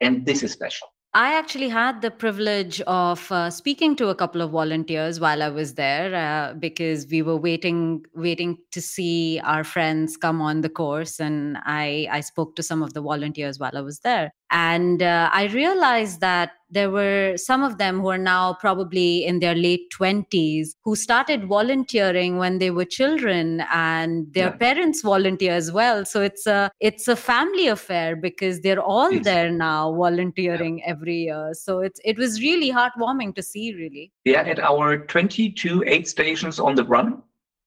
And 0.00 0.24
this 0.24 0.42
is 0.42 0.52
special. 0.52 0.88
I 1.16 1.34
actually 1.34 1.68
had 1.68 2.02
the 2.02 2.10
privilege 2.10 2.80
of 2.88 3.30
uh, 3.30 3.48
speaking 3.48 3.94
to 3.96 4.08
a 4.08 4.16
couple 4.16 4.40
of 4.40 4.50
volunteers 4.50 5.20
while 5.20 5.44
I 5.44 5.48
was 5.48 5.74
there 5.74 6.12
uh, 6.12 6.54
because 6.54 7.06
we 7.06 7.22
were 7.22 7.36
waiting 7.36 8.04
waiting 8.16 8.58
to 8.72 8.80
see 8.82 9.40
our 9.44 9.62
friends 9.62 10.16
come 10.16 10.42
on 10.42 10.62
the 10.62 10.68
course, 10.68 11.20
and 11.20 11.56
I 11.64 12.08
I 12.10 12.20
spoke 12.20 12.56
to 12.56 12.64
some 12.64 12.82
of 12.82 12.94
the 12.94 13.00
volunteers 13.00 13.60
while 13.60 13.76
I 13.76 13.80
was 13.80 14.00
there, 14.00 14.32
and 14.50 15.04
uh, 15.04 15.30
I 15.32 15.44
realized 15.46 16.20
that 16.20 16.50
there 16.74 16.90
were 16.90 17.36
some 17.36 17.62
of 17.62 17.78
them 17.78 18.00
who 18.00 18.08
are 18.08 18.18
now 18.18 18.54
probably 18.54 19.24
in 19.24 19.40
their 19.40 19.54
late 19.54 19.90
20s 19.98 20.68
who 20.84 20.94
started 20.96 21.46
volunteering 21.46 22.36
when 22.38 22.58
they 22.58 22.70
were 22.70 22.84
children 22.84 23.62
and 23.72 24.32
their 24.34 24.50
Yeah. 24.50 24.56
parents 24.66 25.02
volunteer 25.02 25.52
as 25.52 25.70
well. 25.72 26.04
So 26.04 26.20
it's 26.22 26.46
a 26.46 26.70
it's 26.80 27.06
a 27.08 27.16
family 27.16 27.68
affair 27.68 28.16
because 28.16 28.60
they're 28.60 28.82
all 28.94 29.12
Yes. 29.12 29.24
there 29.24 29.50
now 29.50 29.92
volunteering 29.94 30.82
every 30.84 31.18
year. 31.28 31.50
So 31.54 31.80
it's 31.80 32.00
it 32.04 32.18
was 32.18 32.40
really 32.40 32.70
heartwarming 32.70 33.34
to 33.36 33.42
see 33.42 33.66
really. 33.74 34.10
Yeah, 34.24 34.42
at 34.42 34.58
our 34.58 34.98
22 35.06 35.84
aid 35.86 36.08
stations 36.08 36.58
on 36.58 36.74
the 36.74 36.84
run, 36.84 37.22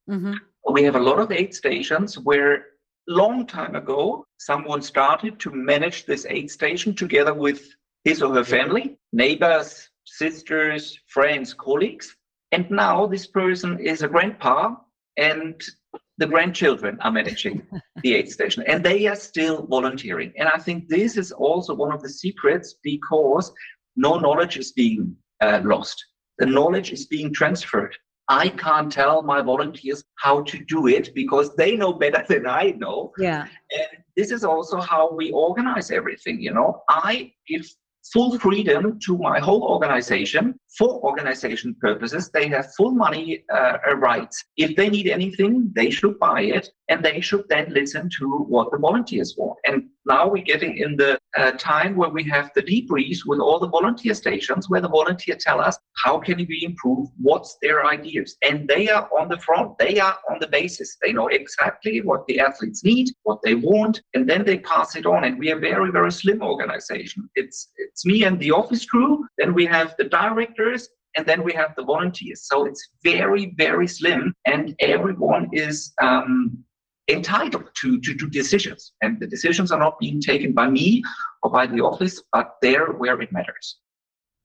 hmm 0.08 0.34
we 0.74 0.84
have 0.84 0.98
a 0.98 1.00
lot 1.10 1.18
of 1.20 1.32
aid 1.32 1.54
stations 1.56 2.20
where 2.20 2.66
long 3.08 3.46
time 3.48 3.74
ago 3.76 4.26
someone 4.38 4.82
started 4.82 5.40
to 5.40 5.50
manage 5.52 6.06
this 6.06 6.26
aid 6.30 6.52
station 6.52 6.94
together 6.94 7.34
with 7.34 7.62
his 8.08 8.22
or 8.22 8.34
her 8.34 8.44
family 8.44 8.98
neighbors 9.12 9.90
sisters 10.06 10.98
friends 11.08 11.54
colleagues 11.54 12.16
and 12.54 12.70
now 12.72 13.06
this 13.06 13.28
person 13.28 13.78
is 13.80 14.02
a 14.02 14.08
grandpa 14.08 14.74
and 15.18 15.62
the 16.18 16.26
grandchildren 16.26 16.98
are 17.02 17.12
managing 17.12 17.62
the 18.04 18.14
aid 18.16 18.30
station 18.30 18.64
and 18.68 18.84
they 18.84 19.08
are 19.08 19.16
still 19.16 19.66
volunteering. 19.68 20.32
And 20.38 20.48
i 20.48 20.58
think 20.58 20.88
this 20.88 21.18
is 21.18 21.32
also 21.32 21.74
one 21.74 21.92
of 21.92 22.02
the 22.02 22.10
secrets 22.10 22.76
because 22.82 23.52
no 23.98 24.18
knowledge 24.18 24.58
is 24.58 24.72
being 24.72 25.16
uh, 25.42 25.62
lost. 25.64 25.98
The 26.40 26.46
knowledge 26.46 26.92
is 26.92 27.08
being 27.08 27.34
transferred. 27.34 27.96
I 28.30 28.50
can't 28.50 28.92
tell 28.92 29.22
my 29.22 29.42
volunteers 29.42 30.04
how 30.16 30.44
to 30.44 30.58
do 30.66 30.88
it 30.88 31.14
because 31.16 31.56
they 31.56 31.76
know 31.76 31.94
better 31.94 32.24
than 32.28 32.46
I 32.46 32.66
know. 32.84 33.12
yeah. 33.18 33.48
And 33.78 34.04
this 34.16 34.32
is 34.32 34.44
also 34.44 34.80
how 34.80 35.14
we 35.14 35.32
organize 35.32 35.92
everything. 35.92 36.42
You 36.42 36.54
know, 36.54 36.84
I 36.90 37.32
give 37.48 37.66
full 38.14 38.38
freedom 38.40 39.00
to 39.06 39.18
my 39.18 39.40
whole 39.40 39.64
organization 39.64 40.60
for 40.78 41.02
organization 41.04 41.76
purposes. 41.82 42.30
They 42.30 42.48
have 42.50 42.74
full 42.76 42.92
money 42.92 43.44
uh, 43.54 43.78
uh, 43.88 43.96
rights. 43.96 44.44
If 44.58 44.76
they 44.76 44.90
need 44.90 45.08
anything, 45.08 45.72
they 45.76 45.90
should 45.90 46.20
buy 46.20 46.42
it 46.42 46.70
and 46.90 47.04
they 47.04 47.20
should 47.22 47.46
then 47.50 47.74
listen 47.74 48.10
to 48.20 48.46
what 48.48 48.72
the 48.72 48.78
volunteers 48.78 49.36
want. 49.38 49.58
And 49.66 49.90
now 50.06 50.30
we're 50.30 50.44
getting 50.44 50.78
in 50.78 50.96
the 50.96 51.20
time 51.58 51.96
where 51.96 52.10
we 52.10 52.24
have 52.24 52.52
the 52.56 52.64
debriefs 52.64 53.20
with 53.26 53.40
all 53.40 53.60
the 53.60 53.70
volunteer 53.70 54.14
stations 54.14 54.70
where 54.70 54.82
the 54.82 54.90
volunteers 54.90 55.44
tell 55.44 55.60
us 55.60 55.78
how 56.04 56.20
can 56.20 56.38
we 56.38 56.62
improve, 56.64 57.08
what's 57.22 57.58
their 57.62 57.86
ideas. 57.86 58.38
And 58.42 58.68
they 58.68 58.90
are 58.90 59.08
on 59.18 59.30
the 59.30 59.40
front, 59.40 59.78
they 59.78 60.00
are 60.00 60.18
on 60.30 60.38
the 60.40 60.48
basis. 60.48 60.98
They 61.02 61.14
know 61.14 61.28
exactly 61.28 62.02
what 62.02 62.26
the 62.28 62.40
athletes 62.40 62.84
need, 62.84 63.10
what 63.24 63.40
they 63.44 63.56
want, 63.56 64.02
and 64.14 64.30
then 64.30 64.44
they 64.44 64.60
pass 64.60 64.96
it 64.96 65.06
on. 65.06 65.24
And 65.24 65.38
we 65.38 65.52
are 65.52 65.60
very, 65.60 65.92
very 65.92 66.12
slim 66.12 66.42
organization. 66.42 67.30
It's 67.36 67.70
it's 67.78 68.06
me 68.06 68.24
and 68.24 68.40
the 68.40 68.52
office 68.52 68.86
crew, 68.86 69.26
then 69.38 69.54
we 69.54 69.66
have 69.66 69.96
the 69.98 70.06
directors, 70.06 70.90
and 71.16 71.26
then 71.26 71.44
we 71.44 71.54
have 71.54 71.74
the 71.76 71.84
volunteers. 71.84 72.48
So 72.48 72.66
it's 72.66 72.90
very, 73.04 73.54
very 73.58 73.88
slim, 73.88 74.34
and 74.46 74.76
everyone 74.80 75.50
is 75.52 75.94
um, 76.02 76.64
entitled 77.08 77.70
to, 77.82 78.00
to 78.02 78.14
do 78.14 78.30
decisions. 78.30 78.94
And 79.02 79.20
the 79.20 79.28
decisions 79.28 79.72
are 79.72 79.80
not 79.80 80.00
being 80.00 80.22
taken 80.22 80.54
by 80.54 80.70
me 80.70 81.04
or 81.44 81.52
by 81.52 81.68
the 81.68 81.82
office, 81.82 82.22
but 82.34 82.56
there 82.62 82.92
where 82.94 83.20
it 83.22 83.32
matters. 83.32 83.78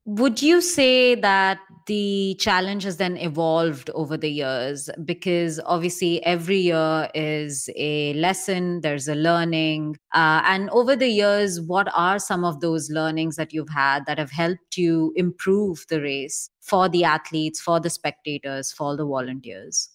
Would 0.04 0.42
you 0.42 0.60
say 0.60 1.14
that 1.14 1.60
the 1.86 2.34
challenge 2.40 2.82
has 2.82 2.96
then 2.96 3.16
evolved 3.18 3.88
over 3.90 4.16
the 4.16 4.30
years? 4.30 4.90
Because 5.04 5.60
obviously, 5.64 6.20
every 6.24 6.58
year 6.58 7.08
is 7.14 7.70
a 7.76 8.12
lesson, 8.14 8.80
there's 8.80 9.06
a 9.06 9.14
learning. 9.14 9.96
Uh, 10.12 10.42
and 10.44 10.70
over 10.70 10.96
the 10.96 11.06
years, 11.06 11.60
what 11.60 11.86
are 11.94 12.18
some 12.18 12.44
of 12.44 12.58
those 12.58 12.90
learnings 12.90 13.36
that 13.36 13.52
you've 13.52 13.68
had 13.68 14.04
that 14.06 14.18
have 14.18 14.32
helped 14.32 14.76
you 14.76 15.12
improve 15.14 15.84
the 15.88 16.02
race 16.02 16.50
for 16.62 16.88
the 16.88 17.04
athletes, 17.04 17.60
for 17.60 17.78
the 17.78 17.90
spectators, 17.90 18.72
for 18.72 18.96
the 18.96 19.06
volunteers? 19.06 19.88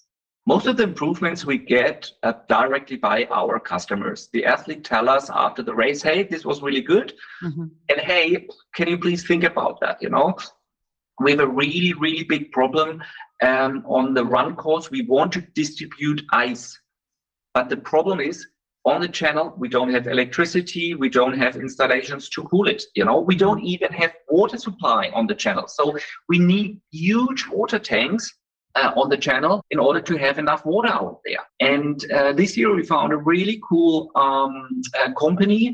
Most 0.48 0.66
of 0.66 0.78
the 0.78 0.84
improvements 0.84 1.44
we 1.44 1.58
get 1.58 2.10
uh, 2.24 2.32
directly 2.48 2.96
by 2.96 3.26
our 3.26 3.60
customers. 3.60 4.30
The 4.32 4.46
athlete 4.46 4.86
tell 4.86 5.10
us 5.10 5.30
after 5.30 5.62
the 5.62 5.76
race, 5.76 6.02
hey, 6.02 6.24
this 6.24 6.46
was 6.46 6.62
really 6.62 6.82
good. 6.82 7.14
Mhm. 7.44 7.70
And 7.90 8.00
hey, 8.00 8.48
can 8.74 8.88
you 8.88 8.98
please 8.98 9.28
think 9.28 9.44
about 9.44 9.82
that? 9.82 10.02
You 10.02 10.10
know, 10.10 10.38
we 11.20 11.32
have 11.32 11.42
a 11.42 11.48
really, 11.48 11.92
really 11.92 12.24
big 12.24 12.54
problem 12.54 13.04
um, 13.44 13.84
on 13.86 14.14
the 14.14 14.24
run 14.24 14.56
course. 14.56 14.90
We 14.90 15.02
want 15.02 15.34
to 15.34 15.42
distribute 15.54 16.22
ice, 16.32 16.80
but 17.54 17.68
the 17.70 17.78
problem 17.92 18.22
is 18.22 18.48
on 18.86 19.02
the 19.02 19.10
channel 19.10 19.54
we 19.58 19.68
don't 19.68 19.94
have 19.94 20.08
electricity, 20.08 20.96
we 20.96 21.10
don't 21.10 21.38
have 21.38 21.58
installations 21.58 22.30
to 22.30 22.44
cool 22.44 22.70
it. 22.70 22.84
You 22.96 23.04
know, 23.04 23.20
we 23.20 23.36
don't 23.36 23.62
even 23.64 23.92
have 23.92 24.14
water 24.30 24.58
supply 24.58 25.12
on 25.14 25.28
the 25.28 25.36
channel, 25.36 25.68
so 25.68 25.98
we 26.30 26.40
need 26.40 26.80
huge 26.92 27.46
water 27.50 27.80
tanks. 27.80 28.34
Uh, 28.76 28.92
on 28.96 29.10
the 29.10 29.18
channel 29.18 29.66
in 29.72 29.80
order 29.80 30.00
to 30.00 30.18
have 30.18 30.38
enough 30.38 30.64
water 30.64 30.90
out 30.90 31.20
there. 31.26 31.44
And 31.60 32.00
uh, 32.12 32.34
this 32.34 32.56
year 32.56 32.76
we 32.76 32.84
found 32.86 33.12
a 33.12 33.18
really 33.18 33.60
cool 33.68 34.12
um, 34.14 34.70
uh, 35.00 35.14
company 35.14 35.74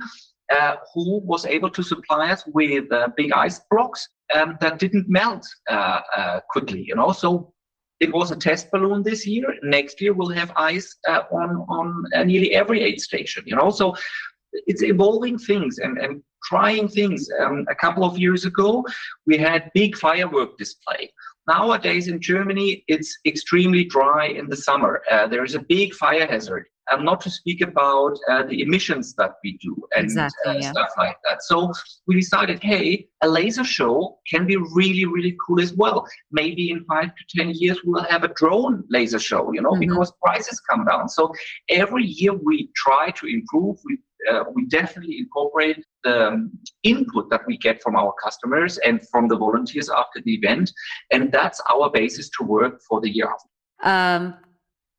uh, 0.54 0.76
who 0.94 1.20
was 1.26 1.46
able 1.46 1.70
to 1.70 1.84
supply 1.84 2.32
us 2.32 2.44
with 2.54 2.90
uh, 2.94 3.10
big 3.18 3.34
ice 3.34 3.60
blocks 3.70 4.08
um, 4.34 4.58
that 4.62 4.80
didn't 4.80 5.10
melt 5.10 5.46
uh, 5.70 6.40
quickly. 6.50 6.86
You 6.88 6.96
know, 6.96 7.12
so 7.12 7.54
it 8.00 8.14
was 8.14 8.32
a 8.32 8.38
test 8.38 8.72
balloon 8.72 9.04
this 9.04 9.28
year. 9.28 9.54
Next 9.64 10.00
year 10.00 10.14
we'll 10.14 10.30
have 10.30 10.54
ice 10.56 10.96
on 11.10 11.66
on 11.68 12.06
nearly 12.26 12.54
every 12.54 12.84
aid 12.84 13.02
station. 13.02 13.44
You 13.46 13.58
know, 13.58 13.70
so 13.70 13.96
it's 14.54 14.84
evolving 14.84 15.38
things 15.38 15.80
and 15.80 15.98
and 15.98 16.24
trying 16.44 16.88
things. 16.88 17.28
Um, 17.42 17.66
a 17.70 17.76
couple 17.76 18.04
of 18.04 18.18
years 18.18 18.46
ago, 18.46 18.86
we 19.26 19.38
had 19.38 19.72
big 19.74 19.98
firework 19.98 20.58
display. 20.58 21.12
Nowadays 21.48 22.08
in 22.08 22.22
Germany, 22.22 22.84
it's 22.88 23.18
extremely 23.26 23.84
dry 23.84 24.28
in 24.28 24.48
the 24.48 24.56
summer. 24.56 25.02
Uh, 25.12 25.28
there 25.28 25.44
is 25.44 25.56
a 25.56 25.60
big 25.60 25.94
fire 25.94 26.26
hazard. 26.26 26.66
And 26.92 27.06
not 27.06 27.22
to 27.22 27.30
speak 27.30 27.62
about 27.62 28.18
uh, 28.30 28.44
the 28.44 28.62
emissions 28.62 29.16
that 29.16 29.36
we 29.42 29.58
do 29.62 29.74
and 29.96 30.04
Exactly, 30.04 30.52
uh, 30.52 30.58
yeah. 30.60 30.72
stuff 30.72 30.90
like 30.98 31.16
that. 31.24 31.42
So 31.42 31.72
we 32.08 32.16
decided, 32.16 32.62
hey, 32.62 33.08
a 33.22 33.28
laser 33.30 33.64
show 33.64 34.18
can 34.30 34.46
be 34.46 34.58
really, 34.58 35.06
really 35.06 35.38
cool 35.48 35.62
as 35.62 35.74
well. 35.74 36.06
Maybe 36.32 36.72
in 36.72 36.84
five 36.84 37.12
to 37.16 37.38
10 37.38 37.52
years, 37.56 37.80
we'll 37.86 38.04
have 38.04 38.26
a 38.26 38.34
drone 38.36 38.84
laser 38.90 39.18
show, 39.20 39.54
you 39.54 39.62
know, 39.62 39.72
Mhm. 39.72 39.80
because 39.80 40.12
prices 40.22 40.60
come 40.70 40.84
down. 40.84 41.08
So 41.08 41.32
every 41.70 42.04
year 42.04 42.34
we 42.34 42.70
try 42.76 43.12
to 43.12 43.28
improve. 43.28 43.78
We, 43.86 43.98
uh, 44.32 44.44
we 44.54 44.66
definitely 44.66 45.18
incorporate 45.20 45.84
the 46.04 46.28
um, 46.28 46.52
input 46.84 47.30
that 47.30 47.42
we 47.48 47.58
get 47.58 47.82
from 47.82 47.96
our 47.96 48.14
customers 48.24 48.78
and 48.80 49.08
from 49.10 49.28
the 49.28 49.38
volunteers 49.38 49.90
after 49.90 50.22
the 50.24 50.34
event. 50.34 50.72
And 51.12 51.32
that's 51.32 51.62
our 51.72 51.90
basis 51.92 52.30
to 52.38 52.44
work 52.44 52.82
for 52.88 53.02
the 53.02 53.10
year 53.10 53.30
after. 53.30 53.50
Um, 53.84 54.36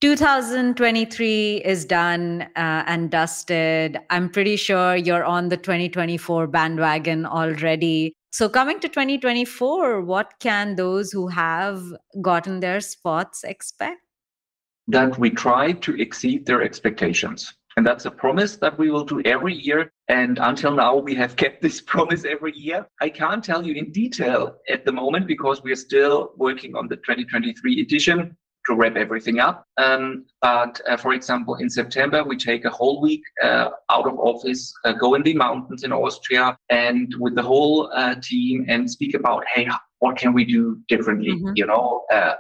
2023 0.01 1.63
is 1.65 1.85
done 1.85 2.43
uh, 2.57 2.85
and 2.87 3.11
dusted. 3.11 3.99
I'm 4.11 4.29
pretty 4.29 4.57
sure 4.57 4.97
you're 4.97 5.25
on 5.25 5.49
the 5.49 5.57
2024 5.57 6.47
bandwagon 6.49 7.25
already. 7.25 8.13
So, 8.31 8.49
coming 8.49 8.81
to 8.81 8.89
2024, 8.89 10.03
what 10.03 10.35
can 10.41 10.75
those 10.75 11.13
who 11.13 11.29
have 11.29 11.83
gotten 12.21 12.61
their 12.61 12.81
spots 12.81 13.45
expect? 13.45 14.01
that 14.89 15.19
we 15.19 15.31
try 15.31 15.73
to 15.73 15.95
exceed 16.01 16.47
their 16.47 16.63
expectations. 16.63 17.55
And 17.77 17.87
that's 17.87 18.05
a 18.05 18.11
promise 18.11 18.57
that 18.57 18.79
we 18.79 18.91
will 18.91 19.05
do 19.05 19.21
every 19.25 19.55
year. 19.55 19.93
And 20.09 20.39
until 20.41 20.73
now, 20.73 20.97
we 20.97 21.15
have 21.17 21.37
kept 21.43 21.63
this 21.63 21.81
promise 21.81 22.25
every 22.25 22.57
year. 22.57 22.87
I 23.01 23.09
can't 23.09 23.43
tell 23.43 23.67
you 23.67 23.75
in 23.75 23.91
detail 23.93 24.57
at 24.69 24.85
the 24.85 24.93
moment 24.93 25.27
because 25.27 25.63
we 25.63 25.73
are 25.73 25.77
still 25.77 26.33
working 26.37 26.77
on 26.77 26.89
the 26.89 26.97
2023 26.97 27.81
edition 27.81 28.37
to 28.67 28.75
wrap 28.75 28.97
everything 28.97 29.41
up. 29.41 29.67
Um, 29.77 30.25
but 30.41 30.81
uh, 30.89 30.97
for 30.97 31.13
example, 31.13 31.57
in 31.57 31.69
September, 31.69 32.25
we 32.25 32.37
take 32.37 32.65
a 32.65 32.71
whole 32.71 33.01
week 33.01 33.23
uh, 33.43 33.71
out 33.91 34.07
of 34.07 34.19
office, 34.19 34.73
uh, 34.85 34.93
go 34.93 35.15
in 35.15 35.23
the 35.23 35.35
mountains 35.35 35.85
in 35.85 35.93
Austria, 35.93 36.57
and 36.71 37.15
with 37.19 37.35
the 37.35 37.43
whole 37.43 37.91
uh, 37.95 38.15
team 38.23 38.65
and 38.69 38.91
speak 38.91 39.15
about, 39.15 39.45
hey, 39.55 39.69
what 39.99 40.17
can 40.17 40.33
we 40.33 40.45
do 40.45 40.79
differently? 40.89 41.33
Mhm. 41.33 41.53
You 41.57 41.67
know, 41.67 42.05
uh, 42.13 42.35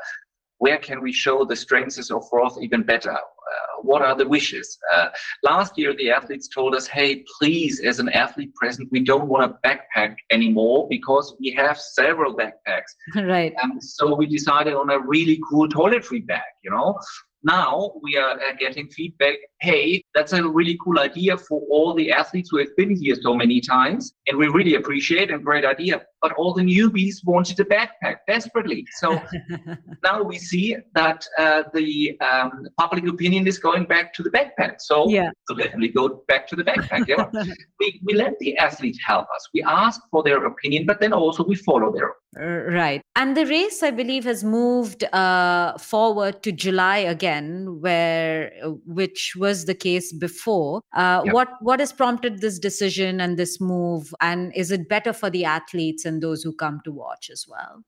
where 0.58 0.78
can 0.78 1.02
we 1.02 1.12
show 1.12 1.44
the 1.44 1.56
strengths 1.56 2.10
of 2.10 2.24
Roth 2.32 2.58
even 2.60 2.82
better? 2.82 3.12
Uh, 3.12 3.82
what 3.82 4.02
are 4.02 4.14
the 4.14 4.26
wishes? 4.26 4.78
Uh, 4.92 5.08
last 5.42 5.76
year, 5.76 5.94
the 5.96 6.10
athletes 6.10 6.48
told 6.48 6.74
us, 6.74 6.86
hey, 6.86 7.24
please, 7.38 7.80
as 7.80 7.98
an 7.98 8.08
athlete 8.10 8.54
present, 8.54 8.88
we 8.90 9.00
don't 9.00 9.28
want 9.28 9.50
a 9.50 9.68
backpack 9.68 10.16
anymore 10.30 10.86
because 10.88 11.36
we 11.40 11.50
have 11.52 11.78
several 11.78 12.34
backpacks. 12.34 12.90
right. 13.16 13.52
And 13.62 13.82
so 13.82 14.14
we 14.14 14.26
decided 14.26 14.74
on 14.74 14.90
a 14.90 14.98
really 14.98 15.40
cool 15.48 15.68
toiletry 15.68 16.26
bag, 16.26 16.42
you 16.62 16.70
know? 16.70 16.98
Now 17.44 17.92
we 18.02 18.16
are 18.16 18.40
uh, 18.40 18.54
getting 18.58 18.88
feedback. 18.88 19.34
Hey, 19.60 20.02
that's 20.14 20.32
a 20.32 20.42
really 20.42 20.78
cool 20.82 20.98
idea 20.98 21.36
for 21.36 21.60
all 21.70 21.92
the 21.92 22.10
athletes 22.10 22.48
who 22.50 22.56
have 22.56 22.74
been 22.74 22.96
here 22.96 23.14
so 23.20 23.34
many 23.34 23.60
times, 23.60 24.14
and 24.26 24.38
we 24.38 24.48
really 24.48 24.74
appreciate 24.74 25.30
and 25.30 25.44
great 25.44 25.64
idea. 25.64 26.02
But 26.22 26.32
all 26.32 26.54
the 26.54 26.62
newbies 26.62 27.16
wanted 27.24 27.60
a 27.60 27.64
backpack 27.64 28.16
desperately. 28.26 28.86
So 28.98 29.20
now 30.04 30.22
we 30.22 30.38
see 30.38 30.76
that 30.94 31.26
uh, 31.38 31.64
the 31.74 32.18
um, 32.20 32.66
public 32.78 33.06
opinion 33.06 33.46
is 33.46 33.58
going 33.58 33.84
back 33.84 34.14
to 34.14 34.22
the 34.22 34.30
backpack. 34.30 34.80
So 34.80 35.08
Yeah. 35.08 35.30
so 35.48 35.54
definitely 35.54 35.88
go 35.88 36.24
back 36.28 36.48
to 36.48 36.56
the 36.56 36.64
backpack. 36.64 37.06
Yeah. 37.06 37.30
we, 37.80 38.00
we 38.04 38.14
let 38.14 38.38
the 38.38 38.56
athlete 38.56 38.98
help 39.04 39.26
us. 39.34 39.48
We 39.52 39.62
ask 39.62 40.00
for 40.10 40.22
their 40.22 40.44
opinion, 40.46 40.86
but 40.86 41.00
then 41.00 41.12
also 41.12 41.44
we 41.44 41.56
follow 41.56 41.92
their 41.92 42.14
Right. 42.36 43.00
And 43.14 43.36
the 43.36 43.46
race, 43.46 43.82
I 43.82 43.92
believe, 43.92 44.24
has 44.24 44.42
moved 44.42 45.04
uh, 45.14 45.78
forward 45.78 46.42
to 46.42 46.50
July 46.50 46.98
again, 46.98 47.78
where 47.80 48.52
uh, 48.62 48.70
which 48.86 49.34
was 49.36 49.66
the 49.66 49.74
case 49.74 50.12
before. 50.12 50.80
Uh, 50.94 51.22
Yep. 51.24 51.34
What 51.34 51.48
what 51.60 51.80
has 51.80 51.92
prompted 51.92 52.40
this 52.40 52.58
decision 52.58 53.20
and 53.20 53.36
this 53.38 53.60
move? 53.60 54.12
And 54.20 54.52
is 54.54 54.70
it 54.70 54.88
better 54.88 55.12
for 55.12 55.30
the 55.30 55.44
athletes 55.44 56.04
and 56.04 56.22
those 56.22 56.42
who 56.42 56.52
come 56.52 56.80
to 56.84 56.92
watch 56.92 57.30
as 57.30 57.46
well? 57.48 57.84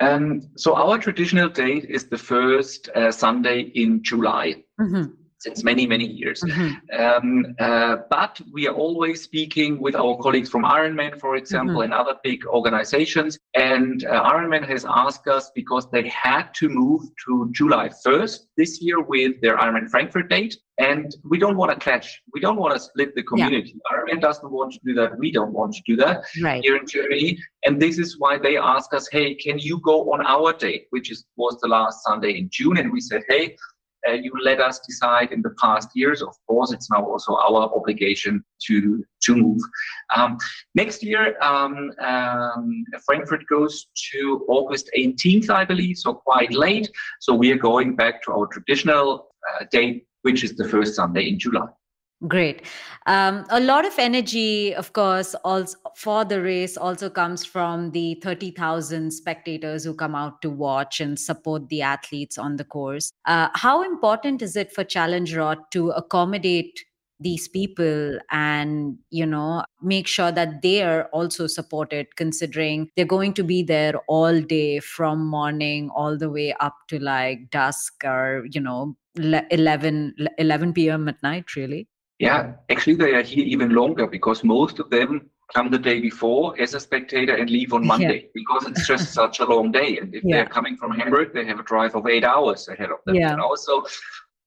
Um, 0.00 0.42
so 0.56 0.74
our 0.74 0.98
traditional 0.98 1.48
date 1.48 1.86
is 1.88 2.08
the 2.08 2.18
first 2.18 2.88
uh, 2.90 3.12
Sunday 3.12 3.60
in 3.74 4.02
July 4.02 4.64
Mhm, 4.80 5.14
since 5.44 5.58
many 5.70 5.84
many 5.94 6.06
years. 6.20 6.38
mhm. 6.42 6.70
Um, 7.02 7.28
uh, 7.66 7.94
but 8.16 8.34
we 8.56 8.62
are 8.70 8.76
always 8.84 9.16
speaking 9.28 9.70
with 9.84 9.94
our 10.02 10.14
colleagues 10.24 10.50
from 10.54 10.62
Ironman, 10.78 11.12
for 11.24 11.32
example, 11.42 11.78
and 11.84 11.92
other 12.00 12.14
big 12.28 12.40
organizations. 12.58 13.32
And 13.72 13.96
uh, 14.04 14.32
Ironman 14.34 14.64
has 14.72 14.82
asked 15.04 15.26
us 15.36 15.44
because 15.60 15.84
they 15.94 16.06
had 16.26 16.44
to 16.60 16.64
move 16.82 17.02
to 17.24 17.32
July 17.58 17.86
1st 18.04 18.38
this 18.60 18.72
year 18.86 18.98
with 19.14 19.32
their 19.42 19.56
Ironman 19.64 19.86
Frankfurt 19.94 20.28
date. 20.36 20.54
And 20.92 21.06
we 21.30 21.36
don't 21.42 21.56
want 21.60 21.70
to 21.74 21.78
clash. 21.86 22.08
We 22.34 22.40
don't 22.44 22.58
want 22.62 22.72
to 22.76 22.80
split 22.88 23.10
the 23.18 23.24
community. 23.30 23.72
Ironman 23.92 24.20
doesn't 24.28 24.50
want 24.58 24.70
to 24.74 24.80
do 24.88 24.92
that. 25.00 25.10
We 25.24 25.28
don't 25.38 25.52
want 25.58 25.70
to 25.78 25.82
do 25.90 25.94
that 26.04 26.16
Right. 26.46 26.60
here 26.64 26.76
in 26.80 26.86
Germany. 26.94 27.30
And 27.66 27.72
this 27.84 27.96
is 28.04 28.10
why 28.22 28.32
they 28.46 28.54
ask 28.74 28.88
us, 28.98 29.04
hey, 29.16 29.28
can 29.44 29.56
you 29.68 29.76
go 29.90 29.96
on 30.12 30.20
our 30.34 30.50
date, 30.66 30.82
which 30.94 31.08
is 31.14 31.18
was 31.42 31.54
the 31.62 31.70
last 31.78 31.96
Sunday 32.08 32.32
in 32.40 32.46
June? 32.56 32.76
And 32.80 32.88
we 32.96 33.00
said, 33.10 33.22
hey, 33.32 33.44
you 34.12 34.32
let 34.42 34.60
us 34.60 34.80
decide 34.86 35.32
in 35.32 35.42
the 35.42 35.54
past 35.60 35.88
years. 35.94 36.22
Of 36.22 36.36
course, 36.46 36.72
it's 36.72 36.90
now 36.90 37.04
also 37.04 37.34
our 37.36 37.62
obligation 37.74 38.44
to 38.66 39.04
to 39.22 39.36
move. 39.36 39.60
Um, 40.14 40.36
next 40.74 41.02
year, 41.02 41.36
um, 41.42 41.92
um, 42.00 42.84
Frankfurt 43.06 43.44
goes 43.48 43.86
to 44.12 44.44
August 44.48 44.90
18th, 44.96 45.50
I 45.50 45.64
believe, 45.64 45.96
so 45.96 46.14
quite 46.14 46.52
late. 46.52 46.90
So 47.20 47.34
we 47.34 47.50
are 47.52 47.58
going 47.58 47.96
back 47.96 48.22
to 48.24 48.32
our 48.32 48.46
traditional 48.46 49.28
uh, 49.50 49.64
date, 49.70 50.06
which 50.22 50.44
is 50.44 50.56
the 50.56 50.68
first 50.68 50.94
Sunday 50.94 51.28
in 51.28 51.38
July. 51.38 51.68
Great. 52.28 52.62
Um, 53.06 53.44
a 53.50 53.60
lot 53.60 53.84
of 53.84 53.98
energy, 53.98 54.74
of 54.74 54.94
course, 54.94 55.34
also 55.44 55.76
for 55.94 56.24
the 56.24 56.40
race 56.40 56.76
also 56.78 57.10
comes 57.10 57.44
from 57.44 57.90
the 57.90 58.14
30,000 58.22 59.10
spectators 59.10 59.84
who 59.84 59.92
come 59.94 60.14
out 60.14 60.40
to 60.40 60.48
watch 60.48 61.00
and 61.00 61.18
support 61.18 61.68
the 61.68 61.82
athletes 61.82 62.38
on 62.38 62.56
the 62.56 62.64
course. 62.64 63.12
Uh, 63.26 63.48
how 63.54 63.82
important 63.82 64.40
is 64.40 64.56
it 64.56 64.72
for 64.72 64.84
Challenge 64.84 65.36
Roth 65.36 65.58
to 65.72 65.90
accommodate 65.90 66.84
these 67.20 67.46
people 67.46 68.18
and 68.30 68.98
you 69.10 69.24
know 69.24 69.64
make 69.82 70.06
sure 70.06 70.32
that 70.32 70.62
they 70.62 70.82
are 70.82 71.04
also 71.12 71.46
supported 71.46 72.16
considering 72.16 72.90
they're 72.96 73.06
going 73.06 73.32
to 73.32 73.44
be 73.44 73.62
there 73.62 73.94
all 74.08 74.40
day 74.40 74.80
from 74.80 75.24
morning 75.24 75.88
all 75.94 76.18
the 76.18 76.28
way 76.28 76.52
up 76.58 76.74
to 76.88 76.98
like 76.98 77.48
dusk 77.50 78.02
or 78.04 78.44
you 78.50 78.60
know 78.60 78.96
le- 79.16 79.46
11 79.52 80.12
11 80.38 80.72
p.m 80.72 81.08
at 81.08 81.22
night 81.22 81.54
really 81.54 81.86
Yeah, 82.18 82.52
actually, 82.70 82.94
they 82.96 83.14
are 83.14 83.22
here 83.22 83.44
even 83.44 83.70
longer 83.74 84.06
because 84.06 84.44
most 84.44 84.78
of 84.78 84.88
them 84.90 85.30
come 85.54 85.70
the 85.70 85.78
day 85.78 86.00
before 86.00 86.58
as 86.60 86.74
a 86.74 86.80
spectator 86.80 87.34
and 87.34 87.50
leave 87.50 87.72
on 87.72 87.82
Yeah. 87.82 87.88
Monday 87.88 88.28
because 88.34 88.66
it's 88.66 88.86
just 88.86 89.12
such 89.20 89.40
a 89.40 89.44
long 89.44 89.72
day. 89.72 89.98
And 89.98 90.14
if 90.14 90.22
Yeah. 90.24 90.36
they're 90.36 90.46
coming 90.46 90.76
from 90.76 90.92
Hamburg, 90.92 91.34
they 91.34 91.44
have 91.44 91.60
a 91.60 91.64
drive 91.64 91.94
of 91.94 92.06
eight 92.06 92.24
hours 92.24 92.68
ahead 92.68 92.90
of 92.90 92.98
them. 93.04 93.16
Yeah. 93.16 93.32
You 93.32 93.36
know, 93.38 93.54
so 93.56 93.84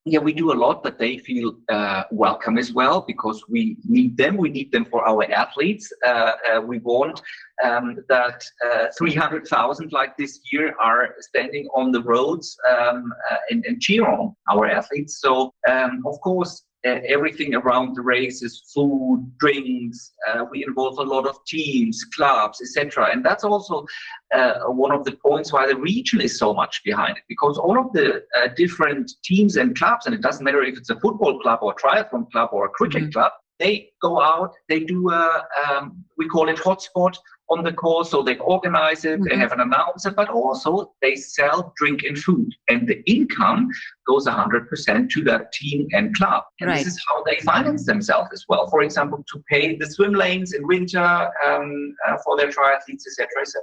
yeah, 0.04 0.20
we 0.20 0.32
do 0.32 0.52
a 0.52 0.54
lot, 0.54 0.82
but 0.82 0.98
they 0.98 1.18
feel 1.18 1.56
uh, 1.68 2.04
welcome 2.10 2.56
as 2.56 2.72
well 2.72 3.02
because 3.06 3.44
we 3.48 3.76
need 3.84 4.16
them. 4.16 4.36
We 4.38 4.48
need 4.48 4.72
them 4.72 4.86
for 4.86 5.06
our 5.06 5.24
athletes. 5.30 5.92
Uh, 6.06 6.32
uh, 6.50 6.60
we 6.62 6.78
want 6.78 7.20
um, 7.62 7.96
that 8.08 8.42
uh, 8.64 8.86
300,000 8.96 9.92
like 9.92 10.16
this 10.16 10.40
year 10.50 10.74
are 10.80 11.14
standing 11.20 11.68
on 11.74 11.92
the 11.92 12.02
roads 12.02 12.56
um, 12.70 13.12
uh, 13.30 13.36
and, 13.50 13.64
and 13.66 13.80
cheer 13.80 14.06
on 14.08 14.34
our 14.50 14.66
athletes. 14.66 15.20
So, 15.20 15.52
um, 15.68 16.02
of 16.06 16.18
course, 16.22 16.64
uh, 16.88 17.00
everything 17.06 17.54
around 17.54 17.94
the 17.96 18.02
race 18.02 18.42
is 18.42 18.54
food, 18.74 19.20
drinks. 19.38 20.12
Uh, 20.28 20.44
we 20.50 20.64
involve 20.68 20.98
a 20.98 21.02
lot 21.14 21.26
of 21.26 21.36
teams, 21.46 21.96
clubs, 22.16 22.60
etc. 22.60 23.08
And 23.12 23.24
that's 23.24 23.44
also 23.44 23.86
uh, 24.34 24.54
one 24.84 24.92
of 24.92 25.04
the 25.04 25.12
points 25.28 25.52
why 25.52 25.66
the 25.66 25.76
region 25.76 26.20
is 26.20 26.38
so 26.38 26.52
much 26.54 26.74
behind 26.84 27.16
it, 27.16 27.24
because 27.28 27.56
all 27.58 27.78
of 27.78 27.92
the 27.92 28.22
uh, 28.38 28.48
different 28.56 29.10
teams 29.24 29.56
and 29.56 29.76
clubs, 29.76 30.06
and 30.06 30.14
it 30.14 30.22
doesn't 30.22 30.44
matter 30.44 30.62
if 30.62 30.76
it's 30.78 30.90
a 30.90 31.00
football 31.00 31.40
club 31.40 31.58
or 31.62 31.72
a 31.72 31.80
triathlon 31.82 32.24
club 32.32 32.50
or 32.52 32.66
a 32.66 32.70
cricket 32.70 33.04
Mhm. 33.04 33.12
club, 33.12 33.32
they 33.58 33.90
go 34.00 34.20
out, 34.20 34.52
they 34.68 34.80
do 34.80 35.10
a, 35.10 35.44
um, 35.64 36.04
we 36.16 36.28
call 36.28 36.48
it 36.48 36.56
hotspot 36.56 37.14
on 37.50 37.64
the 37.64 37.72
course, 37.72 38.10
so 38.10 38.22
they 38.22 38.36
organize 38.38 39.04
it, 39.04 39.22
they 39.24 39.30
Mhm. 39.36 39.38
have 39.38 39.52
an 39.52 39.60
announcer, 39.60 40.10
but 40.10 40.28
also 40.28 40.92
they 41.00 41.14
sell 41.16 41.72
drink 41.76 42.02
and 42.04 42.18
food, 42.18 42.50
and 42.68 42.86
the 42.86 43.02
income 43.10 43.68
goes 44.06 44.26
100% 44.26 45.10
to 45.10 45.22
that 45.24 45.50
team 45.52 45.86
and 45.92 46.14
club. 46.14 46.44
And 46.60 46.68
Right. 46.68 46.78
this 46.78 46.86
is 46.86 47.02
how 47.08 47.22
they 47.24 47.36
finance 47.40 47.86
themselves 47.86 48.30
as 48.32 48.44
well. 48.48 48.68
For 48.68 48.82
example, 48.82 49.24
to 49.32 49.42
pay 49.50 49.76
the 49.76 49.86
swim 49.86 50.12
lanes 50.12 50.52
in 50.52 50.66
winter 50.66 51.30
um, 51.46 51.94
uh, 52.06 52.16
for 52.24 52.36
their 52.36 52.48
triathletes, 52.48 53.04
etc., 53.06 53.28
etc. 53.40 53.62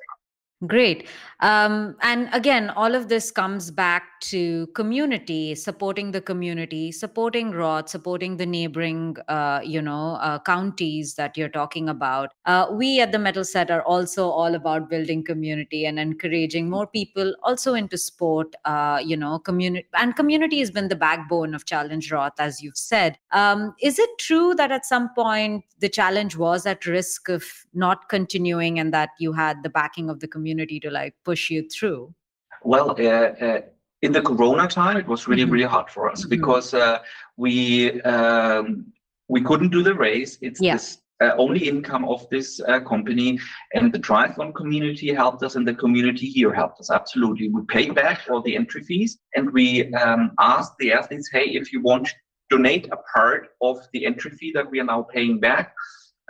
Great. 0.66 1.10
Um, 1.42 1.98
and 2.02 2.30
again, 2.32 2.70
all 2.70 2.96
of 2.96 3.10
this 3.10 3.30
comes 3.30 3.70
back 3.70 4.22
to 4.22 4.68
community, 4.68 5.54
supporting 5.54 6.12
the 6.12 6.22
community, 6.22 6.94
supporting 6.94 7.52
Roth, 7.52 7.90
supporting 7.90 8.38
the 8.38 8.46
neighboring, 8.46 9.18
uh, 9.28 9.60
you 9.62 9.82
know, 9.82 10.16
uh, 10.22 10.40
counties 10.40 11.16
that 11.16 11.36
you're 11.36 11.50
talking 11.50 11.90
about. 11.90 12.32
Uh, 12.46 12.68
we 12.72 13.02
at 13.02 13.12
the 13.12 13.20
Medal 13.20 13.44
Set 13.44 13.70
are 13.70 13.82
also 13.82 14.30
all 14.30 14.56
about 14.56 14.90
building 14.90 15.26
community 15.26 15.86
and 15.86 16.00
encouraging 16.00 16.70
more 16.70 16.88
people 16.88 17.36
also 17.44 17.74
into 17.74 17.98
sport. 17.98 18.56
Uh, 18.64 19.00
you 19.04 19.18
know, 19.18 19.38
community 19.40 19.86
and 19.94 20.16
community 20.16 20.60
has 20.60 20.72
been 20.72 20.88
the 20.88 20.96
backbone 20.96 21.54
of 21.54 21.66
Challenge 21.66 22.10
Roth, 22.14 22.40
as 22.40 22.64
you've 22.64 22.78
said. 22.78 23.20
Um, 23.34 23.76
is 23.82 24.00
it 24.00 24.10
true 24.20 24.56
that 24.56 24.72
at 24.72 24.86
some 24.86 25.10
point 25.14 25.66
the 25.80 25.90
challenge 25.90 26.38
was 26.38 26.66
at 26.66 26.86
risk 26.86 27.28
of 27.28 27.44
not 27.74 28.08
continuing, 28.08 28.80
and 28.80 28.94
that 28.94 29.10
you 29.20 29.34
had 29.34 29.62
the 29.62 29.70
backing 29.70 30.10
of 30.10 30.22
the 30.22 30.28
community 30.30 30.45
to 30.54 30.92
like 30.92 31.14
push 31.24 31.50
you 31.50 31.68
through? 31.70 32.14
Well, 32.64 32.92
uh, 32.92 33.04
uh, 33.04 33.62
in 34.02 34.12
the 34.12 34.22
Corona 34.22 34.68
time, 34.68 34.98
it 34.98 35.08
was 35.08 35.28
really, 35.28 35.46
Mhm. 35.46 35.52
really 35.52 35.66
hard 35.76 35.90
for 35.90 36.10
us 36.12 36.26
Mhm. 36.26 36.30
because 36.30 36.74
uh, 36.74 37.00
we 37.38 38.02
um, 38.02 38.66
we 39.28 39.42
couldn't 39.42 39.72
do 39.72 39.82
the 39.82 39.96
race. 39.96 40.38
It's 40.42 40.62
Yeah. 40.62 40.74
this 40.76 41.02
uh, 41.24 41.32
only 41.38 41.68
income 41.68 42.04
of 42.06 42.28
this 42.30 42.60
uh, 42.68 42.80
company, 42.82 43.40
and 43.74 43.92
the 43.92 44.00
triathlon 44.00 44.54
community 44.54 45.14
helped 45.14 45.42
us, 45.44 45.56
and 45.56 45.66
the 45.66 45.74
community 45.74 46.28
here 46.28 46.54
helped 46.54 46.80
us 46.82 46.90
absolutely. 46.92 47.48
We 47.50 47.62
paid 47.78 47.96
back 47.96 48.18
all 48.30 48.42
the 48.42 48.56
entry 48.56 48.84
fees, 48.84 49.18
and 49.36 49.50
we 49.52 49.94
um, 50.04 50.32
asked 50.40 50.76
the 50.78 50.92
athletes, 50.92 51.30
"Hey, 51.32 51.48
if 51.62 51.72
you 51.74 51.82
want 51.82 52.08
to 52.08 52.14
donate 52.50 52.86
a 52.92 53.00
part 53.16 53.42
of 53.62 53.76
the 53.94 54.06
entry 54.06 54.32
fee 54.38 54.52
that 54.58 54.70
we 54.70 54.80
are 54.82 54.90
now 54.96 55.02
paying 55.04 55.40
back." 55.40 55.74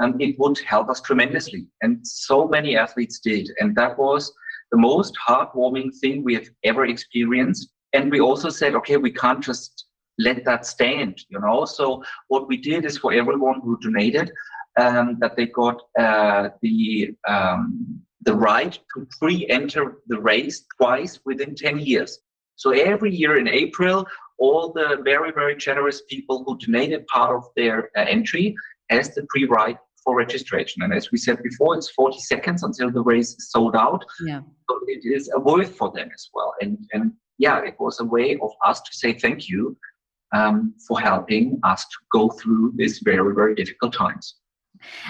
Um, 0.02 0.16
it 0.20 0.36
would 0.40 0.60
help 0.60 0.90
us 0.90 1.02
tremendously. 1.02 1.68
And 1.82 2.06
so 2.06 2.48
many 2.48 2.76
athletes 2.76 3.20
did. 3.20 3.50
And 3.60 3.76
that 3.76 3.98
was 3.98 4.34
the 4.72 4.78
most 4.78 5.16
heartwarming 5.28 5.96
thing 6.02 6.24
we 6.24 6.34
have 6.36 6.50
ever 6.64 6.86
experienced. 6.86 7.70
And 7.94 8.12
we 8.12 8.20
also 8.20 8.50
said, 8.50 8.76
okay, 8.76 8.98
we 8.98 9.12
can't 9.12 9.44
just 9.44 9.86
let 10.20 10.44
that 10.46 10.66
stand, 10.66 11.22
you 11.30 11.40
know. 11.40 11.66
So 11.66 12.04
what 12.28 12.48
we 12.48 12.58
did 12.58 12.86
is 12.86 12.98
for 12.98 13.14
everyone 13.14 13.62
who 13.62 13.80
donated, 13.80 14.32
um, 14.78 15.18
that 15.22 15.38
they 15.38 15.46
got 15.48 15.82
uh, 15.98 16.50
the 16.62 17.16
um, 17.28 18.02
the 18.26 18.34
right 18.34 18.78
to 18.94 19.08
pre-enter 19.20 20.00
the 20.08 20.20
race 20.20 20.66
twice 20.78 21.20
within 21.26 21.56
10 21.56 21.80
years. 21.80 22.20
So 22.56 22.72
every 22.72 23.14
year 23.14 23.38
in 23.38 23.48
April, 23.48 24.08
all 24.40 24.74
the 24.74 25.00
very, 25.04 25.32
very 25.32 25.56
generous 25.56 26.02
people 26.10 26.44
who 26.44 26.58
donated 26.58 27.06
part 27.08 27.36
of 27.36 27.46
their 27.56 27.92
uh, 27.96 28.06
entry 28.08 28.56
has 28.90 29.14
the 29.14 29.26
pre-right 29.30 29.78
for 30.06 30.16
registration. 30.16 30.84
And 30.84 30.94
as 30.94 31.12
we 31.12 31.18
said 31.18 31.44
before, 31.44 31.76
it's 31.76 31.90
40 31.90 32.20
seconds 32.20 32.64
until 32.64 32.90
the 32.92 33.02
race 33.02 33.32
is 33.32 33.52
sold 33.52 33.76
out. 33.76 34.06
Yeah. 34.26 34.42
So 34.70 34.80
it 34.88 35.02
is 35.04 35.30
a 35.36 35.40
worth 35.40 35.76
for 35.76 35.92
them 35.92 36.10
as 36.14 36.30
well. 36.34 36.54
And 36.62 36.78
and 36.94 37.12
yeah, 37.38 37.60
it 37.64 37.76
was 37.80 38.00
a 38.00 38.06
way 38.06 38.38
of 38.42 38.52
us 38.66 38.80
to 38.82 38.94
say 38.94 39.14
thank 39.14 39.50
you 39.50 39.76
um, 40.34 40.74
for 40.88 41.00
helping 41.00 41.60
us 41.64 41.84
to 41.84 41.98
go 42.12 42.30
through 42.30 42.74
these 42.76 43.00
very, 43.00 43.34
very 43.36 43.56
difficult 43.56 43.94
times. 43.94 44.36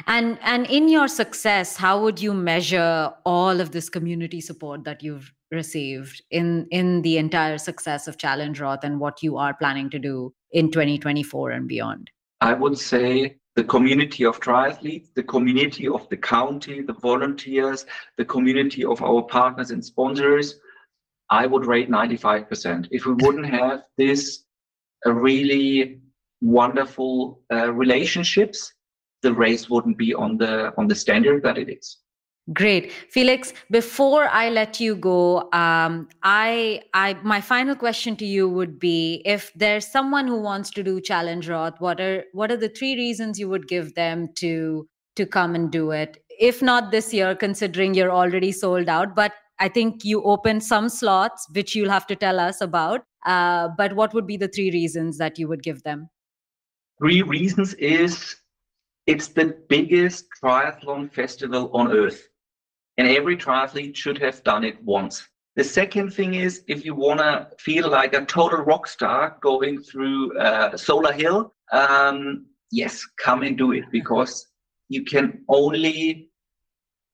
And 0.08 0.38
and 0.42 0.68
in 0.68 0.90
your 0.90 1.08
success, 1.08 1.76
how 1.76 2.02
would 2.02 2.22
you 2.22 2.34
measure 2.34 3.12
all 3.26 3.60
of 3.60 3.72
this 3.72 3.90
community 3.90 4.40
support 4.40 4.84
that 4.86 5.04
you've 5.04 5.34
received 5.52 6.24
in 6.32 6.68
in 6.72 7.02
the 7.02 7.18
entire 7.18 7.58
success 7.58 8.08
of 8.08 8.18
Challenge 8.18 8.60
Roth 8.60 8.84
and 8.84 9.00
what 9.00 9.24
you 9.24 9.38
are 9.38 9.54
planning 9.54 9.90
to 9.90 10.00
do 10.00 10.34
in 10.52 10.72
2024 10.72 11.52
and 11.52 11.68
beyond? 11.68 12.12
I 12.42 12.54
would 12.54 12.78
say 12.78 13.38
the 13.56 13.64
community 13.64 14.26
of 14.26 14.40
triathletes, 14.40 15.14
the 15.14 15.24
community 15.24 15.88
of 15.88 16.08
the 16.10 16.18
county, 16.18 16.82
the 16.82 16.94
volunteers, 16.94 17.86
the 18.18 18.26
community 18.26 18.84
of 18.84 19.02
our 19.02 19.24
partners 19.24 19.72
and 19.72 19.84
sponsors, 19.84 20.60
I 21.30 21.48
would 21.48 21.66
rate 21.66 21.90
95%. 21.90 22.88
If 22.92 23.06
we 23.06 23.14
wouldn't 23.14 23.48
have 23.48 23.84
this 23.98 24.44
uh, 25.06 25.14
really 25.14 26.02
wonderful 26.42 27.42
uh, 27.52 27.72
relationships, 27.72 28.74
the 29.22 29.34
race 29.34 29.70
wouldn't 29.70 29.98
be 29.98 30.14
on 30.14 30.38
the 30.38 30.74
on 30.78 30.88
the 30.88 30.96
standard 30.96 31.42
that 31.44 31.58
it 31.58 31.70
is. 31.70 31.98
Great, 32.54 32.92
Felix. 32.92 33.54
Before 33.72 34.28
I 34.28 34.50
let 34.50 34.80
you 34.80 34.96
go, 34.96 35.52
um, 35.52 36.08
I, 36.22 36.84
I, 36.94 37.16
my 37.24 37.42
final 37.42 37.76
question 37.76 38.16
to 38.18 38.26
you 38.26 38.48
would 38.48 38.80
be: 38.80 39.24
If 39.26 39.52
there's 39.56 39.88
someone 39.88 40.28
who 40.28 40.40
wants 40.40 40.70
to 40.72 40.84
do 40.84 41.02
Challenge 41.02 41.50
Roth, 41.50 41.82
what 41.82 42.00
are 42.00 42.24
what 42.34 42.52
are 42.52 42.58
the 42.58 42.70
three 42.70 42.96
reasons 42.96 43.40
you 43.40 43.50
would 43.50 43.68
give 43.68 43.96
them 43.96 44.30
to 44.36 44.88
to 45.16 45.26
come 45.26 45.56
and 45.56 45.72
do 45.72 45.90
it? 45.90 46.24
If 46.40 46.62
not 46.62 46.92
this 46.92 47.12
year, 47.12 47.34
considering 47.34 47.96
you're 47.96 48.12
already 48.12 48.52
sold 48.52 48.90
out, 48.90 49.16
but 49.16 49.34
I 49.58 49.68
think 49.68 50.06
you 50.06 50.22
open 50.22 50.62
some 50.62 50.90
slots, 50.90 51.48
which 51.52 51.74
you'll 51.76 51.90
have 51.90 52.06
to 52.08 52.16
tell 52.16 52.40
us 52.40 52.62
about. 52.62 53.06
Uh, 53.26 53.70
but 53.76 53.96
what 53.96 54.14
would 54.14 54.28
be 54.28 54.38
the 54.38 54.50
three 54.50 54.70
reasons 54.70 55.18
that 55.18 55.40
you 55.40 55.48
would 55.48 55.64
give 55.64 55.82
them? 55.82 56.10
Three 57.00 57.24
reasons 57.24 57.74
is 57.76 58.36
it's 59.08 59.30
the 59.30 59.58
biggest 59.68 60.28
triathlon 60.44 61.12
festival 61.12 61.72
on 61.74 61.92
earth 61.92 62.28
and 62.98 63.08
every 63.08 63.38
triathlete 63.38 63.96
should 63.96 64.18
have 64.18 64.44
done 64.44 64.64
it 64.64 64.82
once. 64.84 65.28
The 65.56 65.64
second 65.64 66.14
thing 66.14 66.34
is 66.34 66.64
if 66.68 66.84
you 66.84 66.94
want 66.96 67.20
to 67.20 67.48
feel 67.60 67.90
like 67.90 68.14
a 68.14 68.26
total 68.26 68.60
rock 68.60 68.88
star 68.88 69.38
going 69.42 69.82
through 69.82 70.38
uh, 70.38 70.76
Solar 70.76 71.14
Hill, 71.14 71.54
um, 71.72 72.46
yes, 72.72 73.06
come 73.24 73.44
and 73.44 73.58
do 73.58 73.72
it 73.72 73.86
because 73.92 74.48
you 74.90 75.04
can 75.04 75.44
only 75.48 76.30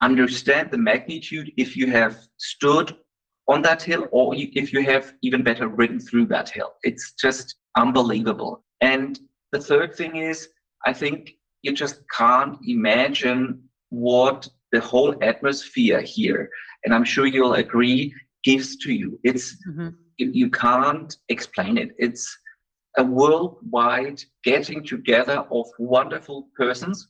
understand 0.01 0.71
the 0.71 0.77
magnitude 0.77 1.51
if 1.57 1.77
you 1.77 1.87
have 1.91 2.17
stood 2.37 2.97
on 3.47 3.61
that 3.61 3.81
hill 3.81 4.07
or 4.11 4.33
if 4.35 4.73
you 4.73 4.83
have 4.83 5.13
even 5.21 5.43
better 5.43 5.67
ridden 5.67 5.99
through 5.99 6.25
that 6.25 6.49
hill. 6.49 6.73
It's 6.83 7.13
just 7.13 7.55
unbelievable. 7.77 8.63
And 8.81 9.19
the 9.51 9.59
third 9.59 9.95
thing 9.95 10.15
is, 10.15 10.49
I 10.85 10.93
think 10.93 11.33
you 11.61 11.73
just 11.73 12.01
can't 12.09 12.57
imagine 12.65 13.61
what 13.89 14.47
the 14.71 14.79
whole 14.79 15.15
atmosphere 15.21 16.01
here, 16.01 16.49
and 16.83 16.93
I'm 16.93 17.03
sure 17.03 17.25
you'll 17.25 17.55
agree, 17.55 18.13
gives 18.43 18.77
to 18.77 18.93
you. 18.93 19.19
It's 19.23 19.57
mm-hmm. 19.67 19.89
you, 20.17 20.31
you 20.33 20.49
can't 20.49 21.15
explain 21.29 21.77
it. 21.77 21.91
It's 21.97 22.37
a 22.97 23.03
worldwide 23.03 24.21
getting 24.43 24.83
together 24.83 25.45
of 25.51 25.67
wonderful 25.79 26.49
persons, 26.57 27.07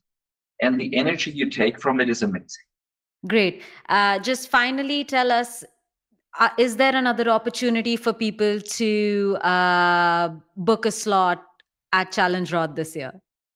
and 0.62 0.80
the 0.80 0.96
energy 0.96 1.32
you 1.32 1.50
take 1.50 1.82
from 1.82 2.00
it 2.00 2.10
is 2.10 2.22
amazing. 2.24 2.66
Great. 3.28 3.62
Uh, 3.90 4.18
just 4.20 4.50
finally, 4.50 5.04
tell 5.04 5.32
us 5.32 5.64
uh, 6.40 6.50
is 6.58 6.78
there 6.78 6.96
another 6.96 7.30
opportunity 7.30 7.96
for 7.98 8.14
people 8.14 8.60
to 8.62 9.38
uh, 9.42 10.30
book 10.56 10.86
a 10.86 10.92
slot 10.92 11.44
at 11.92 12.12
Challenge 12.12 12.52
Roth 12.54 12.76
this 12.76 12.96
year? 12.96 13.12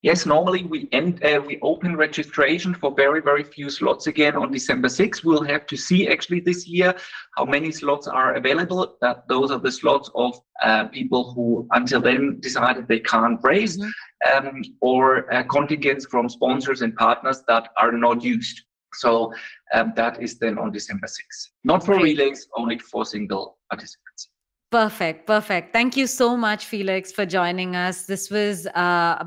Yes, 0.06 0.28
normally 0.28 0.62
we 0.66 0.88
end 0.92 1.26
uh, 1.26 1.42
we 1.44 1.58
open 1.64 1.96
registration 1.96 2.76
for 2.76 2.94
very 2.94 3.22
very 3.22 3.44
few 3.44 3.72
slots 3.72 4.06
again 4.06 4.36
on 4.36 4.52
December 4.52 4.88
6th. 4.88 5.24
We'll 5.24 5.52
have 5.54 5.66
to 5.66 5.76
see 5.76 6.08
actually 6.08 6.42
this 6.42 6.68
year 6.68 6.94
how 7.36 7.46
many 7.46 7.72
slots 7.72 8.08
are 8.08 8.36
available. 8.36 8.98
That 9.02 9.28
those 9.28 9.50
are 9.50 9.58
the 9.58 9.72
slots 9.72 10.12
of 10.14 10.40
uh, 10.62 10.90
people 10.90 11.34
who 11.34 11.68
until 11.72 12.02
then 12.02 12.40
decided 12.40 12.88
they 12.88 13.00
can't 13.00 13.40
race, 13.42 13.78
mm-hmm. 13.78 14.48
um, 14.48 14.62
or 14.80 15.34
uh, 15.34 15.42
contingents 15.50 16.06
from 16.06 16.30
sponsors 16.30 16.84
and 16.84 16.96
partners 16.96 17.42
that 17.48 17.70
are 17.82 17.92
not 17.92 18.24
used. 18.24 18.62
So 18.94 19.34
um, 19.74 19.94
that 19.96 20.22
is 20.22 20.38
then 20.38 20.60
on 20.60 20.72
December 20.72 21.08
6th. 21.08 21.50
Not 21.64 21.84
for 21.84 21.96
relays, 21.96 22.48
only 22.56 22.78
for 22.78 23.06
single 23.06 23.58
participants. 23.72 24.30
Perfect, 24.76 25.26
perfect. 25.26 25.72
Thank 25.72 25.96
you 25.96 26.06
so 26.06 26.36
much, 26.36 26.66
Felix, 26.66 27.10
for 27.10 27.26
joining 27.26 27.78
us. 27.78 28.08
This 28.08 28.30
was, 28.30 28.68
uh, 28.68 29.24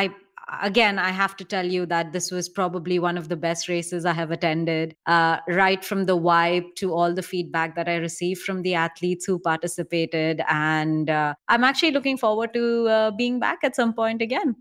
I 0.00 0.14
again, 0.60 0.96
I 0.96 1.10
have 1.10 1.36
to 1.38 1.44
tell 1.44 1.66
you 1.66 1.86
that 1.86 2.12
this 2.12 2.30
was 2.30 2.48
probably 2.48 3.00
one 3.00 3.18
of 3.18 3.28
the 3.28 3.34
best 3.34 3.68
races 3.68 4.04
I 4.04 4.12
have 4.12 4.30
attended. 4.30 4.94
Uh, 5.06 5.38
right 5.48 5.84
from 5.84 6.04
the 6.04 6.16
vibe 6.16 6.76
to 6.76 6.94
all 6.94 7.12
the 7.12 7.22
feedback 7.22 7.74
that 7.74 7.88
I 7.88 7.96
received 7.96 8.42
from 8.42 8.62
the 8.62 8.74
athletes 8.74 9.24
who 9.24 9.40
participated, 9.40 10.40
and 10.46 11.10
uh, 11.10 11.34
I'm 11.48 11.64
actually 11.64 11.90
looking 11.90 12.16
forward 12.16 12.54
to 12.54 12.86
uh, 12.86 13.10
being 13.10 13.40
back 13.40 13.64
at 13.64 13.74
some 13.74 13.92
point 13.94 14.22
again. 14.22 14.54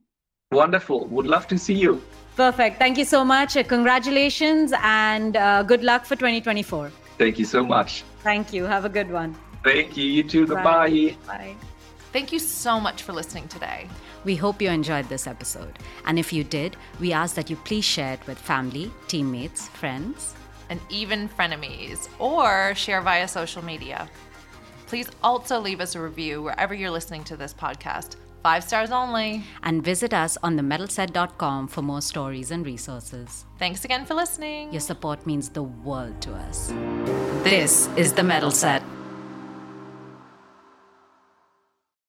Wonderful. 0.51 1.05
Would 1.05 1.27
love 1.27 1.47
to 1.49 1.57
see 1.59 1.75
you. 1.75 2.01
Perfect. 2.35 2.79
Thank 2.79 2.97
you 2.97 3.05
so 3.05 3.23
much. 3.23 3.53
Congratulations 3.67 4.73
and 4.81 5.37
uh, 5.37 5.61
good 5.61 5.83
luck 5.83 6.03
for 6.05 6.15
2024. 6.15 6.91
Thank 7.19 7.37
you 7.37 7.45
so 7.45 7.63
much. 7.63 8.03
Thank 8.23 8.51
you. 8.51 8.63
Have 8.63 8.85
a 8.85 8.89
good 8.89 9.11
one. 9.11 9.37
Thank 9.63 9.97
you. 9.97 10.05
You 10.05 10.23
too. 10.23 10.47
Bye. 10.47 10.63
Bye. 10.63 11.17
Bye. 11.27 11.55
Thank 12.11 12.33
you 12.33 12.39
so 12.39 12.79
much 12.79 13.03
for 13.03 13.13
listening 13.13 13.47
today. 13.47 13.87
We 14.25 14.35
hope 14.35 14.61
you 14.61 14.69
enjoyed 14.69 15.07
this 15.07 15.27
episode. 15.27 15.79
And 16.05 16.19
if 16.19 16.33
you 16.33 16.43
did, 16.43 16.75
we 16.99 17.13
ask 17.13 17.35
that 17.35 17.49
you 17.49 17.55
please 17.55 17.85
share 17.85 18.13
it 18.13 18.27
with 18.27 18.37
family, 18.37 18.91
teammates, 19.07 19.67
friends, 19.69 20.35
and 20.69 20.79
even 20.89 21.29
frenemies, 21.29 22.09
or 22.19 22.73
share 22.75 23.01
via 23.01 23.27
social 23.27 23.63
media. 23.63 24.09
Please 24.87 25.09
also 25.23 25.59
leave 25.59 25.79
us 25.79 25.95
a 25.95 26.01
review 26.01 26.41
wherever 26.41 26.73
you're 26.73 26.91
listening 26.91 27.23
to 27.25 27.37
this 27.37 27.53
podcast. 27.53 28.17
Five 28.43 28.63
stars 28.63 28.91
only. 28.91 29.43
And 29.63 29.83
visit 29.83 30.13
us 30.13 30.37
on 30.43 30.57
themedalset.com 30.57 31.67
for 31.67 31.81
more 31.81 32.01
stories 32.01 32.51
and 32.51 32.65
resources. 32.65 33.45
Thanks 33.59 33.85
again 33.85 34.05
for 34.05 34.15
listening. 34.15 34.71
Your 34.71 34.81
support 34.81 35.25
means 35.25 35.49
the 35.49 35.63
world 35.63 36.19
to 36.23 36.33
us. 36.33 36.73
This 37.43 37.87
is 37.95 38.13
The 38.13 38.23
Medal 38.23 38.51
Set. 38.51 38.81